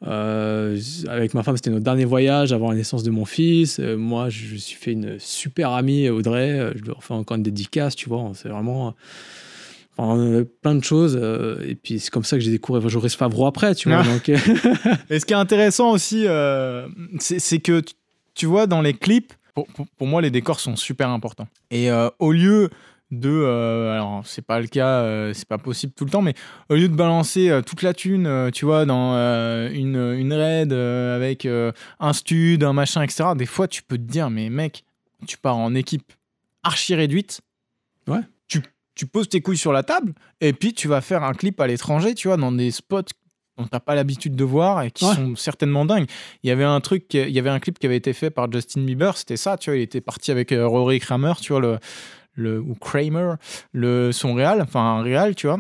Euh, 0.08 0.80
avec 1.08 1.34
ma 1.34 1.44
femme, 1.44 1.56
c'était 1.56 1.70
notre 1.70 1.84
dernier 1.84 2.06
voyage 2.06 2.54
avant 2.54 2.70
la 2.70 2.78
naissance 2.78 3.04
de 3.04 3.12
mon 3.12 3.26
fils. 3.26 3.80
Euh, 3.80 3.98
moi, 3.98 4.30
je 4.30 4.54
me 4.54 4.58
suis 4.58 4.76
fait 4.78 4.92
une 4.92 5.18
super 5.20 5.72
amie, 5.72 6.10
Audrey. 6.10 6.52
Euh, 6.52 6.72
je 6.76 6.84
lui 6.84 6.92
refais 6.92 7.14
encore 7.14 7.38
une 7.38 7.44
dédicace, 7.44 7.96
tu 7.96 8.10
vois. 8.10 8.32
C'est 8.36 8.50
vraiment 8.50 8.94
enfin, 9.98 10.44
plein 10.62 10.76
de 10.76 10.84
choses. 10.84 11.18
euh, 11.22 11.58
et 11.68 11.76
puis, 11.76 12.00
c'est 12.00 12.10
comme 12.12 12.24
ça 12.24 12.38
que 12.38 12.44
j'ai 12.44 12.52
découvert 12.52 12.88
Joris 12.90 13.16
Favreau 13.16 13.46
après, 13.48 13.76
tu 13.76 13.90
vois. 13.90 14.00
Ah. 14.02 14.04
Donc, 14.14 14.30
euh, 14.30 14.38
Et 15.10 15.20
ce 15.20 15.26
qui 15.26 15.34
est 15.34 15.38
intéressant 15.38 15.92
aussi, 15.92 16.26
euh, 16.28 16.88
c'est 17.20 17.60
que 17.60 17.82
tu- 18.34 18.46
vois 18.46 18.68
dans 18.68 18.82
les 18.82 18.94
clips, 18.94 19.34
pour, 19.54 19.66
pour- 19.68 19.88
pour 19.98 20.08
moi 20.08 20.22
les 20.22 20.32
décors 20.32 20.60
sont 20.60 20.76
super 20.76 21.10
importants. 21.10 21.48
Et 21.72 21.90
euh, 21.92 22.10
au 22.20 22.32
lieu 22.32 22.70
de, 23.12 23.30
euh, 23.30 23.94
alors 23.94 24.24
c'est 24.26 24.42
pas 24.46 24.60
le 24.60 24.68
cas, 24.68 25.00
euh, 25.02 25.32
c'est 25.34 25.48
pas 25.48 25.58
possible 25.60 25.94
tout 25.96 26.04
le 26.06 26.12
temps, 26.12 26.22
mais 26.24 26.34
au 26.70 26.76
lieu 26.76 26.90
de 26.90 26.96
balancer 26.96 27.50
euh, 27.50 27.62
toute 27.62 27.82
la 27.84 27.94
thune, 27.94 28.26
euh, 28.28 28.50
tu 28.52 28.66
vois, 28.66 28.86
dans 28.86 29.14
euh, 29.16 29.70
une, 29.72 29.96
une 30.20 30.34
raid 30.34 30.74
euh, 30.74 31.16
avec 31.16 31.46
euh, 31.46 31.72
un 32.00 32.12
stud, 32.14 32.64
un 32.64 32.74
machin, 32.74 33.04
etc. 33.04 33.30
Des 33.38 33.46
fois 33.46 33.68
tu 33.68 33.84
peux 33.84 33.98
te 33.98 34.04
dire, 34.04 34.30
mais 34.30 34.50
mec, 34.50 34.84
tu 35.28 35.38
pars 35.38 35.56
en 35.56 35.74
équipe 35.76 36.12
archi 36.64 36.96
réduite. 36.96 37.40
Ouais. 38.08 38.20
Tu, 38.96 39.06
poses 39.08 39.30
tes 39.30 39.42
couilles 39.42 39.58
sur 39.58 39.72
la 39.74 39.84
table 39.84 40.14
et 40.42 40.54
puis 40.54 40.74
tu 40.74 40.88
vas 40.88 41.02
faire 41.02 41.24
un 41.24 41.34
clip 41.34 41.60
à 41.60 41.68
l'étranger, 41.68 42.16
tu 42.16 42.28
vois, 42.30 42.38
dans 42.38 42.52
des 42.52 42.72
spots 42.72 43.02
dont 43.58 43.68
t'as 43.68 43.80
pas 43.80 43.96
l'habitude 43.96 44.36
de 44.36 44.44
voir 44.44 44.82
et 44.84 44.92
qui 44.92 45.06
Ouais. 45.06 45.16
sont 45.16 45.36
certainement 45.36 45.86
dingues. 45.86 46.08
Il 46.44 46.48
y 46.48 46.52
avait 46.52 46.64
un 46.66 46.82
truc, 46.82 47.14
il 47.14 47.30
y 47.30 47.40
avait 47.40 47.50
un 47.50 47.60
clip 47.60 47.80
qui 47.80 47.86
avait 47.86 47.96
été 47.98 48.12
fait 48.14 48.30
par 48.30 48.52
Justin 48.52 48.82
Bieber, 48.84 49.16
c'était 49.18 49.38
ça, 49.38 49.58
tu 49.58 49.70
vois, 49.70 49.78
il 49.78 49.82
était 49.82 50.02
parti 50.02 50.32
avec 50.32 50.52
euh, 50.52 50.68
Rory 50.68 51.00
Kramer, 51.00 51.34
tu 51.42 51.54
vois, 51.54 51.62
le, 51.62 51.80
le, 52.34 52.60
ou 52.60 52.76
Kramer, 52.76 53.36
le, 53.72 54.12
son 54.12 54.34
réal, 54.34 54.62
enfin 54.62 54.82
un 54.82 55.02
réal, 55.02 55.36
tu 55.36 55.48
vois, 55.48 55.60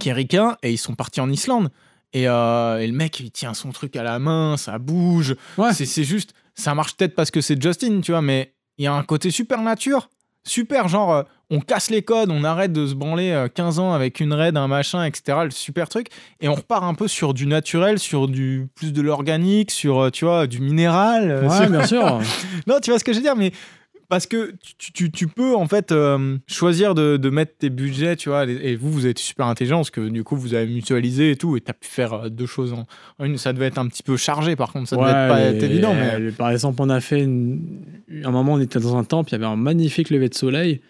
qui 0.00 0.08
est 0.08 0.12
ricain, 0.12 0.56
et 0.62 0.72
ils 0.72 0.78
sont 0.78 0.94
partis 0.94 1.20
en 1.20 1.30
Islande. 1.30 1.70
Et, 2.12 2.28
euh, 2.28 2.78
et 2.78 2.86
le 2.86 2.92
mec, 2.92 3.18
il 3.20 3.30
tient 3.30 3.54
son 3.54 3.70
truc 3.72 3.96
à 3.96 4.02
la 4.02 4.18
main, 4.18 4.56
ça 4.56 4.78
bouge. 4.78 5.34
Ouais. 5.58 5.72
C'est, 5.72 5.86
c'est 5.86 6.04
juste, 6.04 6.32
ça 6.54 6.74
marche 6.74 6.96
peut-être 6.96 7.14
parce 7.14 7.30
que 7.30 7.40
c'est 7.40 7.60
Justin, 7.60 8.00
tu 8.00 8.12
vois, 8.12 8.22
mais 8.22 8.54
il 8.78 8.84
y 8.84 8.88
a 8.88 8.92
un 8.94 9.02
côté 9.04 9.30
super 9.30 9.62
nature, 9.62 10.10
super 10.44 10.88
genre, 10.88 11.12
euh, 11.12 11.22
on 11.50 11.60
casse 11.60 11.90
les 11.90 12.02
codes, 12.02 12.30
on 12.30 12.42
arrête 12.44 12.72
de 12.72 12.86
se 12.86 12.94
branler 12.94 13.30
euh, 13.30 13.48
15 13.48 13.78
ans 13.78 13.92
avec 13.92 14.20
une 14.20 14.32
raid, 14.32 14.56
un 14.56 14.66
machin, 14.68 15.04
etc. 15.04 15.38
Le 15.44 15.50
super 15.50 15.88
truc. 15.88 16.08
Et 16.40 16.48
on 16.48 16.54
repart 16.54 16.82
un 16.84 16.94
peu 16.94 17.06
sur 17.08 17.34
du 17.34 17.46
naturel, 17.46 17.98
sur 17.98 18.28
du 18.28 18.66
plus 18.74 18.92
de 18.92 19.02
l'organique, 19.02 19.70
sur, 19.70 20.00
euh, 20.00 20.10
tu 20.10 20.24
vois, 20.24 20.46
du 20.46 20.60
minéral. 20.60 21.30
euh, 21.30 21.42
ouais, 21.48 21.56
sur- 21.56 21.70
bien 21.70 21.86
sûr. 21.86 22.20
non, 22.66 22.76
tu 22.82 22.90
vois 22.90 22.98
ce 22.98 23.04
que 23.04 23.12
je 23.12 23.18
veux 23.18 23.22
dire, 23.22 23.36
mais 23.36 23.52
parce 24.08 24.26
que 24.26 24.54
tu, 24.78 24.92
tu- 24.92 25.10
tu 25.10 25.26
peux 25.26 25.56
en 25.56 25.66
fait 25.66 25.90
euh, 25.90 26.36
choisir 26.46 26.94
de, 26.94 27.16
de 27.16 27.30
mettre 27.30 27.56
tes 27.58 27.70
budgets, 27.70 28.16
tu 28.16 28.28
vois, 28.28 28.44
et, 28.44 28.76
vous, 28.76 28.90
vous 28.92 29.06
êtes 29.06 29.18
super 29.18 29.46
intelligent 29.46 29.76
parce 29.78 29.90
que 29.90 30.08
du 30.08 30.22
coup, 30.24 30.36
vous 30.36 30.54
avez 30.54 30.66
mutualisé 30.66 31.30
et 31.32 31.36
tout, 31.36 31.56
et 31.56 31.60
tu 31.62 31.70
as 31.70 31.74
pu 31.74 31.88
faire 31.88 32.12
euh, 32.12 32.28
deux 32.28 32.46
choses 32.46 32.74
en, 32.74 32.86
une. 33.24 33.38
Ça 33.38 33.52
devait 33.54 33.66
être 33.66 33.78
un 33.78 33.88
petit 33.88 34.02
peu 34.02 34.16
chargé, 34.16 34.56
par 34.56 34.72
contre, 34.72 34.88
ça 34.88 34.96
devait 34.96 35.08
être 35.08 35.28
pas 35.28 35.40
être 35.40 35.62
évident, 35.62 35.94
mais. 35.94 36.30
Par 36.32 36.50
exemple, 36.50 36.80
on 36.82 36.90
a 36.90 37.00
fait 37.00 37.22
une- 37.22 37.80
un 38.24 38.30
moment, 38.30 38.52
on 38.54 38.60
était 38.60 38.78
dans 38.78 38.96
un 38.96 39.04
temple, 39.04 39.30
il 39.30 39.32
y 39.32 39.36
avait 39.36 39.46
un 39.46 39.56
magnifique 39.56 40.10
lever 40.10 40.28
de 40.28 40.34
soleil. 40.34 40.80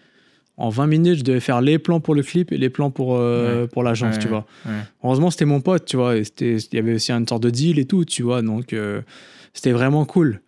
En 0.57 0.69
20 0.69 0.87
minutes, 0.87 1.17
je 1.19 1.23
devais 1.23 1.39
faire 1.41 1.59
les 1.61 1.79
plans 1.79 1.99
pour 1.99 2.15
le 2.15 2.23
clip 2.23 2.51
et 2.53 2.57
les 2.57 2.69
plans 2.69 2.89
pour, 2.89 3.15
euh, 3.17 3.67
pour 3.67 3.83
l'agence, 3.83 4.15
Ouais, 4.15 4.21
tu 4.21 4.27
vois. 4.29 4.45
ouais. 4.65 4.71
Heureusement, 5.03 5.29
c'était 5.29 5.43
mon 5.45 5.59
pote, 5.59 5.83
tu 5.85 5.97
vois. 5.97 6.15
Il 6.15 6.59
y 6.73 6.77
avait 6.77 6.93
aussi 6.93 7.11
une 7.11 7.27
sorte 7.27 7.43
de 7.43 7.49
deal 7.49 7.77
et 7.77 7.85
tout, 7.85 8.05
tu 8.05 8.23
vois. 8.23 8.41
Donc, 8.41 8.71
euh, 8.71 9.01
c'était 9.53 9.73
vraiment 9.73 10.05
cool. 10.05 10.39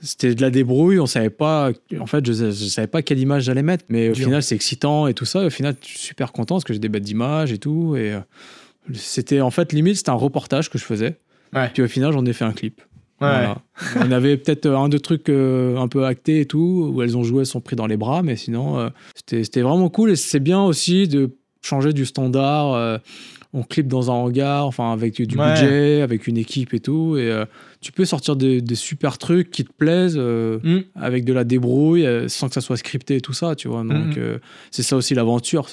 C'était 0.00 0.34
de 0.34 0.42
la 0.42 0.50
débrouille, 0.50 0.98
on 0.98 1.06
savait 1.06 1.30
pas. 1.30 1.70
En 2.00 2.06
fait, 2.06 2.26
je, 2.26 2.32
je 2.32 2.50
savais 2.50 2.88
pas 2.88 3.02
quelle 3.02 3.20
image 3.20 3.44
j'allais 3.44 3.62
mettre, 3.62 3.84
mais 3.88 4.08
au 4.08 4.14
Dur. 4.14 4.24
final, 4.24 4.42
c'est 4.42 4.56
excitant 4.56 5.06
et 5.06 5.14
tout 5.14 5.24
ça. 5.26 5.46
Au 5.46 5.50
final, 5.50 5.76
je 5.80 5.86
suis 5.90 5.98
super 6.00 6.32
content 6.32 6.56
parce 6.56 6.64
que 6.64 6.72
j'ai 6.72 6.80
des 6.80 6.88
bêtes 6.88 7.04
d'images 7.04 7.52
et 7.52 7.58
tout. 7.58 7.94
Et 7.96 8.12
euh, 8.14 8.18
c'était 8.94 9.40
en 9.40 9.50
fait 9.50 9.72
limite, 9.72 9.96
c'était 9.96 10.10
un 10.10 10.14
reportage 10.14 10.70
que 10.70 10.78
je 10.78 10.84
faisais. 10.84 11.18
Puis 11.74 11.82
au 11.84 11.86
final, 11.88 12.12
j'en 12.12 12.24
ai 12.26 12.32
fait 12.32 12.44
un 12.44 12.52
clip. 12.52 12.80
Voilà. 13.28 13.58
On 14.06 14.10
avait 14.12 14.36
peut-être 14.36 14.66
un, 14.68 14.88
deux 14.88 15.00
trucs 15.00 15.28
euh, 15.28 15.76
un 15.76 15.88
peu 15.88 16.04
actés 16.04 16.40
et 16.40 16.46
tout, 16.46 16.90
où 16.94 17.02
elles 17.02 17.16
ont 17.16 17.22
joué, 17.24 17.40
elles 17.40 17.46
sont 17.46 17.60
pris 17.60 17.76
dans 17.76 17.86
les 17.86 17.96
bras, 17.96 18.22
mais 18.22 18.36
sinon, 18.36 18.78
euh, 18.78 18.88
c'était 19.14 19.62
vraiment 19.62 19.88
cool. 19.88 20.10
Et 20.12 20.16
c'est 20.16 20.40
bien 20.40 20.62
aussi 20.62 21.08
de 21.08 21.30
changer 21.62 21.92
du 21.92 22.04
standard. 22.06 22.72
euh, 22.74 22.98
on 23.54 23.62
clip 23.64 23.86
dans 23.86 24.10
un 24.10 24.14
hangar, 24.14 24.64
enfin, 24.66 24.92
avec 24.94 25.20
du 25.20 25.36
Ouais. 25.36 25.50
budget, 25.50 26.00
avec 26.00 26.26
une 26.26 26.38
équipe 26.38 26.72
et 26.72 26.80
tout. 26.80 27.18
Et 27.18 27.30
euh, 27.30 27.44
tu 27.82 27.92
peux 27.92 28.06
sortir 28.06 28.34
des, 28.34 28.62
des 28.62 28.74
super 28.74 29.18
trucs 29.18 29.50
qui 29.50 29.62
te 29.64 29.72
plaisent. 29.72 30.16
euh, 30.16 30.58
Mm. 30.62 30.78
avec 30.94 31.26
de 31.26 31.34
la 31.34 31.44
débrouille, 31.44 32.06
euh, 32.06 32.28
sans 32.28 32.48
que 32.48 32.54
ça 32.54 32.62
soit 32.62 32.78
scripté 32.78 33.16
et 33.16 33.20
tout 33.20 33.34
ça, 33.34 33.54
tu 33.54 33.68
vois. 33.68 33.82
Donc, 33.84 34.16
euh, 34.16 34.38
c'est 34.70 34.82
ça 34.82 34.96
aussi 34.96 35.14
l'aventure. 35.14 35.66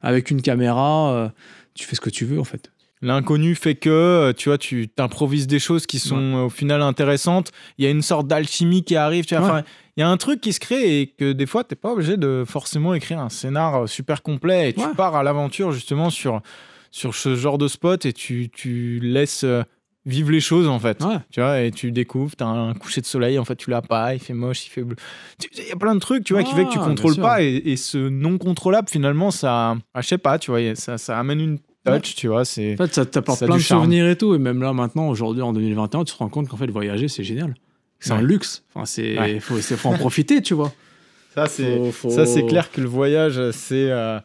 Avec 0.00 0.30
une 0.30 0.40
caméra, 0.40 1.12
euh, 1.12 1.28
tu 1.74 1.84
fais 1.86 1.96
ce 1.96 2.00
que 2.00 2.08
tu 2.08 2.24
veux, 2.24 2.40
en 2.40 2.44
fait. 2.44 2.70
L'inconnu 3.00 3.54
fait 3.54 3.74
que, 3.76 3.88
euh, 3.88 4.32
tu 4.32 4.48
vois, 4.48 4.58
tu 4.58 4.88
t'improvises 4.88 5.46
des 5.46 5.58
choses 5.58 5.86
qui 5.86 5.98
sont 5.98 6.16
euh, 6.36 6.42
au 6.46 6.48
final 6.50 6.82
intéressantes. 6.82 7.52
Il 7.78 7.84
y 7.84 7.88
a 7.88 7.90
une 7.90 8.02
sorte 8.02 8.26
d'alchimie 8.26 8.82
qui 8.84 8.96
arrive. 8.96 9.24
Tu 9.24 9.36
vois, 9.36 9.44
Ouais. 9.44 9.50
enfin, 9.52 9.62
il 9.96 10.00
y 10.00 10.02
a 10.02 10.08
un 10.08 10.16
truc 10.16 10.40
qui 10.40 10.52
se 10.52 10.60
crée 10.60 11.00
et 11.00 11.06
que 11.06 11.32
des 11.32 11.46
fois, 11.46 11.62
t'es 11.64 11.76
pas 11.76 11.92
obligé 11.92 12.16
de 12.16 12.44
forcément 12.46 12.94
écrire 12.94 13.20
un 13.20 13.28
scénar 13.28 13.82
euh, 13.82 13.86
super 13.86 14.22
complet. 14.22 14.70
Et 14.70 14.72
tu 14.72 14.80
Ouais. 14.80 14.94
pars 14.96 15.14
à 15.14 15.22
l'aventure 15.22 15.70
justement 15.72 16.10
sur, 16.10 16.40
sur 16.90 17.14
ce 17.14 17.36
genre 17.36 17.58
de 17.58 17.68
spot 17.68 18.04
et 18.06 18.12
tu, 18.12 18.48
tu 18.52 18.98
laisses 19.00 19.44
vivre 20.06 20.30
les 20.30 20.40
choses 20.40 20.68
en 20.68 20.78
fait. 20.78 21.04
Ouais. 21.04 21.18
Tu 21.30 21.40
vois, 21.40 21.60
et 21.60 21.70
tu 21.70 21.92
découvres, 21.92 22.34
t'as 22.34 22.46
un 22.46 22.72
coucher 22.74 23.00
de 23.02 23.06
soleil, 23.06 23.38
en 23.38 23.44
fait, 23.44 23.56
tu 23.56 23.68
l'as 23.70 23.82
pas, 23.82 24.14
il 24.14 24.20
fait 24.20 24.32
moche, 24.32 24.66
il 24.66 24.70
fait 24.70 24.82
bleu. 24.82 24.96
Il 25.56 25.68
y 25.68 25.70
a 25.72 25.76
plein 25.76 25.94
de 25.94 26.00
trucs, 26.00 26.24
tu 26.24 26.32
vois, 26.32 26.42
qui 26.42 26.54
fait 26.54 26.64
que 26.64 26.72
tu 26.72 26.78
contrôles 26.78 27.16
pas. 27.16 27.42
Et, 27.42 27.56
et 27.56 27.76
ce 27.76 27.98
non 27.98 28.38
contrôlable, 28.38 28.88
finalement, 28.88 29.30
ça, 29.30 29.76
ah, 29.94 30.00
je 30.00 30.06
sais 30.08 30.16
pas, 30.18 30.38
tu 30.38 30.50
vois, 30.50 30.74
ça, 30.76 30.96
ça 30.98 31.18
amène 31.18 31.40
une 31.40 31.58
touch, 31.84 32.14
tu 32.14 32.28
vois. 32.28 32.44
C'est 32.44 32.74
En 32.74 32.76
fait, 32.84 32.94
ça 32.94 33.06
t'apporte 33.06 33.44
plein 33.44 33.56
de 33.56 33.60
charme. 33.60 33.82
souvenirs 33.82 34.08
et 34.08 34.16
tout. 34.16 34.34
Et 34.34 34.38
même 34.38 34.60
là, 34.62 34.72
maintenant, 34.72 35.08
aujourd'hui, 35.08 35.42
en 35.42 35.52
2021, 35.52 36.04
tu 36.04 36.12
te 36.12 36.18
rends 36.18 36.28
compte 36.28 36.48
qu'en 36.48 36.56
fait, 36.56 36.70
voyager, 36.70 37.08
c'est 37.08 37.24
génial. 37.24 37.54
C'est 38.00 38.12
un 38.12 38.22
luxe. 38.22 38.64
Enfin, 38.74 38.84
c'est 38.86 39.18
Ouais. 39.18 39.40
faut, 39.40 39.58
c'est- 39.60 39.76
faut 39.76 39.88
en 39.88 39.98
profiter, 39.98 40.40
tu 40.42 40.54
vois. 40.54 40.72
Ça, 41.34 41.46
c'est 41.46 41.76
Faut- 41.76 41.92
faut- 41.92 42.10
ça, 42.10 42.26
c'est 42.26 42.44
clair 42.46 42.70
que 42.70 42.80
le 42.80 42.86
voyage, 42.88 43.40
c'est 43.52 43.90
euh, 43.90 44.18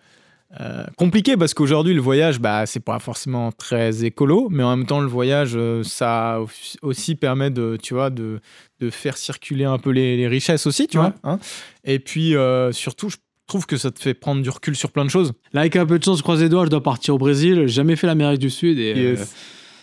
euh, 0.61 0.83
compliqué 0.97 1.35
parce 1.37 1.55
qu'aujourd'hui, 1.55 1.93
le 1.95 2.01
voyage, 2.01 2.39
bah, 2.39 2.65
c'est 2.67 2.79
pas 2.79 2.99
forcément 2.99 3.51
très 3.51 4.03
écolo, 4.05 4.47
mais 4.51 4.61
en 4.63 4.75
même 4.77 4.85
temps, 4.85 4.99
le 5.01 5.07
voyage, 5.07 5.53
euh, 5.55 5.81
ça 5.83 6.39
au- 6.41 6.87
aussi 6.87 7.15
permet 7.15 7.49
de, 7.49 7.77
tu 7.81 7.95
vois, 7.95 8.11
de, 8.11 8.39
de 8.79 8.89
faire 8.91 9.17
circuler 9.17 9.65
un 9.65 9.79
peu 9.79 9.89
les, 9.89 10.15
les 10.17 10.27
richesses 10.27 10.67
aussi, 10.67 10.87
tu 10.87 10.97
Ouais. 10.99 11.05
vois. 11.05 11.13
hein. 11.33 11.39
Et 11.83 11.97
puis, 11.97 12.35
euh, 12.35 12.71
surtout, 12.71 13.09
je 13.09 13.17
trouve 13.47 13.65
que 13.65 13.77
ça 13.77 13.91
te 13.91 13.99
fait 13.99 14.13
prendre 14.13 14.41
du 14.41 14.49
recul 14.49 14.75
sur 14.75 14.91
plein 14.91 15.05
de 15.05 15.09
choses. 15.09 15.33
Là, 15.53 15.61
avec 15.61 15.75
un 15.75 15.85
peu 15.85 15.99
de 15.99 16.03
chance, 16.03 16.17
je 16.17 16.23
croise 16.23 16.41
les 16.41 16.49
doigts, 16.49 16.65
je 16.65 16.69
dois 16.69 16.81
partir 16.83 17.15
au 17.15 17.17
Brésil. 17.17 17.61
J'ai 17.61 17.67
jamais 17.67 17.95
fait 17.95 18.07
l'Amérique 18.07 18.39
du 18.39 18.49
Sud. 18.49 18.79
Et, 18.79 18.93
Yes. 18.95 19.21
euh, 19.21 19.25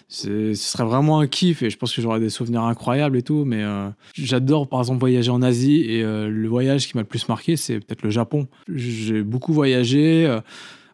ce 0.08 0.54
serait 0.54 0.84
vraiment 0.84 1.20
un 1.20 1.26
kiff. 1.26 1.62
Et 1.62 1.70
je 1.70 1.76
pense 1.76 1.94
que 1.94 2.02
j'aurai 2.02 2.18
des 2.20 2.30
souvenirs 2.30 2.62
incroyables 2.62 3.16
et 3.16 3.22
tout. 3.22 3.44
Mais 3.44 3.62
euh, 3.62 3.88
j'adore, 4.14 4.68
par 4.68 4.80
exemple, 4.80 4.98
voyager 5.00 5.30
en 5.30 5.42
Asie. 5.42 5.84
Et 5.88 6.02
euh, 6.02 6.28
le 6.28 6.48
voyage 6.48 6.88
qui 6.88 6.96
m'a 6.96 7.02
le 7.02 7.06
plus 7.06 7.28
marqué, 7.28 7.56
c'est 7.56 7.78
peut-être 7.80 8.02
le 8.02 8.10
Japon. 8.10 8.48
J'ai 8.74 9.22
beaucoup 9.22 9.52
voyagé. 9.52 10.38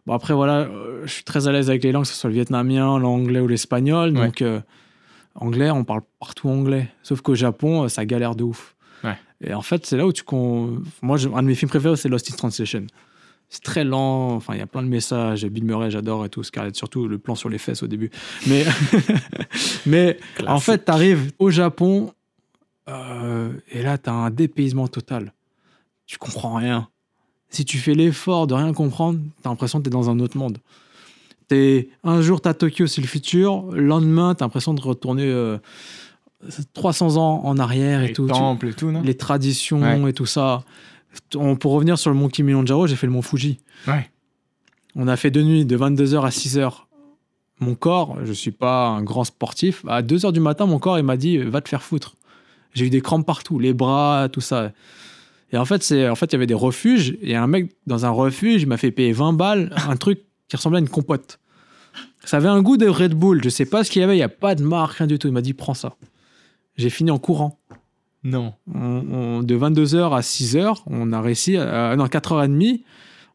Bon, 0.05 0.13
après, 0.13 0.33
voilà, 0.33 0.69
je 1.03 1.11
suis 1.11 1.23
très 1.23 1.47
à 1.47 1.51
l'aise 1.51 1.69
avec 1.69 1.83
les 1.83 1.91
langues, 1.91 2.03
que 2.03 2.09
ce 2.09 2.15
soit 2.15 2.29
le 2.29 2.35
vietnamien, 2.35 2.99
l'anglais 2.99 3.39
ou 3.39 3.47
l'espagnol. 3.47 4.13
Donc, 4.13 4.43
anglais, 5.35 5.69
on 5.71 5.83
parle 5.83 6.01
partout 6.19 6.47
anglais. 6.49 6.87
Sauf 7.03 7.21
qu'au 7.21 7.35
Japon, 7.35 7.87
ça 7.89 8.05
galère 8.05 8.35
de 8.35 8.43
ouf. 8.43 8.75
Et 9.41 9.53
en 9.53 9.61
fait, 9.61 9.85
c'est 9.85 9.97
là 9.97 10.05
où 10.07 10.13
tu. 10.13 10.23
con- 10.23 10.81
Moi, 11.01 11.17
un 11.33 11.41
de 11.43 11.47
mes 11.47 11.55
films 11.55 11.69
préférés, 11.69 11.95
c'est 11.95 12.09
Lost 12.09 12.31
in 12.31 12.35
Translation. 12.35 12.87
C'est 13.49 13.63
très 13.63 13.83
lent, 13.85 14.31
enfin, 14.35 14.55
il 14.55 14.59
y 14.59 14.61
a 14.61 14.67
plein 14.67 14.83
de 14.83 14.89
messages. 14.89 15.45
Bill 15.45 15.63
Murray, 15.63 15.89
j'adore 15.89 16.25
et 16.25 16.29
tout. 16.29 16.43
Scarlett, 16.43 16.75
surtout 16.75 17.07
le 17.07 17.17
plan 17.17 17.33
sur 17.35 17.47
les 17.47 17.57
fesses 17.57 17.81
au 17.83 17.87
début. 17.87 18.09
Mais, 18.47 18.65
mais 19.85 20.17
en 20.45 20.59
fait, 20.59 20.85
tu 20.85 20.91
arrives 20.91 21.31
au 21.39 21.49
Japon 21.49 22.13
euh, 22.89 23.51
et 23.71 23.81
là, 23.83 23.97
tu 23.97 24.09
as 24.09 24.13
un 24.13 24.29
dépaysement 24.31 24.87
total. 24.87 25.33
Tu 26.05 26.17
comprends 26.17 26.55
rien. 26.55 26.89
Si 27.49 27.63
tu 27.63 27.77
fais 27.77 27.93
l'effort 27.93 28.47
de 28.47 28.53
rien 28.53 28.73
comprendre, 28.73 29.19
tu 29.41 29.47
as 29.47 29.49
l'impression 29.49 29.79
que 29.79 29.83
tu 29.83 29.89
es 29.89 29.91
dans 29.91 30.09
un 30.09 30.19
autre 30.19 30.37
monde. 30.37 30.57
T'es, 31.47 31.87
un 32.03 32.21
jour, 32.21 32.41
tu 32.41 32.49
à 32.49 32.53
Tokyo, 32.53 32.87
c'est 32.87 32.99
le 33.01 33.07
futur. 33.07 33.71
Le 33.71 33.81
lendemain, 33.85 34.35
tu 34.35 34.43
as 34.43 34.45
l'impression 34.45 34.73
de 34.73 34.81
retourner 34.81 35.23
euh, 35.25 35.57
300 36.73 37.17
ans 37.17 37.41
en 37.45 37.57
arrière 37.57 38.01
et 38.03 38.07
Les 38.07 38.13
tout. 38.13 38.27
Temples 38.27 38.67
et 38.69 38.73
tout, 38.73 38.91
non 38.91 39.01
les 39.01 39.15
traditions 39.17 39.81
Ouais. 39.81 40.09
et 40.09 40.13
tout 40.13 40.25
ça. 40.25 40.63
On, 41.35 41.55
pour 41.55 41.71
revenir 41.73 41.97
sur 41.97 42.11
le 42.11 42.15
mont 42.15 42.27
Kilimanjaro, 42.29 42.85
j'ai 42.87 42.95
fait 42.95 43.07
le 43.07 43.13
mont 43.13 43.21
Fuji. 43.21 43.59
Ouais. 43.87 44.09
On 44.95 45.07
a 45.07 45.15
fait 45.15 45.31
deux 45.31 45.43
nuits, 45.43 45.65
de 45.65 45.77
22h 45.77 46.21
à 46.25 46.29
6h. 46.29 46.71
Mon 47.59 47.73
corps, 47.73 48.17
je 48.23 48.33
suis 48.33 48.51
pas 48.51 48.87
un 48.87 49.01
grand 49.01 49.23
sportif. 49.23 49.83
À 49.87 50.03
2h 50.03 50.31
du 50.31 50.39
matin, 50.39 50.67
mon 50.67 50.77
corps, 50.77 50.99
il 50.99 51.03
m'a 51.03 51.17
dit 51.17 51.37
va 51.39 51.61
te 51.61 51.69
faire 51.69 51.81
foutre. 51.81 52.15
J'ai 52.73 52.85
eu 52.85 52.89
des 52.91 53.01
crampes 53.01 53.25
partout, 53.25 53.57
les 53.57 53.73
bras, 53.73 54.29
tout 54.31 54.41
ça. 54.41 54.71
Et 55.51 55.57
en 55.57 55.65
fait, 55.65 55.81
c'est 55.81 56.07
en 56.07 56.15
fait, 56.15 56.27
il 56.27 56.33
y 56.33 56.35
avait 56.35 56.45
des 56.45 56.53
refuges. 56.53 57.17
Et 57.21 57.35
un 57.35 57.47
mec 57.47 57.71
dans 57.87 58.05
un 58.05 58.09
refuge, 58.11 58.61
il 58.63 58.67
m'a 58.67 58.77
fait 58.77 58.91
payer 58.91 59.11
20 59.13 59.33
balles, 59.33 59.73
un 59.89 59.95
truc 59.95 60.21
qui 60.49 60.55
ressemblait 60.55 60.77
à 60.77 60.81
une 60.81 60.89
compote. 60.89 61.39
Ça 62.25 62.37
avait 62.37 62.49
un 62.49 62.61
goût 62.61 62.77
de 62.77 62.87
Red 62.87 63.13
Bull. 63.15 63.41
Je 63.43 63.49
sais 63.49 63.65
pas 63.65 63.83
ce 63.83 63.89
qu'il 63.89 64.01
y 64.01 64.03
avait. 64.03 64.15
Il 64.17 64.19
y 64.19 64.23
a 64.23 64.29
pas 64.29 64.53
de 64.53 64.63
marque, 64.63 64.97
rien 64.97 65.07
du 65.07 65.17
tout. 65.17 65.27
Il 65.27 65.33
m'a 65.33 65.41
dit 65.41 65.53
prends 65.53 65.73
ça. 65.73 65.95
J'ai 66.77 66.89
fini 66.89 67.11
en 67.11 67.17
courant. 67.19 67.59
Non. 68.23 68.53
On- 68.73 68.79
on- 69.11 69.43
de 69.43 69.55
22h 69.55 70.13
à 70.13 70.21
6h, 70.21 70.83
on 70.87 71.11
a 71.13 71.21
réussi, 71.21 71.57
à, 71.57 71.95
non, 71.95 72.05
4h30, 72.07 72.83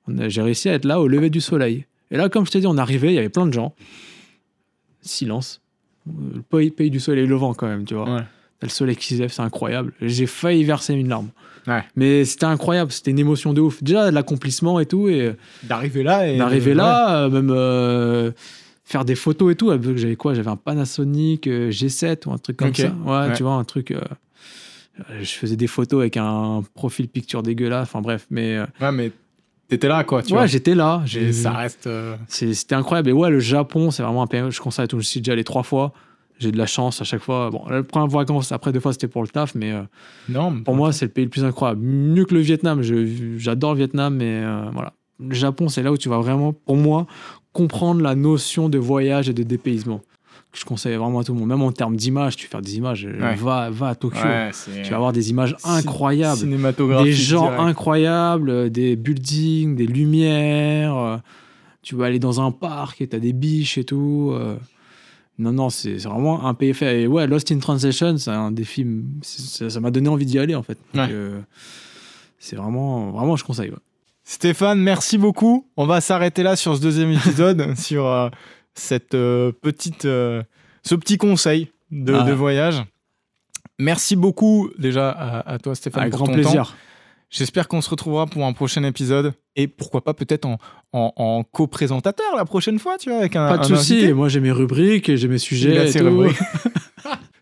on 0.09 0.18
a- 0.18 0.28
j'ai 0.28 0.43
réussi 0.43 0.68
à 0.68 0.74
être 0.74 0.84
là 0.84 1.01
au 1.01 1.09
lever 1.09 1.30
du 1.30 1.40
soleil. 1.40 1.86
Et 2.11 2.16
là, 2.16 2.28
comme 2.28 2.45
je 2.47 2.51
t'ai 2.51 2.61
dit, 2.61 2.66
on 2.66 2.76
arrivait, 2.78 3.09
il 3.09 3.14
y 3.14 3.18
avait 3.18 3.28
plein 3.28 3.47
de 3.47 3.53
gens. 3.53 3.74
Silence. 5.03 5.61
le 6.07 6.43
pays, 6.43 6.70
pays 6.70 6.90
du 6.90 6.99
soleil 6.99 7.26
levant 7.28 7.55
quand 7.55 7.68
même, 7.68 7.84
tu 7.84 7.95
vois. 7.95 8.12
Ouais. 8.12 8.22
Le 8.61 8.68
soleil 8.68 8.97
qui 8.97 9.14
se 9.14 9.20
lève, 9.20 9.30
c'est 9.32 9.43
incroyable. 9.43 9.93
J'ai 10.01 10.26
failli 10.26 10.64
verser 10.64 10.95
une 10.95 11.09
larme. 11.09 11.28
Ouais. 11.68 11.84
Mais 11.95 12.24
c'était 12.24 12.47
incroyable, 12.47 12.90
c'était 12.90 13.12
une 13.12 13.20
émotion 13.20 13.53
de 13.53 13.61
ouf. 13.61 13.80
Déjà, 13.84 14.11
l'accomplissement 14.11 14.80
et 14.80 14.86
tout, 14.86 15.09
et 15.09 15.32
D'arriver 15.62 16.03
là 16.03 16.26
et. 16.28 16.36
d'arriver 16.38 16.74
là, 16.74 17.18
euh, 17.24 17.30
même 17.30 17.51
euh, 17.55 18.32
faire 18.93 19.05
des 19.05 19.14
photos 19.16 19.53
et 19.53 19.57
tout. 19.57 19.70
J'avais 19.97 20.16
quoi? 20.16 20.34
J'avais 20.34 20.51
un 20.51 20.57
Panasonic 20.57 21.47
euh, 21.47 21.70
G7 21.70 22.28
ou 22.28 22.32
un 22.32 22.38
truc 22.38 22.57
comme 22.59 22.74
ça. 22.74 22.88
Ouais, 23.05 23.11
Ouais. 23.28 23.32
tu 23.32 23.43
vois, 23.43 23.55
un 23.55 23.64
truc. 23.64 23.90
euh, 23.90 24.01
je 25.20 25.30
faisais 25.30 25.57
des 25.57 25.66
photos 25.66 26.01
avec 26.01 26.16
un 26.16 26.62
profil 26.74 27.09
picture 27.09 27.43
dégueulasse. 27.43 27.84
Enfin 27.88 28.03
bref, 28.03 28.26
mais 28.30 28.57
euh, 28.59 28.66
Ouais, 28.80 28.93
mais 28.93 29.11
t'étais 29.68 29.88
là, 29.88 30.05
quoi. 30.05 30.22
Tu 30.22 30.32
ouais, 30.32 30.38
vois. 30.40 30.47
j'étais 30.47 30.74
là. 30.74 31.03
J'ai 31.07 31.32
ça 31.32 31.53
reste. 31.53 31.86
euh, 31.86 32.16
C'était 32.28 32.74
incroyable. 32.74 33.09
Et 33.09 33.12
ouais, 33.12 33.30
le 33.30 33.40
Japon, 33.40 33.90
c'est 33.90 34.03
vraiment 34.03 34.22
un 34.22 34.26
pays. 34.26 34.43
Je 34.51 34.61
conseille 34.61 34.84
à 34.84 34.88
tout. 34.88 35.01
Je 35.01 35.07
suis 35.07 35.20
déjà 35.20 35.32
allé 35.32 35.45
trois 35.45 35.62
fois. 35.62 35.93
J'ai 36.38 36.51
de 36.53 36.59
la 36.59 36.66
chance 36.66 37.01
à 37.01 37.05
chaque 37.05 37.22
fois. 37.22 37.51
Bon, 37.51 37.64
la 37.70 37.82
première 37.84 38.09
vacances, 38.09 38.53
après 38.53 38.72
deux 38.72 38.80
fois, 38.80 38.93
c'était 38.93 39.07
pour 39.09 39.22
le 39.22 39.28
taf, 39.28 39.55
mais 39.55 39.72
euh, 39.72 39.82
Non, 40.28 40.61
pour 40.62 40.74
moi, 40.74 40.93
c'est 40.93 41.05
le 41.07 41.11
pays 41.12 41.24
le 41.24 41.30
plus 41.30 41.45
incroyable. 41.45 41.80
Mieux 41.82 42.24
que 42.24 42.34
le 42.34 42.40
Vietnam. 42.40 42.82
J'adore 43.38 43.72
le 43.72 43.78
Vietnam, 43.78 44.16
mais 44.16 44.43
euh, 44.43 44.64
voilà. 44.72 44.93
Le 45.20 45.34
Japon, 45.34 45.68
c'est 45.68 45.82
là 45.84 45.93
où 45.93 45.97
tu 45.97 46.09
vas 46.09 46.18
vraiment, 46.18 46.53
pour 46.53 46.76
moi, 46.76 47.07
comprendre 47.53 48.00
la 48.03 48.14
notion 48.14 48.68
de 48.68 48.78
voyage 48.78 49.28
et 49.28 49.32
de 49.32 49.42
dépaysement. 49.42 50.00
Que 50.53 50.59
je 50.59 50.64
conseille 50.66 50.96
vraiment 50.96 51.20
à 51.20 51.24
tout 51.24 51.32
le 51.32 51.38
monde. 51.40 51.48
Même 51.48 51.62
en 51.62 51.72
termes 51.72 51.96
d'images, 51.96 52.36
tu 52.36 52.46
fais 52.46 52.61
des 52.61 52.76
images, 52.76 53.07
euh, 53.07 53.18
Ouais. 53.18 53.34
va, 53.36 53.70
va 53.70 53.88
à 53.88 53.94
Tokyo. 53.94 54.20
Ouais. 54.22 54.50
Tu 54.82 54.90
vas 54.90 54.96
avoir 54.96 55.12
des 55.12 55.30
images 55.30 55.57
incroyables 55.64 56.40
des 57.05 57.12
gens 57.12 57.44
direct. 57.44 57.61
incroyables, 57.61 58.50
euh, 58.50 58.68
des 58.68 58.96
buildings, 58.96 59.76
des 59.76 59.86
lumières. 59.86 60.94
euh, 60.96 61.16
Tu 61.82 61.94
vas 61.96 62.05
aller 62.07 62.18
dans 62.18 62.40
un 62.40 62.50
parc 62.53 63.00
et 63.00 63.07
t'as 63.09 63.18
des 63.18 63.32
biches 63.32 63.76
et 63.78 63.84
tout. 63.84 64.34
Non, 65.38 65.53
non, 65.53 65.70
c'est 65.70 65.96
vraiment 65.96 66.44
un 66.46 66.53
pays 66.55 66.74
fait. 66.74 67.03
Et 67.03 67.07
ouais, 67.09 67.26
Lost 67.26 67.50
in 67.50 67.59
Translation, 67.59 68.18
c'est 68.18 68.30
un 68.30 68.53
des 68.53 68.64
films. 68.64 69.05
Ça 69.22 69.80
m'a 69.80 69.90
donné 69.90 70.09
envie 70.09 70.26
d'y 70.26 70.38
aller 70.38 70.55
en 70.55 70.62
fait. 70.62 70.78
Ouais. 70.94 71.09
c'est 72.38 72.57
vraiment, 72.57 73.11
vraiment, 73.11 73.36
je 73.36 73.44
conseille. 73.44 73.70
ouais. 73.70 73.76
Stéphane, 74.24 74.80
merci 74.80 75.18
beaucoup. 75.18 75.66
On 75.76 75.86
va 75.86 76.00
s'arrêter 76.00 76.42
là 76.42 76.56
sur 76.56 76.76
ce 76.76 76.80
deuxième 76.80 77.10
épisode, 77.12 77.76
sur 77.76 78.06
euh, 78.06 78.28
cette 78.74 79.14
euh, 79.14 79.52
petite, 79.52 80.04
euh, 80.04 80.42
ce 80.84 80.94
petit 80.94 81.18
conseil 81.18 81.70
de, 81.90 82.14
Ah. 82.14 82.22
de 82.22 82.32
voyage. 82.32 82.82
Merci 83.78 84.14
beaucoup 84.16 84.70
déjà 84.78 85.10
à, 85.10 85.52
à 85.54 85.58
toi, 85.58 85.74
Stéphane, 85.74 86.02
Avec 86.02 86.12
pour 86.12 86.18
grand 86.24 86.26
ton 86.26 86.32
temps. 86.42 86.48
plaisir. 86.50 86.76
J'espère 87.30 87.66
qu'on 87.66 87.80
se 87.80 87.88
retrouvera 87.88 88.26
pour 88.26 88.44
un 88.44 88.52
prochain 88.52 88.84
épisode 88.84 89.32
et 89.56 89.66
pourquoi 89.66 90.04
pas 90.04 90.12
peut-être 90.12 90.44
en, 90.44 90.58
en, 90.92 91.12
en 91.16 91.44
co-présentateur 91.44 92.36
la 92.36 92.44
prochaine 92.44 92.78
fois, 92.78 92.98
tu 92.98 93.08
vois, 93.08 93.18
avec 93.20 93.36
un 93.36 93.48
Pas 93.48 93.58
de 93.58 93.64
souci. 93.64 94.12
Moi, 94.12 94.28
j'ai 94.28 94.40
mes 94.40 94.52
rubriques, 94.52 95.16
j'ai 95.16 95.28
mes 95.28 95.34
Il 95.34 95.36
a 95.36 95.38
sujets. 95.38 95.86
Et 95.88 95.90
ses 95.92 95.98
tout. 96.00 96.04
rubriques. 96.10 96.36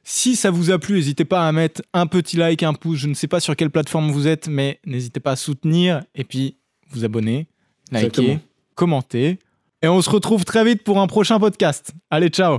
Si 0.04 0.36
ça 0.36 0.50
vous 0.50 0.70
a 0.70 0.78
plu, 0.78 0.94
n'hésitez 0.96 1.24
pas 1.24 1.46
à 1.46 1.52
mettre 1.52 1.82
un 1.92 2.06
petit 2.06 2.36
like, 2.36 2.62
un 2.62 2.72
pouce. 2.72 2.98
Je 2.98 3.08
ne 3.08 3.14
sais 3.14 3.26
pas 3.28 3.40
sur 3.40 3.54
quelle 3.56 3.70
plateforme 3.70 4.10
vous 4.12 4.26
êtes, 4.28 4.48
mais 4.48 4.80
n'hésitez 4.86 5.20
pas 5.20 5.32
à 5.32 5.36
soutenir 5.36 6.02
et 6.14 6.24
puis 6.24 6.56
vous 6.90 7.04
abonner, 7.04 7.46
liker, 7.90 8.06
Exactement. 8.06 8.38
commenter. 8.74 9.38
Et 9.82 9.88
on 9.88 10.00
se 10.02 10.10
retrouve 10.10 10.44
très 10.44 10.64
vite 10.64 10.82
pour 10.84 11.00
un 11.00 11.06
prochain 11.06 11.38
podcast. 11.38 11.92
Allez, 12.10 12.28
ciao 12.28 12.58